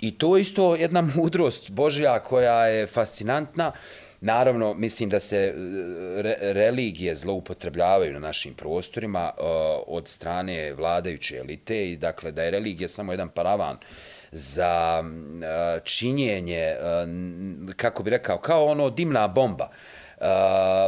I 0.00 0.18
to 0.18 0.36
je 0.36 0.42
isto 0.42 0.74
jedna 0.76 1.02
mudrost 1.16 1.70
Božja 1.70 2.18
koja 2.20 2.66
je 2.66 2.86
fascinantna. 2.86 3.72
Naravno, 4.20 4.74
mislim 4.74 5.10
da 5.10 5.20
se 5.20 5.36
e, 5.36 5.52
re, 6.22 6.36
religije 6.40 7.14
zloupotrebljavaju 7.14 8.12
na 8.12 8.18
našim 8.18 8.54
prostorima 8.54 9.30
uh, 9.36 9.44
od 9.86 10.08
strane 10.08 10.72
vladajuće 10.72 11.36
elite 11.36 11.90
i 11.90 11.96
dakle 11.96 12.32
da 12.32 12.42
je 12.42 12.50
religija 12.50 12.88
samo 12.88 13.12
jedan 13.12 13.28
paravan 13.28 13.76
uh, 13.76 13.82
za 14.32 15.04
e, 15.04 15.80
činjenje, 15.84 16.76
kako 17.76 18.02
bi 18.02 18.10
rekao, 18.10 18.38
kao 18.38 18.66
ono 18.66 18.90
dimna 18.90 19.28
bomba 19.28 19.70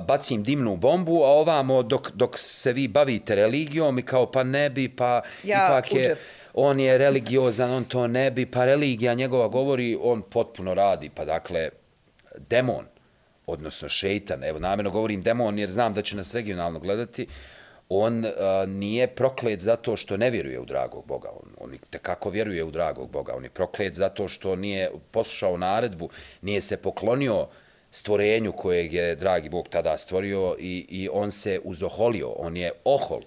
bacim 0.02 0.42
dimnu 0.42 0.76
bombu, 0.76 1.22
a 1.22 1.28
ovamo 1.28 1.82
dok, 1.82 2.10
dok 2.10 2.38
se 2.38 2.72
vi 2.72 2.88
bavite 2.88 3.34
religijom 3.34 3.98
i 3.98 4.02
kao 4.02 4.30
pa 4.30 4.42
ne 4.42 4.70
bi, 4.70 4.88
pa 4.88 5.22
Ja, 5.44 5.66
ipak 5.66 5.92
je... 5.92 6.00
uđep. 6.00 6.18
On 6.54 6.80
je 6.80 6.98
religiozan, 6.98 7.70
on 7.70 7.84
to 7.84 8.06
ne 8.06 8.30
bi, 8.30 8.46
pa 8.46 8.64
religija 8.64 9.14
njegova 9.14 9.48
govori, 9.48 9.98
on 10.02 10.22
potpuno 10.22 10.74
radi, 10.74 11.10
pa 11.14 11.24
dakle, 11.24 11.68
demon, 12.48 12.84
odnosno 13.46 13.88
šeitan, 13.88 14.44
evo 14.44 14.58
namjerno 14.58 14.90
govorim 14.90 15.22
demon 15.22 15.58
jer 15.58 15.70
znam 15.70 15.94
da 15.94 16.02
će 16.02 16.16
nas 16.16 16.34
regionalno 16.34 16.78
gledati, 16.78 17.26
on 17.88 18.24
uh, 18.24 18.68
nije 18.68 19.06
proklet 19.06 19.60
zato 19.60 19.96
što 19.96 20.16
ne 20.16 20.30
vjeruje 20.30 20.60
u 20.60 20.64
dragog 20.64 21.06
Boga. 21.06 21.28
On, 21.30 21.70
on 21.70 21.78
tekako 21.90 22.30
vjeruje 22.30 22.64
u 22.64 22.70
dragog 22.70 23.10
Boga. 23.10 23.34
On 23.36 23.44
je 23.44 23.50
proklet 23.50 23.94
zato 23.94 24.28
što 24.28 24.56
nije 24.56 24.90
poslušao 25.10 25.56
naredbu, 25.56 26.08
nije 26.42 26.60
se 26.60 26.76
poklonio 26.76 27.46
stvorenju 27.90 28.52
kojeg 28.52 28.94
je 28.94 29.14
dragi 29.14 29.48
Bog 29.48 29.68
tada 29.68 29.96
stvorio 29.96 30.56
i, 30.58 30.86
i 30.88 31.08
on 31.12 31.30
se 31.30 31.60
uzoholio. 31.64 32.28
On 32.28 32.56
je 32.56 32.72
ohol. 32.84 33.20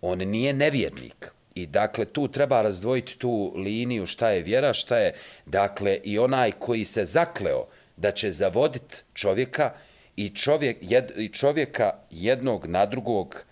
On 0.00 0.18
nije 0.18 0.52
nevjernik. 0.52 1.32
I 1.54 1.66
dakle, 1.66 2.04
tu 2.04 2.28
treba 2.28 2.62
razdvojiti 2.62 3.18
tu 3.18 3.52
liniju 3.56 4.06
šta 4.06 4.30
je 4.30 4.42
vjera, 4.42 4.72
šta 4.72 4.98
je, 4.98 5.12
dakle, 5.46 5.98
i 6.04 6.18
onaj 6.18 6.52
koji 6.52 6.84
se 6.84 7.04
zakleo 7.04 7.66
da 7.96 8.10
će 8.10 8.30
zavoditi 8.30 9.02
čovjeka 9.14 9.72
i, 10.16 10.28
čovjek, 10.28 10.76
jed, 10.80 11.12
i 11.16 11.28
čovjeka 11.28 11.90
jednog 12.10 12.66
na 12.66 12.86
drugog, 12.86 13.44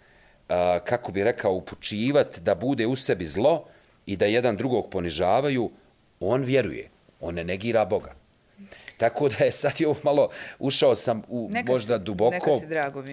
a, 0.48 0.78
kako 0.84 1.12
bi 1.12 1.24
rekao, 1.24 1.52
upučivati 1.52 2.40
da 2.40 2.54
bude 2.54 2.86
u 2.86 2.96
sebi 2.96 3.26
zlo 3.26 3.64
i 4.06 4.16
da 4.16 4.26
jedan 4.26 4.56
drugog 4.56 4.90
ponižavaju, 4.90 5.70
on 6.20 6.42
vjeruje, 6.42 6.90
on 7.20 7.34
ne 7.34 7.44
negira 7.44 7.84
Boga. 7.84 8.17
Tako 8.98 9.28
da 9.28 9.44
je 9.44 9.52
sad 9.52 9.72
ovo 9.86 9.96
malo, 10.02 10.28
ušao 10.58 10.94
sam 10.94 11.22
u 11.28 11.48
Neka 11.52 11.72
možda 11.72 11.98
si- 11.98 12.04
duboko, 12.04 12.60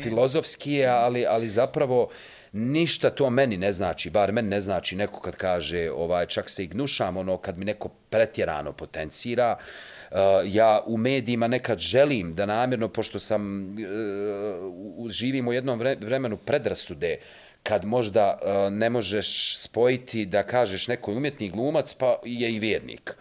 filozofski 0.03 0.85
ali, 0.85 1.25
ali 1.25 1.49
zapravo 1.49 2.09
ništa 2.51 3.09
to 3.09 3.29
meni 3.29 3.57
ne 3.57 3.71
znači, 3.71 4.09
bar 4.09 4.31
meni 4.31 4.49
ne 4.49 4.61
znači 4.61 4.95
neko 4.95 5.19
kad 5.21 5.35
kaže, 5.35 5.91
ovaj, 5.91 6.25
čak 6.25 6.49
se 6.49 6.63
i 6.63 6.67
gnušam, 6.67 7.17
ono, 7.17 7.37
kad 7.37 7.57
mi 7.57 7.65
neko 7.65 7.89
pretjerano 8.09 8.73
potencira, 8.73 9.57
Uh, 10.11 10.17
ja 10.45 10.83
u 10.85 10.97
medijima 10.97 11.47
nekad 11.47 11.79
želim 11.79 12.33
da 12.33 12.45
namjerno, 12.45 12.87
pošto 12.87 13.19
sam, 13.19 13.69
uh, 13.69 15.09
živim 15.11 15.47
u 15.47 15.53
jednom 15.53 15.79
vre- 15.79 16.05
vremenu 16.05 16.37
predrasude, 16.37 17.17
kad 17.63 17.85
možda 17.85 18.39
uh, 18.41 18.73
ne 18.73 18.89
možeš 18.89 19.57
spojiti 19.57 20.25
da 20.25 20.43
kažeš 20.43 20.87
neko 20.87 21.11
je 21.11 21.17
umjetni 21.17 21.49
glumac, 21.49 21.93
pa 21.93 22.15
je 22.25 22.51
i 22.51 22.59
vjernik 22.59 23.15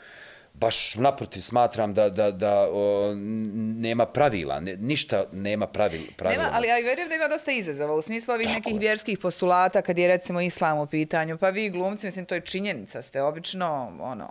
baš 0.54 0.94
naprotiv 0.94 1.40
smatram 1.40 1.94
da, 1.94 2.08
da, 2.10 2.30
da 2.30 2.68
o, 2.72 3.14
nema 3.56 4.06
pravila, 4.06 4.60
ne, 4.60 4.76
ništa 4.76 5.24
nema 5.32 5.66
pravil, 5.66 6.02
pravila. 6.16 6.42
Nema, 6.42 6.56
ali 6.56 6.68
ja 6.68 6.76
vjerujem 6.76 7.08
da 7.08 7.14
ima 7.14 7.28
dosta 7.28 7.52
izazova 7.52 7.94
u 7.94 8.02
smislu 8.02 8.34
ovih 8.34 8.46
Tako 8.46 8.58
nekih 8.58 8.72
je. 8.72 8.78
vjerskih 8.78 9.18
postulata 9.18 9.82
kad 9.82 9.98
je 9.98 10.08
recimo 10.08 10.40
islam 10.40 10.78
u 10.78 10.86
pitanju. 10.86 11.38
Pa 11.38 11.50
vi 11.50 11.70
glumci, 11.70 12.06
mislim, 12.06 12.26
to 12.26 12.34
je 12.34 12.40
činjenica, 12.40 13.02
ste 13.02 13.22
obično, 13.22 13.92
ono, 14.00 14.30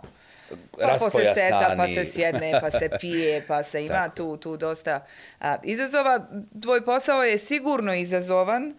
pa 0.80 0.96
posle 0.98 1.34
seta, 1.34 1.74
pa 1.76 1.88
se 1.88 2.04
sjedne, 2.04 2.60
pa 2.60 2.70
se 2.70 2.88
pije, 3.00 3.44
pa 3.48 3.62
se 3.62 3.84
ima 3.84 4.08
tu, 4.08 4.36
tu 4.36 4.56
dosta 4.56 5.06
a, 5.40 5.56
izazova. 5.62 6.26
Tvoj 6.62 6.84
posao 6.84 7.24
je 7.24 7.38
sigurno 7.38 7.94
izazovan 7.94 8.74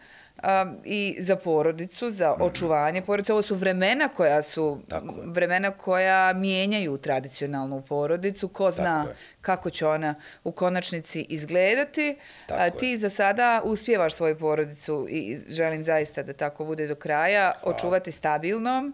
a, 0.46 0.66
i 0.84 1.18
za 1.20 1.36
porodicu, 1.36 2.10
za 2.10 2.36
očuvanje 2.36 3.02
porodice. 3.02 3.34
Ovo 3.34 3.42
su 3.42 3.56
vremena 3.56 4.08
koja 4.08 4.42
su, 4.42 4.82
Mhm. 4.94 5.10
Je. 5.10 5.26
vremena 5.26 5.72
koja 5.72 6.34
mijenjaju 6.34 6.98
tradicionalnu 6.98 7.82
porodicu. 7.82 8.48
Ko 8.48 8.72
zna 8.72 8.84
Tako 8.98 9.10
je. 9.10 9.16
kako 9.42 9.70
će 9.70 9.88
ona 9.88 10.16
u 10.44 10.52
konačnici 10.52 11.22
izgledati. 11.22 12.18
Tako 12.48 12.62
A, 12.62 12.66
je. 12.66 12.72
ti 12.72 12.98
za 12.98 13.10
sada 13.10 13.62
uspijevaš 13.64 14.14
svoju 14.14 14.38
porodicu 14.38 15.08
i 15.10 15.38
želim 15.50 15.84
zaista 15.84 16.24
da 16.24 16.34
tako 16.34 16.66
bude 16.66 16.88
do 16.88 16.96
kraja, 16.96 17.52
očuvati 17.64 18.12
stabilnom. 18.12 18.94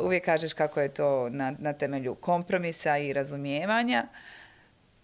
Uvijek 0.00 0.24
kažeš 0.24 0.52
kako 0.52 0.80
je 0.80 0.88
to 0.90 1.28
na, 1.30 1.54
na 1.58 1.72
temelju 1.72 2.14
kompromisa 2.14 2.98
i 2.98 3.12
razumijevanja. 3.12 4.06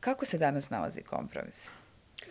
Kako 0.01 0.25
se 0.25 0.39
danas 0.39 0.71
nalazi 0.71 1.03
kompromis? 1.03 1.71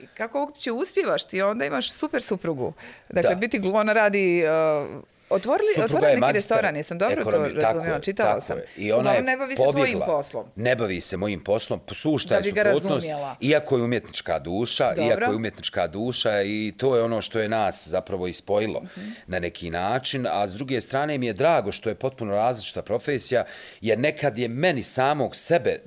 Kako 0.08 0.40
uopće 0.40 0.72
uspijevaš 0.72 1.24
ti? 1.24 1.42
Onda 1.42 1.66
imaš 1.66 1.92
super 1.92 2.22
suprugu. 2.24 2.74
Dakle, 3.10 3.30
Da. 3.30 3.36
biti 3.36 3.60
glu, 3.60 3.76
ona 3.76 3.94
radi... 3.94 4.44
Uh, 4.90 5.04
otvorili, 5.30 5.68
otvorili 5.78 6.10
neki 6.10 6.20
magistar 6.20 6.34
restoran, 6.56 6.76
jesam 6.76 6.98
dobro 6.98 7.22
ekonomije. 7.22 7.54
to 7.54 7.62
razumijela, 7.62 7.96
je, 7.96 8.02
čitala 8.02 8.30
tako 8.30 8.42
sam. 8.42 8.58
je. 8.58 8.66
I 8.78 8.92
ona 8.92 9.00
Uglavnom, 9.02 9.26
ne 9.26 9.38
bavi 9.38 9.52
se 9.52 9.62
tvojim 9.62 9.74
pobjegla. 9.76 10.06
poslom. 10.08 10.46
Ne 10.56 10.76
bavi 10.76 11.02
se 11.02 11.18
mojim 11.18 11.40
poslom, 11.42 11.80
sušta 11.90 12.36
je 12.36 12.44
suprotnost, 12.44 13.10
iako 13.42 13.78
je 13.78 13.84
umjetnička 13.84 14.40
duša, 14.40 14.90
Dobro. 14.90 15.04
iako 15.06 15.24
je 15.24 15.36
umjetnička 15.36 15.88
duša 15.88 16.42
i 16.42 16.74
to 16.78 16.96
je 16.96 17.04
ono 17.04 17.22
što 17.22 17.40
je 17.40 17.50
nas 17.50 17.88
zapravo 17.88 18.28
ispojilo 18.28 18.82
Mhm. 18.82 19.10
na 19.28 19.40
neki 19.40 19.70
način, 19.70 20.28
a 20.28 20.48
s 20.48 20.54
druge 20.54 20.82
strane 20.82 21.18
mi 21.18 21.26
je 21.26 21.34
drago 21.34 21.72
što 21.72 21.90
je 21.90 21.96
potpuno 21.96 22.32
različita 22.34 22.82
profesija, 22.82 23.46
jer 23.82 24.00
nekad 24.00 24.38
je 24.38 24.48
meni 24.48 24.84
samog 24.84 25.36
sebe 25.36 25.80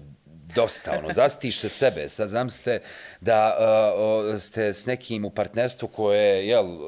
dosta, 0.57 0.99
ono, 0.99 1.13
zastiš 1.13 1.59
se 1.59 1.69
sebe. 1.69 2.09
Sad 2.09 2.29
znam 2.29 2.51
ste 2.51 2.81
da 3.21 3.57
uh, 3.59 4.41
ste 4.41 4.73
s 4.73 4.87
nekim 4.87 5.25
u 5.25 5.31
partnerstvu 5.31 5.89
koje 5.89 6.23
je, 6.23 6.49
jel, 6.49 6.67
uh, 6.67 6.81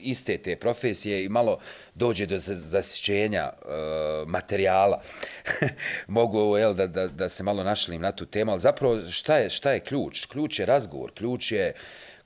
iste 0.00 0.38
te 0.38 0.56
profesije 0.56 1.24
i 1.24 1.28
malo 1.28 1.58
dođe 1.94 2.26
do 2.26 2.38
zasićenja 2.38 3.52
uh, 3.52 4.28
materijala. 4.28 5.02
Mogu, 6.18 6.56
jel, 6.56 6.74
da, 6.74 6.86
da, 6.86 7.08
da 7.08 7.28
se 7.28 7.42
malo 7.42 7.64
našalim 7.64 8.00
na 8.00 8.12
tu 8.12 8.26
temu, 8.26 8.50
ali 8.50 8.60
zapravo 8.60 9.00
šta 9.10 9.36
je, 9.36 9.50
šta 9.50 9.70
je 9.72 9.80
ključ? 9.80 10.26
Ključ 10.26 10.58
je 10.58 10.66
razgovor, 10.66 11.12
ključ 11.14 11.52
je 11.52 11.74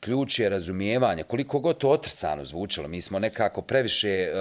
ključ 0.01 0.39
je 0.39 0.49
razumijevanje. 0.49 1.23
Koliko 1.23 1.61
god 1.61 1.79
to 1.79 1.91
otrcano 1.91 2.45
zvučalo, 2.45 2.89
mi 2.89 3.01
smo 3.01 3.19
nekako 3.19 3.63
previše 3.63 4.33
uh, 4.33 4.39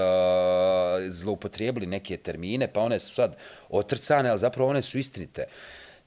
zloupotrijebili 1.08 1.86
neke 1.86 2.18
termine, 2.18 2.68
pa 2.68 2.82
one 2.82 2.99
su 2.99 3.14
sad 3.14 3.36
otrcane, 3.70 4.30
ali 4.30 4.39
zapravo 4.39 4.70
one 4.70 4.82
su 4.82 4.97
istinite. 4.97 5.45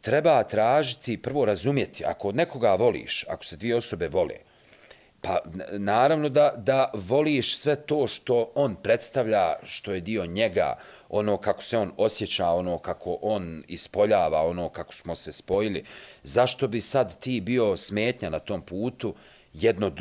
Treba 0.04 0.42
tražiti, 0.42 1.22
prvo 1.22 1.44
razumjeti, 1.44 2.04
ako 2.04 2.28
od 2.28 2.36
nekoga 2.36 2.74
voliš, 2.74 3.24
ako 3.28 3.44
se 3.44 3.56
dvije 3.56 3.76
osobe 3.76 4.08
vole, 4.08 4.34
Pa 5.24 5.38
naravno 5.72 6.28
da, 6.28 6.52
da 6.56 6.90
voliš 6.94 7.58
sve 7.58 7.76
to 7.76 8.06
što 8.06 8.52
on 8.54 8.76
predstavlja, 8.76 9.54
što 9.62 9.92
je 9.92 10.00
dio 10.00 10.26
njega, 10.26 10.76
ono 11.08 11.36
kako 11.36 11.62
se 11.62 11.78
on 11.78 11.92
osjeća, 11.96 12.48
ono 12.48 12.78
kako 12.78 13.18
on 13.22 13.64
ispoljava, 13.68 14.42
ono 14.42 14.68
kako 14.68 14.94
smo 14.94 15.16
se 15.16 15.32
spojili. 15.32 15.84
Zašto 16.22 16.68
bi 16.68 16.80
sad 16.80 17.18
ti 17.18 17.40
bio 17.40 17.76
smetnja 17.76 18.30
na 18.30 18.38
tom 18.38 18.62
putu 18.62 19.14
jedno, 19.52 19.92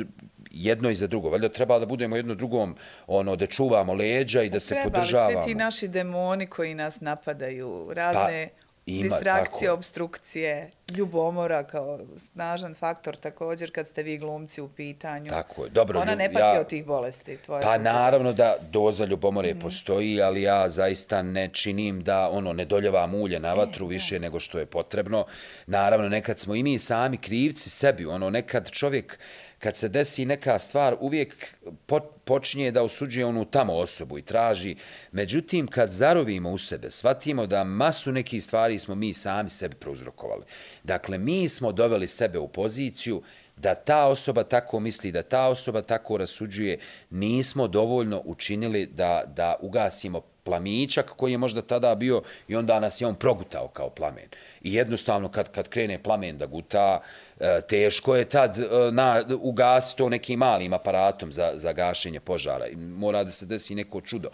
jedno 0.51 0.89
i 0.89 0.95
za 0.95 1.07
drugo? 1.07 1.29
Valjda 1.29 1.49
treba 1.49 1.79
da 1.79 1.85
budemo 1.85 2.15
jedno 2.15 2.35
drugom, 2.35 2.75
ono, 3.07 3.35
da 3.35 3.47
čuvamo 3.47 3.93
leđa 3.93 4.43
i 4.43 4.49
da 4.49 4.59
se 4.59 4.75
Treba, 4.75 4.83
ali 4.83 4.91
podržavamo. 4.93 5.43
svi 5.43 5.51
ti 5.51 5.55
naši 5.55 5.87
demoni 5.87 6.47
koji 6.47 6.75
nas 6.75 7.01
napadaju, 7.01 7.89
razne 7.93 8.49
Pa, 8.49 8.62
ima, 8.87 9.03
distrakcije, 9.09 9.67
tako. 9.67 9.73
obstrukcije, 9.73 10.71
ljubomora 10.89 11.63
kao 11.63 11.99
snažan 12.17 12.75
faktor 12.75 13.15
također 13.15 13.71
kad 13.71 13.87
ste 13.87 14.03
vi 14.03 14.17
glumci 14.17 14.61
u 14.61 14.69
pitanju. 14.69 15.29
Tako 15.29 15.63
je. 15.63 15.69
Dobro, 15.69 15.99
Ona 15.99 16.15
ne 16.15 16.33
pati 16.33 16.45
ja- 16.45 16.59
od 16.59 16.67
tih 16.67 16.85
bolesti. 16.85 17.37
Tvoja 17.37 17.61
Pa 17.61 17.77
naravno 17.79 18.33
da 18.33 18.55
doza 18.63 19.05
ljubomore 19.05 19.49
Mhm. 19.49 19.59
postoji, 19.59 20.21
ali 20.21 20.41
ja 20.41 20.69
zaista 20.69 21.21
ne 21.21 21.49
činim 21.49 22.01
da 22.01 22.29
ono 22.29 22.53
ne 22.53 22.65
doljevam 22.65 23.15
ulje 23.15 23.39
na 23.39 23.49
E, 23.49 23.55
vatru 23.55 23.87
više 23.87 24.19
nego 24.19 24.39
što 24.39 24.59
je 24.59 24.65
potrebno. 24.65 25.25
Naravno, 25.67 26.09
nekad 26.09 26.39
smo 26.39 26.55
i 26.55 26.63
mi 26.63 26.79
sami 26.79 27.17
krivci 27.17 27.69
sebi. 27.69 28.05
Ono, 28.05 28.29
nekad 28.29 28.71
čovjek, 28.71 29.19
kad 29.63 29.77
se 29.77 29.89
desi 29.89 30.25
neka 30.25 30.59
stvar, 30.59 30.95
uvijek 30.99 31.55
po, 31.85 31.99
počinje 31.99 32.71
da 32.71 32.83
osuđuje 32.83 33.25
onu 33.25 33.45
tamo 33.45 33.73
osobu 33.73 34.17
i 34.17 34.21
traži. 34.21 34.75
Međutim, 35.11 35.67
kad 35.67 35.91
zarovimo 35.91 36.51
u 36.51 36.57
sebe, 36.57 36.91
shvatimo 36.91 37.47
da 37.47 37.63
masu 37.63 38.11
nekih 38.11 38.43
stvari 38.43 38.79
smo 38.79 38.95
mi 38.95 39.13
sami 39.13 39.49
sebi 39.49 39.75
prouzrokovali. 39.75 40.43
Dakle, 40.83 41.17
mi 41.17 41.49
smo 41.49 41.71
doveli 41.71 42.07
sebe 42.07 42.39
u 42.39 42.47
poziciju 42.47 43.21
da 43.57 43.75
ta 43.75 44.05
osoba 44.05 44.43
tako 44.43 44.79
misli, 44.79 45.11
da 45.11 45.21
ta 45.21 45.47
osoba 45.47 45.81
tako 45.81 46.17
rasuđuje, 46.17 46.79
nismo 47.09 47.67
dovoljno 47.67 48.21
učinili 48.25 48.85
da, 48.85 49.23
da 49.35 49.55
ugasimo 49.61 50.21
plamičak 50.43 51.09
koji 51.15 51.31
je 51.31 51.37
možda 51.37 51.61
tada 51.61 51.95
bio 51.95 52.21
i 52.47 52.55
onda 52.55 52.79
nas 52.79 53.01
je 53.01 53.07
on 53.07 53.15
progutao 53.15 53.67
kao 53.67 53.89
plamen. 53.89 54.27
I 54.61 54.73
jednostavno 54.73 55.29
kad, 55.29 55.51
kad 55.51 55.69
krene 55.69 56.03
plamen 56.03 56.37
da 56.37 56.45
guta, 56.45 57.01
e, 57.39 57.61
teško 57.69 58.15
je 58.15 58.29
tad 58.29 58.57
e, 58.57 58.91
na, 58.91 59.25
ugasiti 59.39 59.97
to 59.97 60.09
nekim 60.09 60.39
malim 60.39 60.73
aparatom 60.73 61.31
za, 61.31 61.51
za 61.55 61.73
gašenje 61.73 62.19
požara. 62.19 62.67
I 62.67 62.75
mora 62.75 63.23
da 63.23 63.31
se 63.31 63.45
desi 63.45 63.75
neko 63.75 64.01
čudo. 64.01 64.29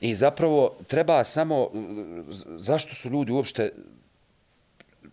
I 0.00 0.14
zapravo 0.14 0.76
treba 0.86 1.24
samo, 1.24 1.62
e, 1.64 1.68
zašto 2.56 2.94
su 2.94 3.10
ljudi 3.10 3.32
uopšte 3.32 3.72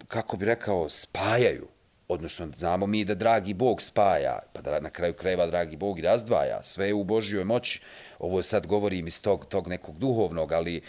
kako 0.08 0.38
bi 0.38 0.46
rekao, 0.46 0.90
spajaju. 0.90 1.68
Odnosno, 2.08 2.48
znamo 2.56 2.86
mi 2.88 3.06
da 3.06 3.16
dragi 3.16 3.54
Bog 3.54 3.82
spaja, 3.82 4.40
pa 4.54 4.62
da 4.62 4.80
na 4.80 4.90
kraju 4.90 5.14
krajeva 5.14 5.46
dragi 5.46 5.78
Bog 5.78 6.00
i 6.00 6.02
razdvaja. 6.02 6.64
Sve 6.64 6.88
je 6.88 6.94
u 6.94 7.04
Božjoj 7.04 7.44
moći. 7.44 7.82
Ovo 8.20 8.42
sad 8.42 8.68
govorim 8.68 9.08
iz 9.08 9.22
tog, 9.22 9.46
tog 9.46 9.68
nekog 9.68 9.98
duhovnog, 9.98 10.52
ali 10.52 10.82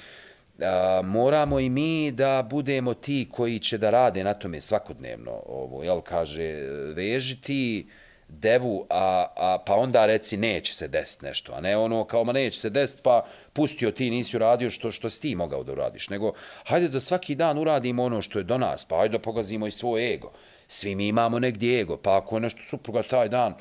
a, 0.60 1.00
moramo 1.04 1.60
i 1.60 1.70
mi 1.70 2.10
da 2.10 2.46
budemo 2.50 2.94
ti 2.94 3.28
koji 3.32 3.58
će 3.58 3.78
da 3.78 3.90
rade 3.90 4.24
na 4.24 4.34
tome 4.34 4.60
svakodnevno. 4.60 5.42
Ovo, 5.46 5.82
jel, 5.82 6.00
kaže, 6.00 6.52
vežiti 6.94 7.86
devu, 8.28 8.86
a, 8.90 9.26
a, 9.36 9.58
pa 9.66 9.74
onda 9.74 10.06
reci 10.06 10.36
neće 10.36 10.74
se 10.74 10.88
desiti 10.88 11.24
nešto, 11.24 11.52
a 11.52 11.60
ne 11.60 11.76
ono 11.76 12.04
kao 12.04 12.24
ma 12.24 12.32
neće 12.32 12.60
se 12.60 12.70
desiti, 12.70 13.02
pa 13.02 13.24
pustio 13.52 13.90
ti, 13.90 14.10
nisi 14.10 14.36
uradio 14.36 14.70
što, 14.70 14.90
što 14.90 15.10
si 15.10 15.20
ti 15.20 15.34
mogao 15.34 15.64
da 15.64 15.72
uradiš, 15.72 16.10
nego 16.10 16.32
hajde 16.64 16.88
da 16.88 17.00
svaki 17.00 17.34
dan 17.34 17.58
uradimo 17.58 18.04
ono 18.04 18.22
što 18.22 18.38
je 18.38 18.44
do 18.44 18.58
nas, 18.58 18.84
pa 18.84 18.96
hajde 18.96 19.18
da 19.18 19.22
pogazimo 19.22 19.66
i 19.66 19.70
svoj 19.70 20.14
ego. 20.14 20.32
Svi 20.68 20.94
mi 20.94 21.08
imamo 21.08 21.38
negdje 21.38 21.80
ego, 21.80 21.96
pa 21.96 22.16
ako 22.16 22.36
je 22.36 22.40
nešto 22.40 22.62
supruga 22.62 23.02
taj 23.02 23.28
dan 23.28 23.54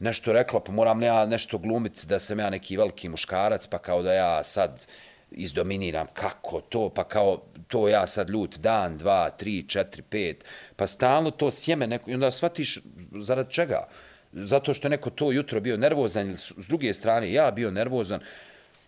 nešto 0.00 0.32
rekla, 0.32 0.60
pa 0.60 0.72
moram 0.72 1.02
ja 1.02 1.26
nešto 1.26 1.58
glumiti 1.58 2.06
da 2.06 2.18
sam 2.18 2.38
ja 2.38 2.50
neki 2.50 2.76
veliki 2.76 3.08
muškarac, 3.08 3.66
pa 3.66 3.78
kao 3.78 4.02
da 4.02 4.12
ja 4.12 4.44
sad 4.44 4.86
izdominiram 5.30 6.06
kako 6.14 6.60
to, 6.60 6.88
pa 6.88 7.04
kao 7.04 7.42
to 7.68 7.88
ja 7.88 8.06
sad 8.06 8.30
ljut 8.30 8.58
dan, 8.58 8.98
dva, 8.98 9.30
tri, 9.30 9.68
četiri, 9.68 10.02
pet, 10.02 10.44
pa 10.76 10.86
stalno 10.86 11.30
to 11.30 11.50
sjeme 11.50 11.86
neko, 11.86 12.10
i 12.10 12.14
onda 12.14 12.30
shvatiš 12.30 12.78
zarad 13.20 13.50
čega? 13.50 13.88
Zato 14.32 14.74
što 14.74 14.88
neko 14.88 15.10
to 15.10 15.32
jutro 15.32 15.60
bio 15.60 15.76
nervozan, 15.76 16.26
ili 16.26 16.38
s 16.38 16.66
druge 16.68 16.94
strane 16.94 17.32
ja 17.32 17.50
bio 17.50 17.70
nervozan, 17.70 18.20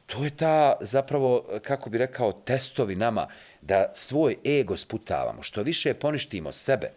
to 0.06 0.24
je 0.24 0.30
ta 0.30 0.76
zapravo, 0.80 1.44
kako 1.62 1.90
bi 1.90 1.98
rekao, 1.98 2.32
testovi 2.32 2.96
nama, 2.96 3.26
da 3.60 3.90
svoj 3.94 4.36
ego 4.46 4.76
sputavamo. 4.76 5.42
Što 5.42 5.62
više 5.62 5.94
poništimo 5.94 6.52
sebe, 6.52 6.90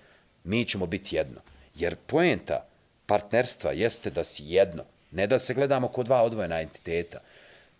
mi 0.45 0.65
ćemo 0.65 0.85
biti 0.85 1.15
jedno. 1.15 1.41
Jer 1.75 1.95
poenta 1.95 2.65
partnerstva 3.05 3.71
jeste 3.71 4.09
da 4.09 4.23
si 4.23 4.43
jedno. 4.45 4.83
Ne 5.11 5.27
da 5.27 5.39
se 5.39 5.53
gledamo 5.53 5.87
kao 5.87 6.03
dva 6.03 6.23
odvojena 6.23 6.61
entiteta, 6.61 7.19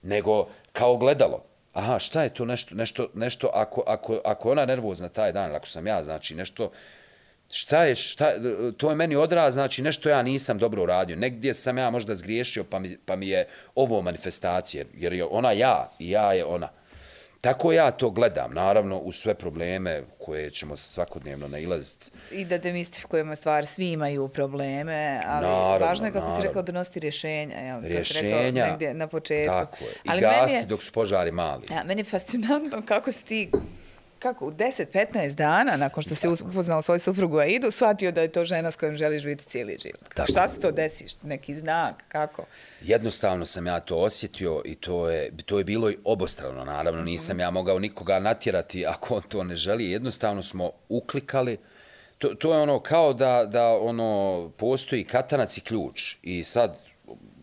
nego 0.01 0.47
kao 0.74 0.97
gledalo. 0.97 1.43
Aha, 1.74 1.99
šta 1.99 2.24
je 2.24 2.30
to 2.30 2.45
nešto, 2.45 2.76
nešto, 2.76 3.09
nešto 3.13 3.49
ako, 3.53 3.84
ako, 3.88 4.22
ako 4.26 4.51
ona 4.51 4.66
nervozna 4.66 5.09
taj 5.09 5.32
dan, 5.32 5.55
ako 5.55 5.68
sam 5.68 5.88
ja, 5.88 6.03
znači 6.03 6.36
nešto, 6.36 6.72
šta 7.51 7.84
je, 7.84 7.95
šta, 7.95 8.34
to 8.78 8.89
je 8.89 8.95
meni 8.95 9.16
odraz, 9.16 9.53
znači 9.53 9.82
nešto 9.82 10.09
ja 10.09 10.22
nisam 10.22 10.57
dobro 10.57 10.84
uradio, 10.84 11.16
negdje 11.16 11.53
sam 11.53 11.78
ja 11.78 11.89
možda 11.89 12.16
zgriješio, 12.16 12.63
pa 12.63 12.80
mi, 12.80 12.97
pa 13.05 13.16
mi 13.16 13.28
je 13.28 13.47
ovo 13.76 14.01
manifestacije, 14.01 14.86
jer 14.93 15.13
je 15.13 15.26
ona 15.26 15.51
ja 15.51 15.89
i 15.99 16.09
ja 16.09 16.34
je 16.34 16.45
ona. 16.45 16.70
Tako 17.45 17.71
ja 17.71 17.91
to 17.91 18.09
gledam, 18.09 18.53
naravno, 18.53 18.97
u 18.97 19.11
sve 19.11 19.33
probleme 19.33 20.03
koje 20.17 20.51
ćemo 20.51 20.77
svakodnevno 20.77 21.47
nailaziti. 21.47 22.11
I 22.31 22.45
da 22.45 22.57
demistifikujemo 22.57 23.35
stvar, 23.35 23.65
svi 23.65 23.91
imaju 23.91 24.27
probleme, 24.27 25.21
ali 25.25 25.47
naravno, 25.47 25.85
važno 25.85 26.05
je, 26.07 26.11
kako 26.11 26.25
naravno. 26.25 26.41
si 26.41 26.47
rekao, 26.47 26.61
donosti 26.61 26.99
rješenja. 26.99 27.55
Jel? 27.55 27.81
Rješenja, 27.81 28.37
to 28.37 28.45
si 28.45 28.51
negdje 28.51 28.93
na 28.93 29.07
početku. 29.07 29.53
Tako 29.53 29.83
je. 29.83 29.91
I 29.91 30.09
ali 30.09 30.21
gasti 30.21 30.57
je, 30.57 30.65
dok 30.65 30.83
su 30.83 30.91
požari 30.91 31.31
mali. 31.31 31.65
Ja, 31.71 31.83
meni 31.83 31.99
je 32.01 32.05
fascinantno 32.05 32.81
kako 32.85 33.11
si 33.11 33.23
ti 33.23 33.51
kako 34.20 34.45
u 34.45 34.51
10-15 34.51 35.34
dana 35.34 35.78
nakon 35.78 36.03
što 36.03 36.16
se 36.16 36.30
upoznao 36.30 36.82
svoju 36.82 36.99
suprugu 36.99 37.38
Aidu, 37.38 37.72
shvatio 37.72 38.11
da 38.11 38.22
je 38.22 38.32
to 38.32 38.45
žena 38.45 38.72
s 38.72 38.76
kojom 38.76 38.95
želiš 38.95 39.24
biti 39.24 39.45
cijeli 39.45 39.78
život. 39.82 40.13
Tako. 40.13 40.32
Šta 40.32 40.49
se 40.49 40.59
to 40.59 40.72
desiš? 40.72 41.11
Neki 41.24 41.55
znak? 41.55 42.03
Kako? 42.07 42.45
Jednostavno 42.82 43.45
sam 43.45 43.68
ja 43.68 43.80
to 43.80 43.97
osjetio 43.97 44.61
i 44.66 44.76
to 44.76 45.09
je, 45.09 45.32
to 45.45 45.57
je 45.57 45.63
bilo 45.63 45.91
i 45.91 45.97
obostrano. 46.03 46.66
Naravno, 46.66 46.99
mhm. 47.01 47.09
nisam 47.09 47.39
ja 47.39 47.51
mogao 47.51 47.80
nikoga 47.80 48.20
natjerati 48.20 48.86
ako 48.86 49.16
on 49.16 49.22
to 49.22 49.43
ne 49.43 49.55
želi. 49.55 49.91
Jednostavno 49.91 50.43
smo 50.43 50.72
uklikali. 50.89 51.57
To, 52.18 52.28
to 52.28 52.53
je 52.53 52.61
ono 52.61 52.80
kao 52.80 53.13
da, 53.13 53.45
da 53.45 53.68
ono 53.68 54.51
postoji 54.57 55.03
katanac 55.03 55.57
i 55.57 55.61
ključ 55.61 56.16
i 56.22 56.43
sad 56.43 56.78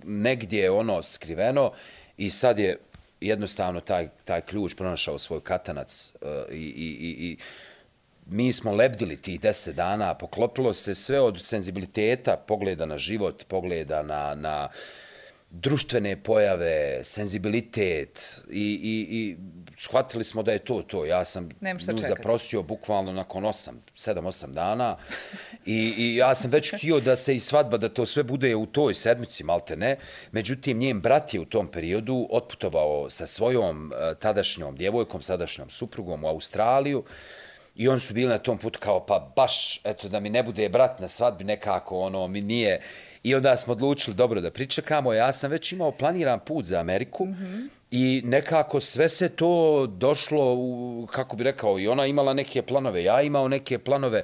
negdje 0.05 0.63
je 0.63 0.71
ono 0.71 1.03
skriveno 1.03 1.73
i 2.17 2.31
sad 2.31 2.59
je 2.59 2.79
jednostavno 3.23 3.81
taj, 3.81 4.09
taj 4.25 4.41
ključ 4.41 4.75
pronašao 4.75 5.19
svoj 5.19 5.41
katanac 5.41 6.13
uh, 6.21 6.29
i, 6.51 6.57
i, 6.57 6.89
i, 7.01 7.31
i 7.31 7.37
mi 8.27 8.53
smo 8.53 8.75
lebdili 8.75 9.17
tih 9.17 9.41
deset 9.41 9.77
dana, 9.77 10.15
poklopilo 10.15 10.73
se 10.73 10.95
sve 10.95 11.21
od 11.21 11.43
senzibiliteta, 11.43 12.37
pogleda 12.37 12.87
na 12.87 12.99
život, 12.99 13.45
pogleda 13.49 14.03
na, 14.03 14.35
na 14.35 14.69
društvene 15.53 16.23
pojave, 16.23 17.05
senzibilitet 17.05 18.43
i, 18.51 18.81
i, 18.83 19.07
i 19.11 19.37
shvatili 19.79 20.25
smo 20.25 20.43
da 20.43 20.53
je 20.53 20.59
to 20.59 20.83
to. 20.83 21.05
Ja 21.05 21.25
sam 21.25 21.49
nju 21.63 22.07
zaprosio 22.09 22.63
bukvalno 22.63 23.13
nakon 23.13 23.45
8, 23.45 23.71
7, 23.97 24.21
8 24.21 24.53
dana 24.53 24.97
i, 25.67 25.95
i 25.99 26.17
ja 26.17 26.35
sam 26.35 26.51
već 26.51 26.75
htio 26.77 27.01
da 27.01 27.17
se 27.17 27.35
i 27.35 27.41
svadba, 27.41 27.77
da 27.77 27.89
to 27.89 28.07
sve 28.07 28.23
bude 28.23 28.57
u 28.57 28.67
toj 28.67 28.95
sedmici, 28.95 29.45
malte 29.45 29.77
ne. 29.77 29.97
Međutim, 30.33 30.79
njen 30.79 31.01
brat 31.01 31.35
je 31.35 31.41
u 31.41 31.45
tom 31.45 31.69
periodu 31.69 32.29
otputovao 32.31 33.11
sa 33.11 33.27
svojom 33.27 33.93
uh, 33.93 34.19
tadašnjom 34.19 34.77
djevojkom, 34.77 35.23
sadašnjom 35.23 35.71
suprugom 35.71 36.25
u 36.25 36.29
Australiju 36.29 37.05
i 37.75 37.89
oni 37.89 38.01
su 38.01 38.15
bili 38.15 38.29
na 38.29 38.39
tom 38.39 38.59
putu 38.59 38.79
kao 38.83 39.07
pa 39.07 39.33
baš, 39.37 39.81
eto, 39.85 40.09
da 40.09 40.21
mi 40.21 40.31
ne 40.31 40.43
bude 40.43 40.69
brat 40.69 41.01
na 41.01 41.09
svadbi 41.09 41.45
nekako, 41.45 41.99
ono, 41.99 42.29
mi 42.29 42.41
nije... 42.41 42.81
I 43.23 43.35
onda 43.35 43.57
smo 43.57 43.73
odlučili 43.73 44.17
dobro 44.17 44.41
da 44.41 44.51
pričekamo. 44.51 45.13
Ja 45.13 45.33
sam 45.33 45.51
već 45.51 45.73
imao 45.73 45.93
planiran 45.93 46.41
put 46.41 46.65
za 46.65 46.81
Ameriku 46.81 47.25
mm 47.25 47.35
-hmm. 47.35 47.69
i 47.91 48.23
nekako 48.25 48.81
sve 48.81 49.09
se 49.09 49.29
to 49.29 49.87
došlo, 49.87 50.55
u, 50.55 51.09
kako 51.13 51.37
bi 51.37 51.45
rekao, 51.45 51.79
i 51.79 51.89
ona 51.89 52.07
imala 52.07 52.35
neke 52.35 52.63
planove, 52.63 53.05
ja 53.05 53.23
imao 53.23 53.49
neke 53.49 53.79
planove 53.79 54.23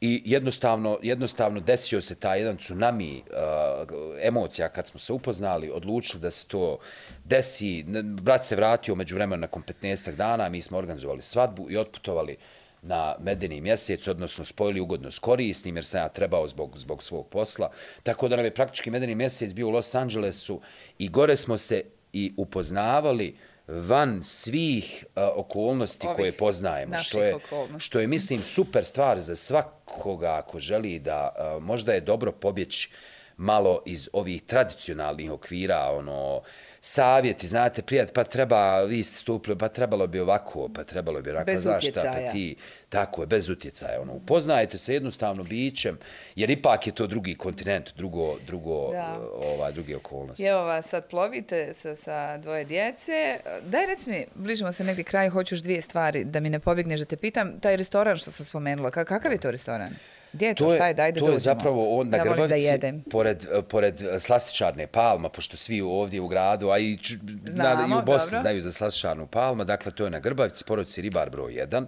i 0.00 0.22
jednostavno, 0.24 0.98
jednostavno 1.02 1.60
desio 1.60 2.00
se 2.02 2.14
taj 2.14 2.38
jedan 2.38 2.56
tsunami 2.56 3.22
uh, 3.26 3.88
emocija 4.22 4.68
kad 4.68 4.86
smo 4.86 5.00
se 5.00 5.12
upoznali, 5.12 5.70
odlučili 5.70 6.20
da 6.22 6.30
se 6.30 6.48
to 6.48 6.78
desi. 7.24 7.84
Brat 8.02 8.44
se 8.44 8.56
vratio 8.56 8.94
među 8.94 9.14
vremena 9.14 9.40
nakon 9.40 9.62
15 9.82 10.14
dana, 10.14 10.48
mi 10.48 10.62
smo 10.62 10.78
organizovali 10.78 11.22
svadbu 11.22 11.70
i 11.70 11.76
otputovali 11.76 12.32
uh, 12.32 12.57
na 12.82 13.16
medeni 13.20 13.60
mjesec, 13.60 14.08
odnosno 14.08 14.44
spojili 14.44 14.80
ugodno 14.80 15.10
s 15.10 15.18
korisnim, 15.18 15.76
jer 15.76 15.84
sam 15.84 16.00
ja 16.00 16.08
trebao 16.08 16.48
zbog, 16.48 16.78
zbog 16.78 17.02
svog 17.02 17.28
posla. 17.28 17.70
Tako 18.02 18.28
da 18.28 18.36
nam 18.36 18.44
je 18.44 18.54
praktički 18.54 18.90
medeni 18.90 19.14
mjesec 19.14 19.52
bio 19.52 19.68
u 19.68 19.70
Los 19.70 19.94
Angelesu 19.94 20.60
i 20.98 21.08
gore 21.08 21.36
smo 21.36 21.58
se 21.58 21.82
i 22.12 22.32
upoznavali 22.36 23.36
van 23.68 24.20
svih 24.24 25.06
uh, 25.06 25.22
okolnosti 25.36 26.06
Ovih 26.06 26.16
koje 26.16 26.32
poznajemo. 26.32 26.98
Što 26.98 27.22
je, 27.22 27.34
okolnosti. 27.34 27.80
što 27.80 28.00
je, 28.00 28.06
mislim, 28.06 28.42
super 28.42 28.84
stvar 28.84 29.20
za 29.20 29.36
svakoga 29.36 30.34
ako 30.34 30.60
želi 30.60 30.98
da 30.98 31.32
uh, 31.56 31.62
možda 31.62 31.92
je 31.92 32.00
dobro 32.00 32.32
pobjeći 32.32 32.90
malo 33.38 33.82
iz 33.86 34.08
ovih 34.12 34.42
tradicionalnih 34.42 35.30
okvira, 35.30 35.90
ono, 35.90 36.42
savjeti, 36.80 37.48
znate, 37.48 37.82
prijat, 37.82 38.12
pa 38.12 38.24
treba, 38.24 38.82
vi 38.82 39.02
ste 39.02 39.18
stupili, 39.18 39.58
pa 39.58 39.68
trebalo 39.68 40.06
bi 40.06 40.20
ovako, 40.20 40.68
pa 40.74 40.84
trebalo 40.84 41.22
bi 41.22 41.30
ovako, 41.30 41.56
zašta, 41.56 42.02
pa 42.04 42.32
ti, 42.32 42.56
tako 42.88 43.22
je, 43.22 43.26
bez 43.26 43.48
utjecaja, 43.48 44.00
ono, 44.00 44.12
upoznajte 44.12 44.78
se 44.78 44.94
jednostavno 44.94 45.42
bićem, 45.42 45.98
jer 46.36 46.50
ipak 46.50 46.86
je 46.86 46.94
to 46.94 47.06
drugi 47.06 47.34
kontinent, 47.34 47.90
drugo, 47.96 48.36
drugo, 48.46 48.92
da. 48.92 49.18
ova, 49.32 49.70
drugi 49.70 49.94
okolnosti. 49.94 50.44
Evo 50.44 50.64
vas, 50.64 50.86
sad 50.86 51.08
plovite 51.08 51.74
sa, 51.74 51.96
sa 51.96 52.36
dvoje 52.36 52.64
djece, 52.64 53.38
daj 53.62 53.86
rec 53.86 54.06
mi, 54.06 54.24
bližimo 54.34 54.72
se 54.72 54.84
neki 54.84 55.04
kraj, 55.04 55.28
hoću 55.28 55.56
dvije 55.56 55.82
stvari, 55.82 56.24
da 56.24 56.40
mi 56.40 56.50
ne 56.50 56.58
pobjegneš, 56.58 57.00
da 57.00 57.06
te 57.06 57.16
pitam, 57.16 57.60
taj 57.60 57.76
restoran 57.76 58.16
što 58.16 58.30
sam 58.30 58.46
spomenula, 58.46 58.90
kakav 58.90 59.32
je 59.32 59.38
to 59.38 59.50
restoran? 59.50 59.90
Gdje 60.32 60.46
je 60.46 60.54
to? 60.54 60.64
to 60.64 60.72
je, 60.72 60.76
šta 60.76 60.86
je? 60.86 60.94
Daj 60.94 61.12
da 61.12 61.20
To 61.20 61.30
je 61.30 61.38
zapravo 61.38 61.98
on 61.98 62.08
na 62.08 62.24
Grbavci, 62.24 62.78
pored, 63.10 63.46
pored 63.68 64.02
slastičarne 64.18 64.86
palma, 64.86 65.28
pošto 65.28 65.56
svi 65.56 65.80
ovdje 65.80 66.20
u 66.20 66.28
gradu, 66.28 66.70
a 66.70 66.78
i, 66.78 66.98
Znamo, 67.46 67.88
na, 67.88 67.96
i 67.96 67.98
u 67.98 68.04
Bosni 68.04 68.30
dobro. 68.30 68.40
znaju 68.40 68.62
za 68.62 68.72
slastičarnu 68.72 69.26
palma, 69.26 69.64
dakle 69.64 69.92
to 69.92 70.04
je 70.04 70.10
na 70.10 70.20
Grbavci, 70.20 70.64
porodci 70.64 71.02
Ribar 71.02 71.30
broj 71.30 71.52
1. 71.52 71.86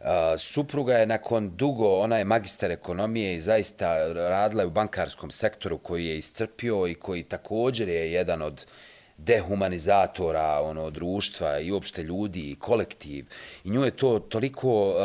Uh, 0.00 0.08
supruga 0.38 0.94
je 0.94 1.06
nakon 1.06 1.56
dugo, 1.56 1.98
ona 1.98 2.18
je 2.18 2.24
magister 2.24 2.70
ekonomije 2.70 3.36
i 3.36 3.40
zaista 3.40 4.12
radila 4.12 4.62
je 4.62 4.66
u 4.66 4.70
bankarskom 4.70 5.30
sektoru 5.30 5.78
koji 5.78 6.06
je 6.06 6.18
iscrpio 6.18 6.86
i 6.86 6.94
koji 6.94 7.22
također 7.22 7.88
je 7.88 8.12
jedan 8.12 8.42
od 8.42 8.66
uh, 8.66 8.91
dehumanizatora 9.16 10.60
ono 10.62 10.90
društva 10.90 11.58
i 11.58 11.72
uopšte 11.72 12.02
ljudi 12.02 12.50
i 12.50 12.54
kolektiv. 12.54 13.26
I 13.64 13.70
nju 13.70 13.84
je 13.84 13.90
to 13.90 14.18
toliko 14.18 14.90
uh, 14.90 14.96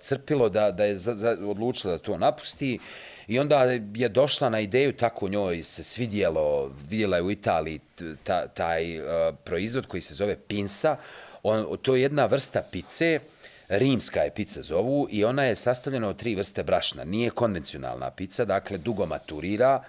crpilo 0.00 0.48
da 0.48 0.70
da 0.70 0.84
je 0.84 0.96
za, 0.96 1.14
za, 1.14 1.36
odlučila 1.46 1.92
da 1.92 1.98
to 1.98 2.18
napusti. 2.18 2.78
I 3.26 3.38
onda 3.38 3.62
je 3.94 4.08
došla 4.08 4.48
na 4.48 4.60
ideju 4.60 4.92
tako 4.92 5.28
njoj 5.28 5.62
se 5.62 5.84
svidjelo 5.84 6.72
vidjela 6.88 7.16
je 7.16 7.22
u 7.22 7.30
Italiji 7.30 7.80
ta, 8.24 8.46
taj 8.48 8.98
uh, 8.98 9.04
proizvod 9.44 9.86
koji 9.86 10.00
se 10.00 10.14
zove 10.14 10.36
pinsa. 10.36 10.96
On 11.42 11.78
to 11.82 11.96
je 11.96 12.02
jedna 12.02 12.26
vrsta 12.26 12.62
pice 12.72 13.20
Rimska 13.68 14.20
je 14.20 14.30
pica 14.30 14.62
zovu 14.62 15.08
i 15.10 15.24
ona 15.24 15.44
je 15.44 15.54
sastavljena 15.54 16.08
od 16.08 16.16
tri 16.16 16.34
vrste 16.34 16.62
brašna. 16.62 17.04
Nije 17.04 17.30
konvencionalna 17.30 18.10
pica, 18.10 18.44
dakle 18.44 18.78
dugo 18.78 19.06
maturira, 19.06 19.82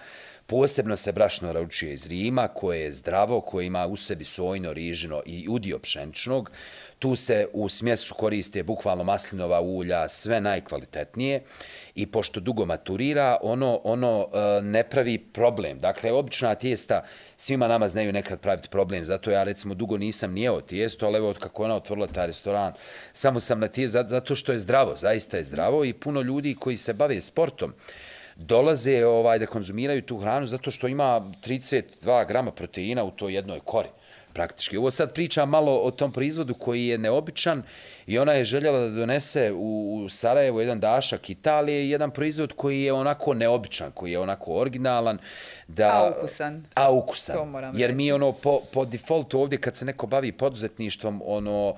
Posebno 0.50 0.96
se 0.96 1.12
brašno 1.12 1.52
raručuje 1.52 1.92
iz 1.92 2.06
Rima, 2.06 2.48
koje 2.48 2.80
je 2.80 2.92
zdravo, 2.92 3.40
koje 3.40 3.66
ima 3.66 3.86
u 3.86 3.96
sebi 3.96 4.24
sojno, 4.24 4.72
rižino 4.72 5.22
i 5.26 5.46
udio 5.48 5.78
pšenčnog. 5.78 6.50
Tu 6.98 7.16
se 7.16 7.46
u 7.52 7.68
smjesu 7.68 8.14
koriste 8.14 8.62
bukvalno 8.62 9.04
maslinova 9.04 9.60
ulja, 9.60 10.08
sve 10.08 10.40
najkvalitetnije. 10.40 11.42
I 11.94 12.06
pošto 12.06 12.40
dugo 12.40 12.64
maturira, 12.64 13.36
ono, 13.42 13.80
ono 13.84 14.28
e, 14.32 14.62
ne 14.62 14.84
pravi 14.84 15.18
problem. 15.18 15.78
Dakle, 15.78 16.12
obična 16.12 16.54
tijesta 16.54 17.02
svima 17.36 17.68
nama 17.68 17.88
znaju 17.88 18.12
nekad 18.12 18.40
praviti 18.40 18.68
problem. 18.68 19.04
Zato 19.04 19.30
ja, 19.30 19.44
recimo, 19.44 19.74
dugo 19.74 19.98
nisam 19.98 20.32
nijeo 20.32 20.60
tijesto, 20.60 21.06
ali 21.06 21.16
evo, 21.16 21.34
kako 21.38 21.64
ona 21.64 21.76
otvorila 21.76 22.06
taj 22.06 22.26
restoran, 22.26 22.72
samo 23.12 23.40
sam 23.40 23.60
na 23.60 23.68
tijesto, 23.68 24.04
zato 24.08 24.34
što 24.34 24.52
je 24.52 24.58
zdravo, 24.58 24.96
zaista 24.96 25.36
je 25.36 25.44
zdravo 25.44 25.84
i 25.84 25.92
puno 25.92 26.22
ljudi 26.22 26.54
koji 26.54 26.76
se 26.76 26.92
bave 26.92 27.20
sportom, 27.20 27.74
dolaze 28.38 29.06
ovaj 29.06 29.38
da 29.38 29.46
konzumiraju 29.46 30.02
tu 30.02 30.16
hranu 30.16 30.46
zato 30.46 30.70
što 30.70 30.88
ima 30.88 31.20
32 31.44 32.26
grama 32.28 32.50
proteina 32.50 33.04
u 33.04 33.10
toj 33.10 33.34
jednoj 33.34 33.60
kori 33.60 33.88
praktički. 34.32 34.76
Ovo 34.76 34.90
sad 34.90 35.14
pričam 35.14 35.48
malo 35.48 35.76
o 35.76 35.90
tom 35.90 36.12
proizvodu 36.12 36.54
koji 36.54 36.86
je 36.86 36.98
neobičan 36.98 37.62
i 38.06 38.18
ona 38.18 38.32
je 38.32 38.44
željela 38.44 38.78
da 38.78 38.88
donese 38.88 39.52
u 39.52 40.06
Sarajevo 40.08 40.60
jedan 40.60 40.80
dašak 40.80 41.30
Italije, 41.30 41.90
jedan 41.90 42.10
proizvod 42.10 42.52
koji 42.52 42.82
je 42.82 42.92
onako 42.92 43.34
neobičan, 43.34 43.90
koji 43.94 44.12
je 44.12 44.18
onako 44.18 44.54
originalan. 44.54 45.18
Da, 45.68 45.88
a 45.88 46.12
ukusan. 46.18 46.64
A 46.74 46.92
ukusan. 46.92 47.36
Jer 47.74 47.92
mi 47.94 48.12
ono 48.12 48.32
po, 48.32 48.60
po 48.72 48.84
defaultu 48.84 49.40
ovdje 49.40 49.58
kad 49.58 49.76
se 49.76 49.84
neko 49.84 50.06
bavi 50.06 50.32
poduzetništvom, 50.32 51.22
ono, 51.24 51.74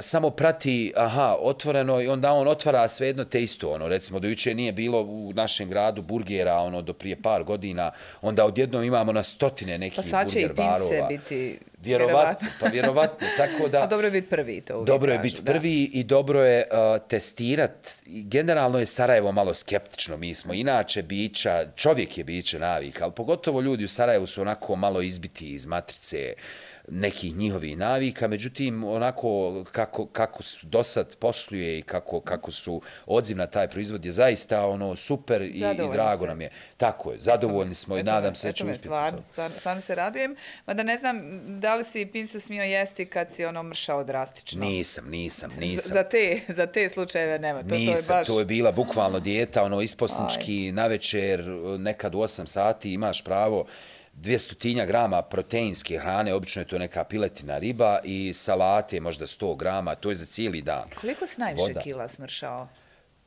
samo 0.00 0.30
prati, 0.30 0.92
aha, 0.96 1.36
otvoreno 1.40 2.00
i 2.00 2.08
onda 2.08 2.32
on 2.32 2.48
otvara 2.48 2.88
sve 2.88 3.06
jedno 3.06 3.24
te 3.24 3.42
isto, 3.42 3.70
ono, 3.70 3.88
recimo, 3.88 4.18
do 4.18 4.28
juče 4.28 4.54
nije 4.54 4.72
bilo 4.72 5.00
u 5.00 5.32
našem 5.32 5.68
gradu 5.68 6.02
burgera, 6.02 6.56
ono, 6.56 6.82
do 6.82 6.92
prije 6.92 7.22
par 7.22 7.44
godina, 7.44 7.90
onda 8.22 8.44
odjednom 8.44 8.84
imamo 8.84 9.12
na 9.12 9.22
stotine 9.22 9.78
nekih 9.78 10.04
burger 10.12 10.52
barova. 10.54 10.78
Pa 10.78 10.78
sad 10.78 10.88
će 10.88 11.00
i 11.00 11.08
pince 11.08 11.16
biti 11.16 11.58
Vjerovatno, 11.82 12.48
pa 12.60 12.66
vjerovatno. 12.66 13.26
Tako 13.36 13.68
da, 13.68 13.82
A 13.84 13.86
dobro 13.86 14.06
je 14.06 14.10
biti 14.10 14.28
prvi, 14.28 14.60
to 14.60 14.74
uvijek 14.74 14.86
Dobro 14.86 15.12
je 15.12 15.18
biti 15.18 15.44
prvi 15.44 15.90
i 15.92 16.04
dobro 16.04 16.44
je 16.44 16.68
uh, 16.72 17.08
testirat. 17.08 17.90
Generalno 18.06 18.78
je 18.78 18.86
Sarajevo 18.86 19.32
malo 19.32 19.54
skeptično, 19.54 20.16
mi 20.16 20.34
smo 20.34 20.54
inače 20.54 21.02
bića, 21.02 21.66
čovjek 21.76 22.18
je 22.18 22.24
biće 22.24 22.58
navik, 22.58 23.02
ali 23.02 23.12
pogotovo 23.12 23.60
ljudi 23.60 23.84
u 23.84 23.88
Sarajevu 23.88 24.26
su 24.26 24.40
onako 24.40 24.76
malo 24.76 25.02
izbiti 25.02 25.48
iz 25.48 25.66
matrice, 25.66 26.34
uh, 26.36 26.69
nekih 26.90 27.36
njihovih 27.36 27.78
navika, 27.78 28.28
međutim, 28.28 28.84
onako 28.84 29.64
kako, 29.72 30.06
kako 30.06 30.42
su 30.42 30.66
do 30.66 30.84
sad 30.84 31.16
posluje 31.16 31.78
i 31.78 31.82
kako, 31.82 32.20
kako 32.20 32.50
su 32.50 32.82
odziv 33.06 33.36
na 33.36 33.46
taj 33.46 33.68
proizvod 33.68 34.04
je 34.04 34.12
zaista 34.12 34.66
ono 34.66 34.96
super 34.96 35.42
i, 35.42 35.46
i 35.46 35.92
drago 35.92 36.26
nam 36.26 36.40
je. 36.40 36.50
Tako 36.76 37.12
je, 37.12 37.18
zadovoljni 37.18 37.74
smo 37.74 37.96
i 37.96 38.02
nadam 38.02 38.34
se 38.34 38.46
da 38.46 38.52
će 38.52 38.64
uspjeti. 38.64 38.82
Stvarno, 38.82 39.22
stvarno 39.58 39.82
se 39.82 39.94
radujem. 39.94 40.36
Mada 40.66 40.82
ne 40.82 40.98
znam 40.98 41.20
da 41.60 41.74
li 41.74 41.84
si 41.84 42.06
pinsu 42.06 42.40
smio 42.40 42.62
jesti 42.62 43.06
kad 43.06 43.32
si 43.32 43.44
ono 43.44 43.62
mršao 43.62 44.04
drastično. 44.04 44.60
Nisam, 44.64 45.10
nisam, 45.10 45.50
nisam. 45.58 45.94
Za 45.94 46.02
te, 46.02 46.40
za 46.48 46.66
te 46.66 46.88
slučajeve 46.88 47.38
nema. 47.38 47.62
To, 47.62 47.74
nisam, 47.74 48.06
to 48.06 48.14
je 48.14 48.18
baš... 48.18 48.26
to 48.26 48.38
je 48.38 48.44
bila 48.44 48.72
bukvalno 48.72 49.20
dijeta, 49.20 49.62
ono 49.62 49.80
isposnički, 49.80 50.72
na 50.72 50.86
večer, 50.86 51.46
nekad 51.78 52.14
u 52.14 52.18
8 52.18 52.46
sati 52.46 52.92
imaš 52.92 53.24
pravo 53.24 53.66
200 54.14 54.86
grama 54.86 55.22
proteinske 55.22 55.98
hrane, 55.98 56.34
obično 56.34 56.62
je 56.62 56.68
to 56.68 56.78
neka 56.78 57.04
piletina 57.04 57.58
riba 57.58 58.00
i 58.04 58.32
salate 58.34 59.00
možda 59.00 59.26
100 59.26 59.56
grama, 59.56 59.94
to 59.94 60.10
je 60.10 60.16
za 60.16 60.26
cijeli 60.26 60.62
dan. 60.62 60.90
Koliko 61.00 61.26
si 61.26 61.40
najviše 61.40 61.62
Voda. 61.62 61.80
kila 61.80 62.08
smršao? 62.08 62.68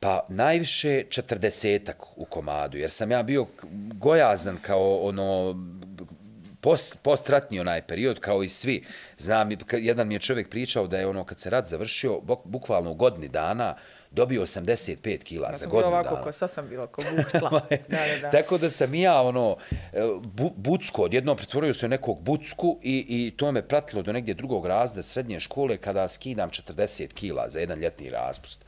Pa 0.00 0.26
najviše 0.28 1.04
40 1.08 1.92
u 2.16 2.24
komadu, 2.24 2.78
jer 2.78 2.90
sam 2.90 3.10
ja 3.10 3.22
bio 3.22 3.46
gojazan 3.94 4.56
kao 4.62 4.96
ono 4.96 5.56
post, 6.60 6.98
postratni 7.02 7.60
onaj 7.60 7.82
period, 7.82 8.20
kao 8.20 8.42
i 8.42 8.48
svi. 8.48 8.84
Znam, 9.18 9.50
jedan 9.72 10.08
mi 10.08 10.14
je 10.14 10.18
čovjek 10.18 10.48
pričao 10.48 10.86
da 10.86 10.98
je 10.98 11.06
ono 11.06 11.24
kad 11.24 11.40
se 11.40 11.50
rat 11.50 11.66
završio, 11.66 12.20
bukvalno 12.44 12.90
u 12.90 12.94
godini 12.94 13.28
dana, 13.28 13.74
dobio 14.14 14.42
85 14.42 15.22
kila 15.22 15.48
ja 15.50 15.56
za 15.56 15.66
godinu 15.66 15.90
dana. 15.90 15.96
Ja 15.96 16.02
sam 16.02 16.12
ovako, 16.12 16.24
ko 16.24 16.32
sad 16.32 16.50
sam 16.50 16.68
bila 16.68 16.86
ko 16.86 17.02
buhtla. 17.16 17.50
da, 17.70 17.76
da, 17.88 18.18
da. 18.22 18.30
Tako 18.30 18.58
da 18.58 18.70
sam 18.70 18.94
ja, 18.94 19.22
ono, 19.22 19.56
e, 19.92 20.00
bu, 20.22 20.52
bucko, 20.56 21.02
odjedno 21.02 21.34
pretvorio 21.34 21.74
se 21.74 21.86
u 21.86 21.88
nekog 21.88 22.20
bucku 22.20 22.78
i, 22.82 23.04
i 23.08 23.30
to 23.36 23.52
me 23.52 23.68
pratilo 23.68 24.02
do 24.02 24.12
negdje 24.12 24.34
drugog 24.34 24.66
razda 24.66 25.02
srednje 25.02 25.40
škole 25.40 25.76
kada 25.76 26.08
skidam 26.08 26.50
40 26.50 27.12
kila 27.14 27.48
za 27.48 27.60
jedan 27.60 27.78
ljetni 27.78 28.10
raspust. 28.10 28.64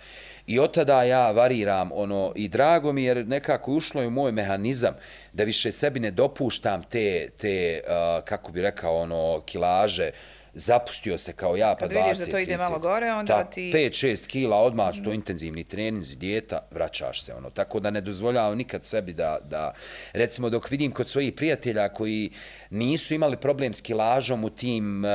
I 0.47 0.59
od 0.59 0.75
tada 0.75 1.03
ja 1.03 1.31
variram 1.31 1.91
ono 1.93 2.33
i 2.37 2.49
drago 2.49 2.93
mi 2.93 3.05
jer 3.05 3.27
nekako 3.27 3.73
ušlo 3.73 4.03
je 4.03 4.09
u 4.09 4.11
moj 4.11 4.33
mehanizam 4.33 4.95
da 5.33 5.45
više 5.45 5.73
sebi 5.73 6.01
ne 6.01 6.11
dopuštam 6.11 6.83
te, 6.83 7.29
te 7.39 7.81
uh, 7.85 8.25
kako 8.25 8.53
bi 8.53 8.63
rekao, 8.63 8.97
ono, 8.97 9.43
kilaže, 9.47 10.09
uh, 10.09 10.37
zapustio 10.59 11.19
se 11.19 11.33
kao 11.33 11.57
ja, 11.57 11.77
pa 11.81 11.87
20 11.87 11.89
Kad 11.89 12.05
vidiš 12.05 12.27
da 12.27 12.33
to 12.33 12.39
ide 12.39 12.57
malo 12.57 12.79
gore, 12.79 13.13
onda 13.13 13.45
ti... 13.45 13.73
5-6 13.75 14.27
kila 14.27 14.57
odmah 14.57 14.95
su 14.95 15.05
to 15.05 15.13
intenzivni 15.13 15.65
treninzi, 15.65 16.17
dijeta, 16.17 16.69
vraćaš 16.71 17.23
se. 17.23 17.35
ono. 17.35 17.51
Tako 17.51 17.81
da 17.81 17.91
ne 17.91 18.01
dozvoljavam 18.01 18.59
nikad 18.59 18.85
sebi 18.85 19.13
da, 19.13 19.39
da... 19.45 19.73
Recimo, 20.13 20.51
dok 20.51 20.71
vidim 20.71 20.93
kod 20.93 21.09
svojih 21.09 21.33
prijatelja 21.33 21.89
koji 21.89 22.31
nisu 22.71 23.15
imali 23.15 23.37
problem 23.37 23.73
s 23.73 23.81
kilažom 23.81 24.45
u 24.45 24.51
tim 24.51 25.05
uh, 25.05 25.11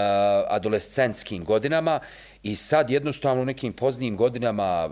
adolescentskim 0.47 1.43
godinama, 1.45 1.99
I 2.43 2.55
sad 2.55 2.89
jednostavno 2.89 3.41
u 3.41 3.45
nekim 3.45 3.73
poznijim 3.73 4.17
godinama... 4.17 4.89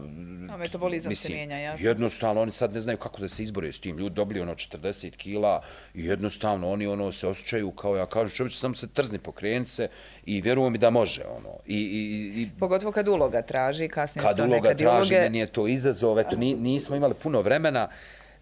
A 0.49 0.57
metabolizam 0.57 1.09
mislim, 1.09 1.27
se 1.27 1.33
mijenja, 1.33 1.57
jasno. 1.57 1.87
Jednostavno 1.87 2.41
oni 2.41 2.51
sad 2.51 2.73
ne 2.73 2.79
znaju 2.79 2.97
kako 2.97 3.21
da 3.21 3.27
se 3.27 3.43
izbore 3.43 3.73
s 3.73 3.79
tim. 3.79 3.97
Ljudi 3.97 4.15
dobili 4.15 4.41
ono 4.41 4.53
40 4.53 5.15
kila 5.17 5.61
i 5.93 6.05
jednostavno 6.05 6.71
oni 6.71 6.87
ono 6.87 7.11
se 7.11 7.27
osjećaju 7.27 7.71
kao 7.71 7.95
ja 7.95 8.05
kažu 8.05 8.35
čovječ 8.35 8.57
samo 8.57 8.75
se 8.75 8.87
trzni 8.87 9.19
pokreni 9.19 9.65
se 9.65 9.87
i 10.25 10.41
vjerujem 10.41 10.71
mi 10.71 10.77
da 10.77 10.89
može. 10.89 11.23
ono. 11.37 11.49
I, 11.65 11.77
i, 11.77 12.41
i, 12.41 12.49
Pogotovo 12.59 12.91
kad 12.91 13.07
uloga 13.07 13.41
traži, 13.41 13.87
kasnije 13.87 14.23
kad 14.23 14.39
uloga 14.39 14.75
traži, 14.75 15.15
uloge... 15.15 15.19
meni 15.19 15.39
je 15.39 15.47
to 15.47 15.67
izazov. 15.67 16.19
Eto, 16.19 16.35
nismo 16.37 16.95
imali 16.95 17.13
puno 17.13 17.41
vremena 17.41 17.89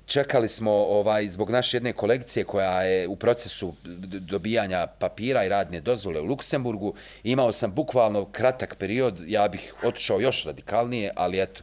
čekali 0.07 0.47
smo 0.47 0.71
ovaj 0.71 1.29
zbog 1.29 1.49
naše 1.49 1.77
jedne 1.77 1.93
kolekcije 1.93 2.43
koja 2.43 2.83
je 2.83 3.07
u 3.07 3.15
procesu 3.15 3.73
dobijanja 4.19 4.87
papira 4.87 5.45
i 5.45 5.49
radne 5.49 5.81
dozvole 5.81 6.21
u 6.21 6.25
Luksemburgu. 6.25 6.93
Imao 7.23 7.51
sam 7.51 7.73
bukvalno 7.73 8.25
kratak 8.25 8.75
period, 8.75 9.21
ja 9.27 9.47
bih 9.47 9.73
otišao 9.83 10.19
još 10.19 10.43
radikalnije, 10.45 11.11
ali 11.15 11.41
eto, 11.41 11.61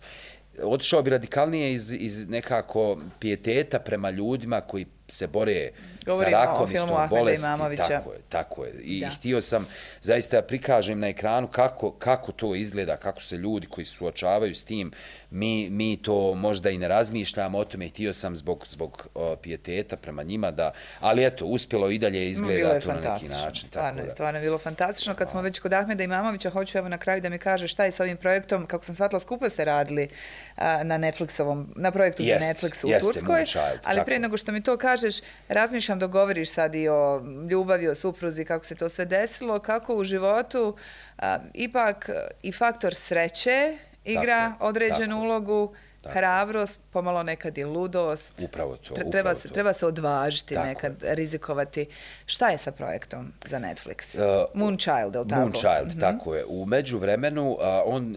otišao 0.62 1.02
bi 1.02 1.10
radikalnije 1.10 1.72
iz, 1.72 1.92
iz 1.92 2.28
nekako 2.28 2.98
pijeteta 3.18 3.78
prema 3.78 4.10
ljudima 4.10 4.60
koji 4.60 4.86
se 5.14 5.26
bore 5.26 5.70
Govorimo 6.06 6.36
sa 6.36 6.44
rakom 6.44 6.72
i 6.72 6.76
s 6.76 6.80
tom 6.80 7.08
bolesti. 7.10 7.48
Tako 7.76 8.12
je, 8.12 8.18
tako 8.28 8.64
je. 8.64 8.72
I 8.82 9.00
da. 9.00 9.08
htio 9.08 9.40
sam 9.40 9.66
zaista 10.00 10.42
prikažem 10.42 11.00
na 11.00 11.08
ekranu 11.08 11.48
kako, 11.48 11.90
kako 11.90 12.32
to 12.32 12.54
izgleda, 12.54 12.96
kako 12.96 13.20
se 13.20 13.36
ljudi 13.36 13.66
koji 13.66 13.84
suočavaju 13.84 14.54
s 14.54 14.64
tim, 14.64 14.92
mi, 15.30 15.70
mi 15.70 15.96
to 15.96 16.34
možda 16.34 16.70
i 16.70 16.78
ne 16.78 16.88
razmišljamo 16.88 17.58
o 17.58 17.64
tome. 17.64 17.88
Htio 17.88 18.12
sam 18.12 18.36
zbog, 18.36 18.64
zbog 18.68 19.08
o, 19.14 19.36
pijeteta 19.36 19.96
prema 19.96 20.22
njima 20.22 20.50
da, 20.50 20.72
ali 21.00 21.24
eto, 21.24 21.44
uspjelo 21.44 21.90
i 21.90 21.98
dalje 21.98 22.30
izgleda 22.30 22.80
to 22.80 22.88
na 22.88 22.94
neki 22.94 23.28
način. 23.28 23.68
Stvarno, 23.68 24.00
tako 24.00 24.12
stvarno 24.12 24.38
je 24.38 24.42
bilo 24.42 24.58
fantastično. 24.58 25.14
Kad 25.14 25.30
smo 25.30 25.42
već 25.42 25.58
kod 25.58 25.72
Ahmeda 25.72 26.02
Imamovića, 26.02 26.50
hoću 26.50 26.78
evo 26.78 26.88
na 26.88 26.98
kraju 26.98 27.20
da 27.20 27.28
mi 27.28 27.38
kaže 27.38 27.68
šta 27.68 27.84
je 27.84 27.92
s 27.92 28.00
ovim 28.00 28.16
projektom, 28.16 28.66
kako 28.66 28.84
sam 28.84 28.94
shvatila, 28.94 29.20
skupo 29.20 29.50
ste 29.50 29.64
radili 29.64 30.08
a, 30.56 30.84
na 30.84 30.98
Netflixovom, 30.98 31.64
na 31.76 31.90
projektu 31.90 32.22
jest, 32.22 32.44
za 32.44 32.52
Netflix 32.52 32.86
u 32.86 32.88
jeste, 32.88 33.12
Turskoj. 33.12 33.44
Ali 33.84 34.04
prije 34.04 34.20
nego 34.20 34.36
što 34.36 34.52
mi 34.52 34.62
to 34.62 34.76
kažeš, 35.04 35.22
razmišljam 35.48 35.98
da 35.98 36.06
govoriš 36.06 36.50
sad 36.50 36.74
i 36.74 36.88
o 36.88 37.22
ljubavi, 37.50 37.88
o 37.88 37.94
supruzi, 37.94 38.44
kako 38.44 38.64
se 38.64 38.74
to 38.74 38.88
sve 38.88 39.04
desilo, 39.04 39.58
kako 39.58 39.94
u 39.94 40.04
životu 40.04 40.76
a, 41.18 41.38
ipak 41.54 42.10
i 42.42 42.52
faktor 42.52 42.94
sreće 42.94 43.78
igra 44.04 44.50
tako, 44.52 44.66
određenu 44.66 45.16
tako. 45.16 45.24
ulogu, 45.24 45.74
Tako. 46.04 46.18
hrabrost, 46.18 46.80
pomalo 46.90 47.22
nekad 47.22 47.58
i 47.58 47.64
ludost. 47.64 48.32
Upravo 48.38 48.76
to. 48.76 48.94
Treba, 48.94 49.08
upravo 49.08 49.34
se, 49.34 49.48
to. 49.48 49.54
treba 49.54 49.72
se 49.72 49.86
odvažiti 49.86 50.54
tako 50.54 50.66
nekad, 50.66 50.94
rizikovati. 51.02 51.86
Šta 52.26 52.48
je 52.48 52.58
sa 52.58 52.72
projektom 52.72 53.32
za 53.44 53.58
Netflix? 53.58 54.18
Uh, 54.18 54.50
Moonchild, 54.54 55.14
je 55.14 55.20
li 55.20 55.28
tako? 55.28 55.40
Moonchild, 55.40 55.86
mm 55.86 55.90
-hmm. 55.90 56.00
tako 56.00 56.34
je. 56.34 56.44
U 56.48 56.66
među 56.66 56.98
vremenu, 56.98 57.50
uh, 57.50 57.58
on, 57.84 58.10
uh, 58.10 58.16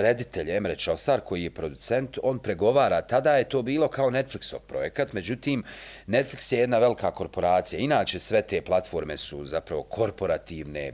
reditelj 0.00 0.56
Emre 0.56 0.76
Čosar, 0.76 1.20
koji 1.20 1.42
je 1.42 1.50
producent, 1.50 2.18
on 2.22 2.38
pregovara, 2.38 3.02
tada 3.02 3.36
je 3.36 3.44
to 3.44 3.62
bilo 3.62 3.88
kao 3.88 4.10
Netflixov 4.10 4.58
projekat, 4.58 5.12
međutim, 5.12 5.64
Netflix 6.06 6.52
je 6.52 6.60
jedna 6.60 6.78
velika 6.78 7.10
korporacija. 7.10 7.80
Inače, 7.80 8.18
sve 8.18 8.42
te 8.42 8.62
platforme 8.62 9.16
su 9.16 9.46
zapravo 9.46 9.82
korporativne, 9.82 10.92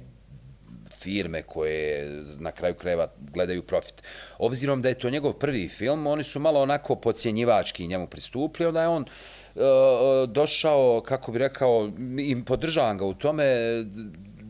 firme 0.99 1.43
koje 1.43 2.23
na 2.39 2.51
kraju 2.51 2.75
krajeva 2.75 3.09
gledaju 3.33 3.63
profit. 3.63 4.03
Obzirom 4.39 4.83
da 4.83 4.89
je 4.89 4.99
to 4.99 5.11
njegov 5.11 5.33
prvi 5.33 5.69
film, 5.69 6.07
oni 6.07 6.25
su 6.25 6.41
malo 6.41 6.61
onako 6.61 6.95
pocijenjivački 6.95 7.87
njemu 7.87 8.07
pristupili, 8.07 8.69
onda 8.69 8.83
je 8.83 8.89
on 8.89 9.03
e, 9.05 9.07
došao, 10.27 11.01
kako 11.01 11.33
bi 11.33 11.39
rekao, 11.39 11.91
i 12.19 12.45
podržavam 12.45 12.99
ga 12.99 13.05
u 13.05 13.15
tome, 13.15 13.45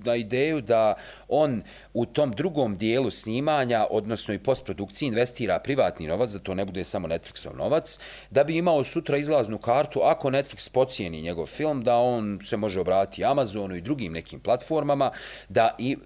na 0.05 0.17
ideju 0.17 0.61
da 0.61 0.95
on 1.29 1.63
u 1.95 2.07
tom 2.07 2.33
drugom 2.33 2.77
dijelu 2.77 3.11
snimanja, 3.11 3.87
odnosno 3.91 4.35
i 4.35 4.39
postprodukciji, 4.39 5.07
investira 5.07 5.59
privatni 5.59 6.07
novac, 6.07 6.31
da 6.31 6.39
to 6.39 6.55
ne 6.55 6.65
bude 6.65 6.85
samo 6.85 7.09
Netflixov 7.09 7.57
novac, 7.57 7.99
da 8.31 8.45
bi 8.45 8.57
imao 8.57 8.85
sutra 8.85 9.19
izlaznu 9.19 9.59
kartu, 9.59 10.01
ako 10.05 10.31
Netflix 10.31 10.73
pocijeni 10.73 11.23
njegov 11.23 11.47
film, 11.47 11.83
da 11.83 11.97
on 11.97 12.39
se 12.45 12.57
može 12.57 12.81
obratiti 12.81 13.25
Amazonu 13.25 13.77
i 13.77 13.81
drugim 13.81 14.13
nekim 14.13 14.41
platformama, 14.41 15.11
da 15.49 15.75
i 15.79 15.97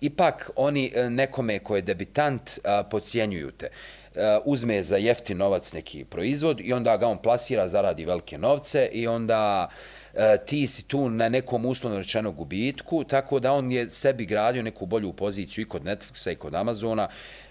ipak 0.00 0.50
oni 0.56 0.92
e, 0.94 1.10
nekome 1.10 1.58
ko 1.58 1.76
je 1.76 1.82
debitant 1.82 2.58
pocijenjuju 2.90 3.50
te. 3.50 3.68
E, 4.14 4.38
uzme 4.44 4.82
za 4.82 4.96
jeftin 4.96 5.38
novac 5.38 5.72
neki 5.72 6.04
proizvod 6.04 6.60
i 6.60 6.72
onda 6.72 6.96
ga 6.96 7.08
on 7.08 7.18
plasira, 7.18 7.68
zaradi 7.68 8.04
velike 8.04 8.38
novce 8.38 8.88
i 8.92 9.06
onda 9.06 9.68
e, 10.14 10.36
ti 10.46 10.66
si 10.66 10.82
tu 10.88 11.10
na 11.10 11.28
nekom 11.28 11.66
uslovno 11.66 11.98
rečeno 11.98 12.32
gubitku, 12.32 13.04
tako 13.04 13.40
da 13.40 13.52
on 13.52 13.72
je 13.72 13.90
sebi 13.90 14.26
gradio 14.26 14.62
neku 14.62 14.86
bolju 14.86 15.12
poziciju 15.12 15.62
i 15.62 15.68
kod 15.68 15.82
Netflixa 15.84 16.32
i 16.32 16.36
kod 16.36 16.54
Amazona. 16.54 17.08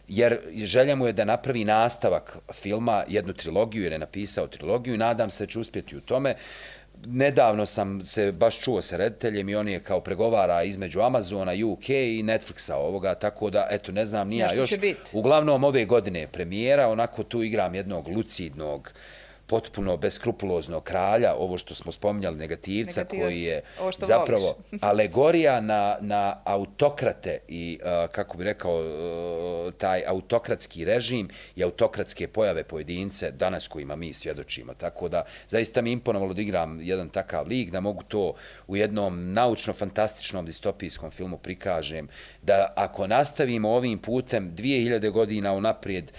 jer 0.07 0.39
želja 0.63 0.95
mu 0.95 1.07
je 1.07 1.13
da 1.13 1.25
napravi 1.25 1.65
nastavak 1.65 2.37
filma, 2.53 3.03
jednu 3.07 3.33
trilogiju, 3.33 3.83
jer 3.83 3.91
je 3.91 3.99
napisao 3.99 4.47
trilogiju 4.47 4.93
i 4.93 4.97
nadam 4.97 5.29
se 5.29 5.45
da 5.45 5.51
će 5.51 5.59
uspjeti 5.59 5.97
u 5.97 6.01
tome. 6.01 6.35
Nedavno 7.07 7.65
sam 7.65 8.01
se 8.01 8.31
baš 8.31 8.59
čuo 8.59 8.81
sa 8.81 8.97
rediteljem 8.97 9.49
i 9.49 9.55
on 9.55 9.67
je 9.67 9.79
kao 9.79 10.01
pregovara 10.01 10.63
između 10.63 11.01
Amazona, 11.01 11.51
UK 11.65 11.89
i 11.89 12.23
Netflixa 12.23 12.73
ovoga, 12.73 13.15
tako 13.15 13.49
da, 13.49 13.67
eto, 13.71 13.91
ne 13.91 14.05
znam, 14.05 14.27
nija 14.27 14.47
još. 14.55 14.73
Uglavnom, 15.13 15.63
ove 15.63 15.85
godine 15.85 16.27
premijera, 16.27 16.87
onako 16.87 17.23
tu 17.23 17.43
igram 17.43 17.75
jednog 17.75 18.07
lucidnog, 18.07 18.93
potpuno 19.53 19.97
beskrupuloznog 19.97 20.83
kralja, 20.83 21.35
ovo 21.35 21.57
što 21.57 21.75
smo 21.75 21.91
spominjali, 21.91 22.37
negativca, 22.37 23.01
Negativac, 23.01 23.25
koji 23.25 23.41
je 23.41 23.61
zapravo 23.97 24.55
alegorija 24.81 25.61
na, 25.61 25.97
na 26.01 26.41
autokrate 26.43 27.37
i, 27.47 27.79
uh, 27.81 28.11
kako 28.11 28.37
bi 28.37 28.43
rekao, 28.43 28.75
uh, 28.75 29.73
taj 29.73 30.03
autokratski 30.07 30.85
režim 30.85 31.29
i 31.55 31.63
autokratske 31.63 32.27
pojave 32.27 32.63
pojedince 32.63 33.31
danas 33.31 33.67
kojima 33.67 33.95
mi 33.95 34.13
svjedočimo. 34.13 34.73
Tako 34.73 35.09
da, 35.09 35.23
zaista 35.47 35.81
mi 35.81 35.91
imponovalo 35.91 36.33
da 36.33 36.41
igram 36.41 36.81
jedan 36.81 37.09
takav 37.09 37.47
lik, 37.47 37.71
da 37.71 37.79
mogu 37.79 38.03
to 38.03 38.33
u 38.67 38.75
jednom 38.75 39.33
naučno-fantastičnom 39.33 40.45
distopijskom 40.45 41.11
filmu 41.11 41.37
prikažem, 41.37 42.07
da 42.41 42.73
ako 42.75 43.07
nastavimo 43.07 43.69
ovim 43.69 43.99
putem 43.99 44.55
2000 44.55 45.11
godina 45.11 45.53
unaprijed, 45.53 46.11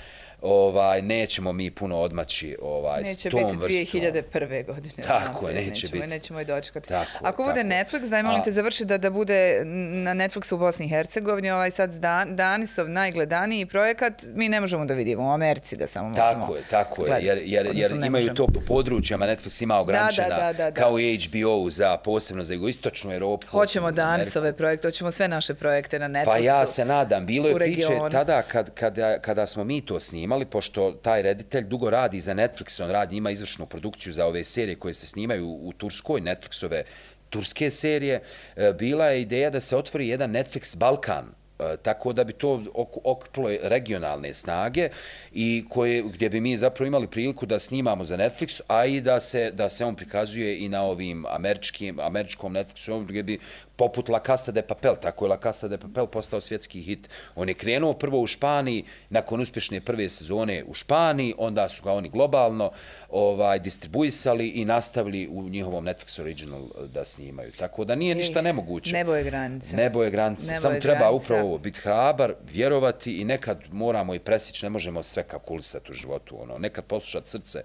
ovaj 0.45 1.03
nećemo 1.03 1.53
mi 1.53 1.71
puno 1.71 2.01
odmaći 2.01 2.57
ovaj 2.63 3.03
neće 3.03 3.15
s 3.15 3.23
tom 3.23 3.41
vrstom. 3.41 3.61
Neće 3.61 3.69
biti 3.69 3.99
2001. 4.33 4.67
godine. 4.67 4.95
Tako 5.07 5.49
je, 5.49 5.55
neće 5.55 5.69
nećemo, 5.69 5.93
biti. 5.93 6.07
Nećemo 6.07 6.41
i 6.41 6.45
dočekati. 6.45 6.89
Tako, 6.89 7.11
Ako 7.19 7.43
tako. 7.43 7.45
bude 7.45 7.61
Netflix, 7.65 8.09
daj 8.09 8.23
molim 8.23 8.43
te 8.43 8.53
završi 8.53 8.85
da, 8.85 8.99
da 8.99 9.11
bude 9.11 9.63
na 9.65 10.15
Netflixu 10.15 10.55
u 10.55 10.59
Bosni 10.59 10.87
i 10.87 10.89
Hercegovini, 10.89 11.51
ovaj 11.51 11.71
sad 11.71 11.95
Dan, 11.95 12.37
Danisov 12.37 12.89
najgledaniji 12.89 13.67
projekat, 13.67 14.23
mi 14.35 14.49
ne 14.49 14.61
možemo 14.61 14.85
da 14.85 14.95
vidimo, 14.95 15.23
u 15.23 15.33
Americi 15.33 15.77
ga 15.77 15.87
samo 15.87 16.09
možemo 16.09 16.27
Tako 16.27 16.57
je, 16.57 16.63
tako 16.71 17.07
je, 17.07 17.19
jer, 17.21 17.41
jer, 17.45 17.71
jer 17.73 17.93
imaju 18.07 18.35
to 18.35 18.47
područjama, 18.67 19.27
Netflix 19.27 19.63
ima 19.63 19.79
ograničena, 19.79 20.29
da, 20.29 20.37
da, 20.37 20.53
da, 20.53 20.71
da, 20.71 20.81
kao 20.81 20.99
i 20.99 21.19
HBO 21.19 21.71
za 21.71 21.97
posebno 21.97 22.45
za 22.45 22.55
jugoistočnu 22.55 23.13
Europu. 23.13 23.47
Hoćemo 23.47 23.91
Danisove 23.91 24.53
projekte, 24.53 24.89
hoćemo 24.89 25.11
sve 25.11 25.29
naše 25.29 25.55
projekte 25.55 25.99
na 25.99 26.09
Netflixu. 26.09 26.25
Pa 26.25 26.39
ja 26.39 26.67
se 26.67 26.85
nadam, 26.85 27.27
bilo 27.27 27.49
je 27.49 27.55
priče 27.55 27.99
tada 28.11 28.43
kad, 28.43 28.71
kada, 28.75 29.19
kada 29.19 29.47
smo 29.47 29.65
mi 29.65 29.81
to 29.81 30.01
snimali, 30.01 30.34
imali, 30.35 30.45
pošto 30.45 30.93
taj 30.93 31.23
reditelj 31.23 31.65
dugo 31.65 31.91
radi 31.91 32.21
za 32.21 32.35
Netflix, 32.35 32.83
on 32.83 32.91
radi, 32.91 33.17
ima 33.17 33.31
izvršnu 33.31 33.67
produkciju 33.67 34.13
za 34.13 34.27
ove 34.27 34.45
serije 34.45 34.77
koje 34.77 34.95
se 34.95 35.07
snimaju 35.07 35.49
u 35.49 35.73
Turskoj, 35.73 36.21
Netflixove 36.21 36.83
turske 37.31 37.71
serije, 37.71 38.23
e, 38.57 38.73
bila 38.73 39.07
je 39.07 39.23
ideja 39.23 39.51
da 39.51 39.61
se 39.61 39.77
otvori 39.77 40.09
jedan 40.09 40.31
Netflix 40.31 40.77
Balkan, 40.77 41.27
e, 41.59 41.77
tako 41.83 42.13
da 42.13 42.25
bi 42.25 42.33
to 42.33 42.63
okupilo 43.05 43.51
regionalne 43.63 44.35
snage 44.35 44.89
i 45.33 45.65
koje, 45.69 46.03
gdje 46.03 46.29
bi 46.31 46.41
mi 46.41 46.57
zapravo 46.57 46.87
imali 46.87 47.07
priliku 47.07 47.47
da 47.47 47.59
snimamo 47.59 48.05
za 48.05 48.17
Netflix, 48.17 48.61
a 48.67 48.87
i 48.87 49.01
da 49.01 49.21
se, 49.21 49.51
da 49.51 49.69
se 49.69 49.85
on 49.85 49.97
prikazuje 49.97 50.59
i 50.59 50.69
na 50.69 50.83
ovim 50.83 51.27
američkim, 51.27 52.01
američkom 52.01 52.55
Netflixu, 52.55 53.05
gdje 53.07 53.23
bi 53.23 53.39
poput 53.77 54.09
La 54.09 54.21
Casa 54.27 54.53
de 54.53 54.63
Papel, 54.63 54.97
tako 55.03 55.25
je 55.25 55.29
La 55.29 55.39
Casa 55.43 55.69
de 55.69 55.79
Papel 55.79 56.07
postao 56.07 56.41
svjetski 56.41 56.83
hit. 56.83 57.09
On 57.35 57.49
je 57.49 57.55
krenuo 57.55 57.93
prvo 57.95 58.21
u 58.21 58.27
Španiji, 58.27 58.85
nakon 59.11 59.41
uspješne 59.41 59.81
prve 59.81 60.09
sezone 60.09 60.65
u 60.67 60.75
Španiji, 60.75 61.35
onda 61.39 61.69
su 61.69 61.83
ga 61.83 61.93
oni 61.93 62.09
globalno 62.09 62.71
ovaj 63.11 63.59
distribuisali 63.59 64.49
i 64.49 64.65
nastavili 64.65 65.29
u 65.29 65.43
njihovom 65.43 65.85
Netflix 65.85 66.21
original 66.21 66.63
da 66.95 67.05
snimaju. 67.05 67.53
Tako 67.53 67.85
da 67.85 67.95
nije 67.95 68.15
ništa 68.15 68.41
nemoguće. 68.41 68.93
Nebo 68.93 69.15
je 69.15 69.25
granice. 69.25 69.77
Nebo 69.77 70.03
je 70.03 70.11
granice. 70.11 70.55
Samo 70.55 70.81
treba 70.81 71.11
upravo 71.11 71.59
biti 71.59 71.81
hrabar, 71.81 72.35
vjerovati 72.53 73.21
i 73.21 73.25
nekad 73.25 73.59
moramo 73.73 74.15
i 74.15 74.19
presići, 74.19 74.67
ne 74.67 74.71
možemo 74.71 75.03
sve 75.03 75.23
kalkulisati 75.23 75.91
u 75.91 75.95
životu. 75.95 76.43
Ono. 76.43 76.59
Nekad 76.59 76.85
poslušati 76.85 77.31
srce, 77.31 77.63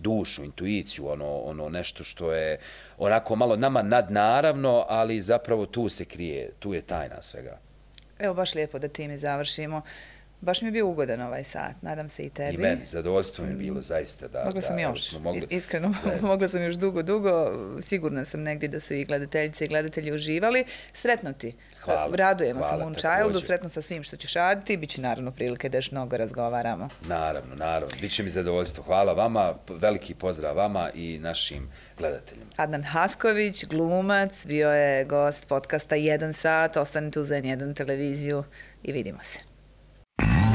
dušu, 0.00 0.44
intuiciju, 0.44 1.08
ono, 1.08 1.38
ono 1.38 1.68
nešto 1.68 2.04
što 2.04 2.32
je 2.32 2.58
onako 2.98 3.36
malo 3.36 3.56
nama 3.56 3.82
nadnaravno, 3.82 4.84
ali 4.88 5.20
zapravo 5.20 5.66
tu 5.66 5.88
se 5.88 6.04
krije, 6.04 6.52
tu 6.58 6.74
je 6.74 6.80
tajna 6.80 7.22
svega. 7.22 7.58
Evo, 8.18 8.34
baš 8.34 8.54
lijepo 8.54 8.78
da 8.78 8.88
time 8.88 9.18
završimo. 9.18 9.82
Baš 10.40 10.62
mi 10.62 10.68
je 10.68 10.72
bio 10.72 10.86
ugodan 10.86 11.20
ovaj 11.20 11.44
sat, 11.44 11.82
nadam 11.82 12.08
se 12.08 12.22
i 12.22 12.30
tebi. 12.30 12.54
I 12.54 12.58
meni, 12.58 12.86
zadovoljstvo 12.86 13.44
mi 13.44 13.50
je 13.50 13.56
bilo, 13.56 13.82
zaista. 13.82 14.28
Da, 14.28 14.44
mogla 14.44 14.60
sam 14.60 14.78
još, 14.78 15.08
smo 15.08 15.20
mogli... 15.20 15.46
iskreno, 15.50 15.94
mogla 16.22 16.48
sam 16.48 16.62
još 16.62 16.74
dugo, 16.74 17.02
dugo. 17.02 17.52
Sigurna 17.82 18.24
sam 18.24 18.42
negdje 18.42 18.68
da 18.68 18.80
su 18.80 18.94
i 18.94 19.04
gledateljice 19.04 19.64
i 19.64 19.68
gledatelji 19.68 20.12
uživali. 20.12 20.64
Sretno 20.92 21.32
ti. 21.32 21.56
Hvala. 21.80 22.16
Radujemo 22.16 22.60
hvala, 22.60 22.76
se 22.76 22.82
Moonchildu, 22.82 23.40
sretno 23.40 23.68
sa 23.68 23.82
svim 23.82 24.02
što 24.02 24.16
ćeš 24.16 24.34
raditi. 24.34 24.76
Biće 24.76 25.00
naravno 25.00 25.30
prilike 25.30 25.68
da 25.68 25.78
još 25.78 25.90
mnogo 25.90 26.16
razgovaramo. 26.16 26.88
Naravno, 27.06 27.54
naravno. 27.54 27.96
Biće 28.00 28.22
mi 28.22 28.28
zadovoljstvo. 28.28 28.84
Hvala 28.84 29.12
vama, 29.12 29.54
veliki 29.68 30.14
pozdrav 30.14 30.56
vama 30.56 30.90
i 30.94 31.18
našim 31.18 31.70
gledateljima. 31.98 32.50
Adnan 32.56 32.82
Hasković, 32.82 33.64
glumac, 33.64 34.46
bio 34.46 34.70
je 34.70 35.04
gost 35.04 35.48
podcasta 35.48 35.96
1 35.96 36.32
sat. 36.32 36.76
Ostanite 36.76 37.20
uz 37.20 37.28
N1 37.28 37.76
televiziju 37.76 38.44
i 38.82 38.92
vidimo 38.92 39.18
se. 39.22 39.49
Mm-hmm. 40.20 40.49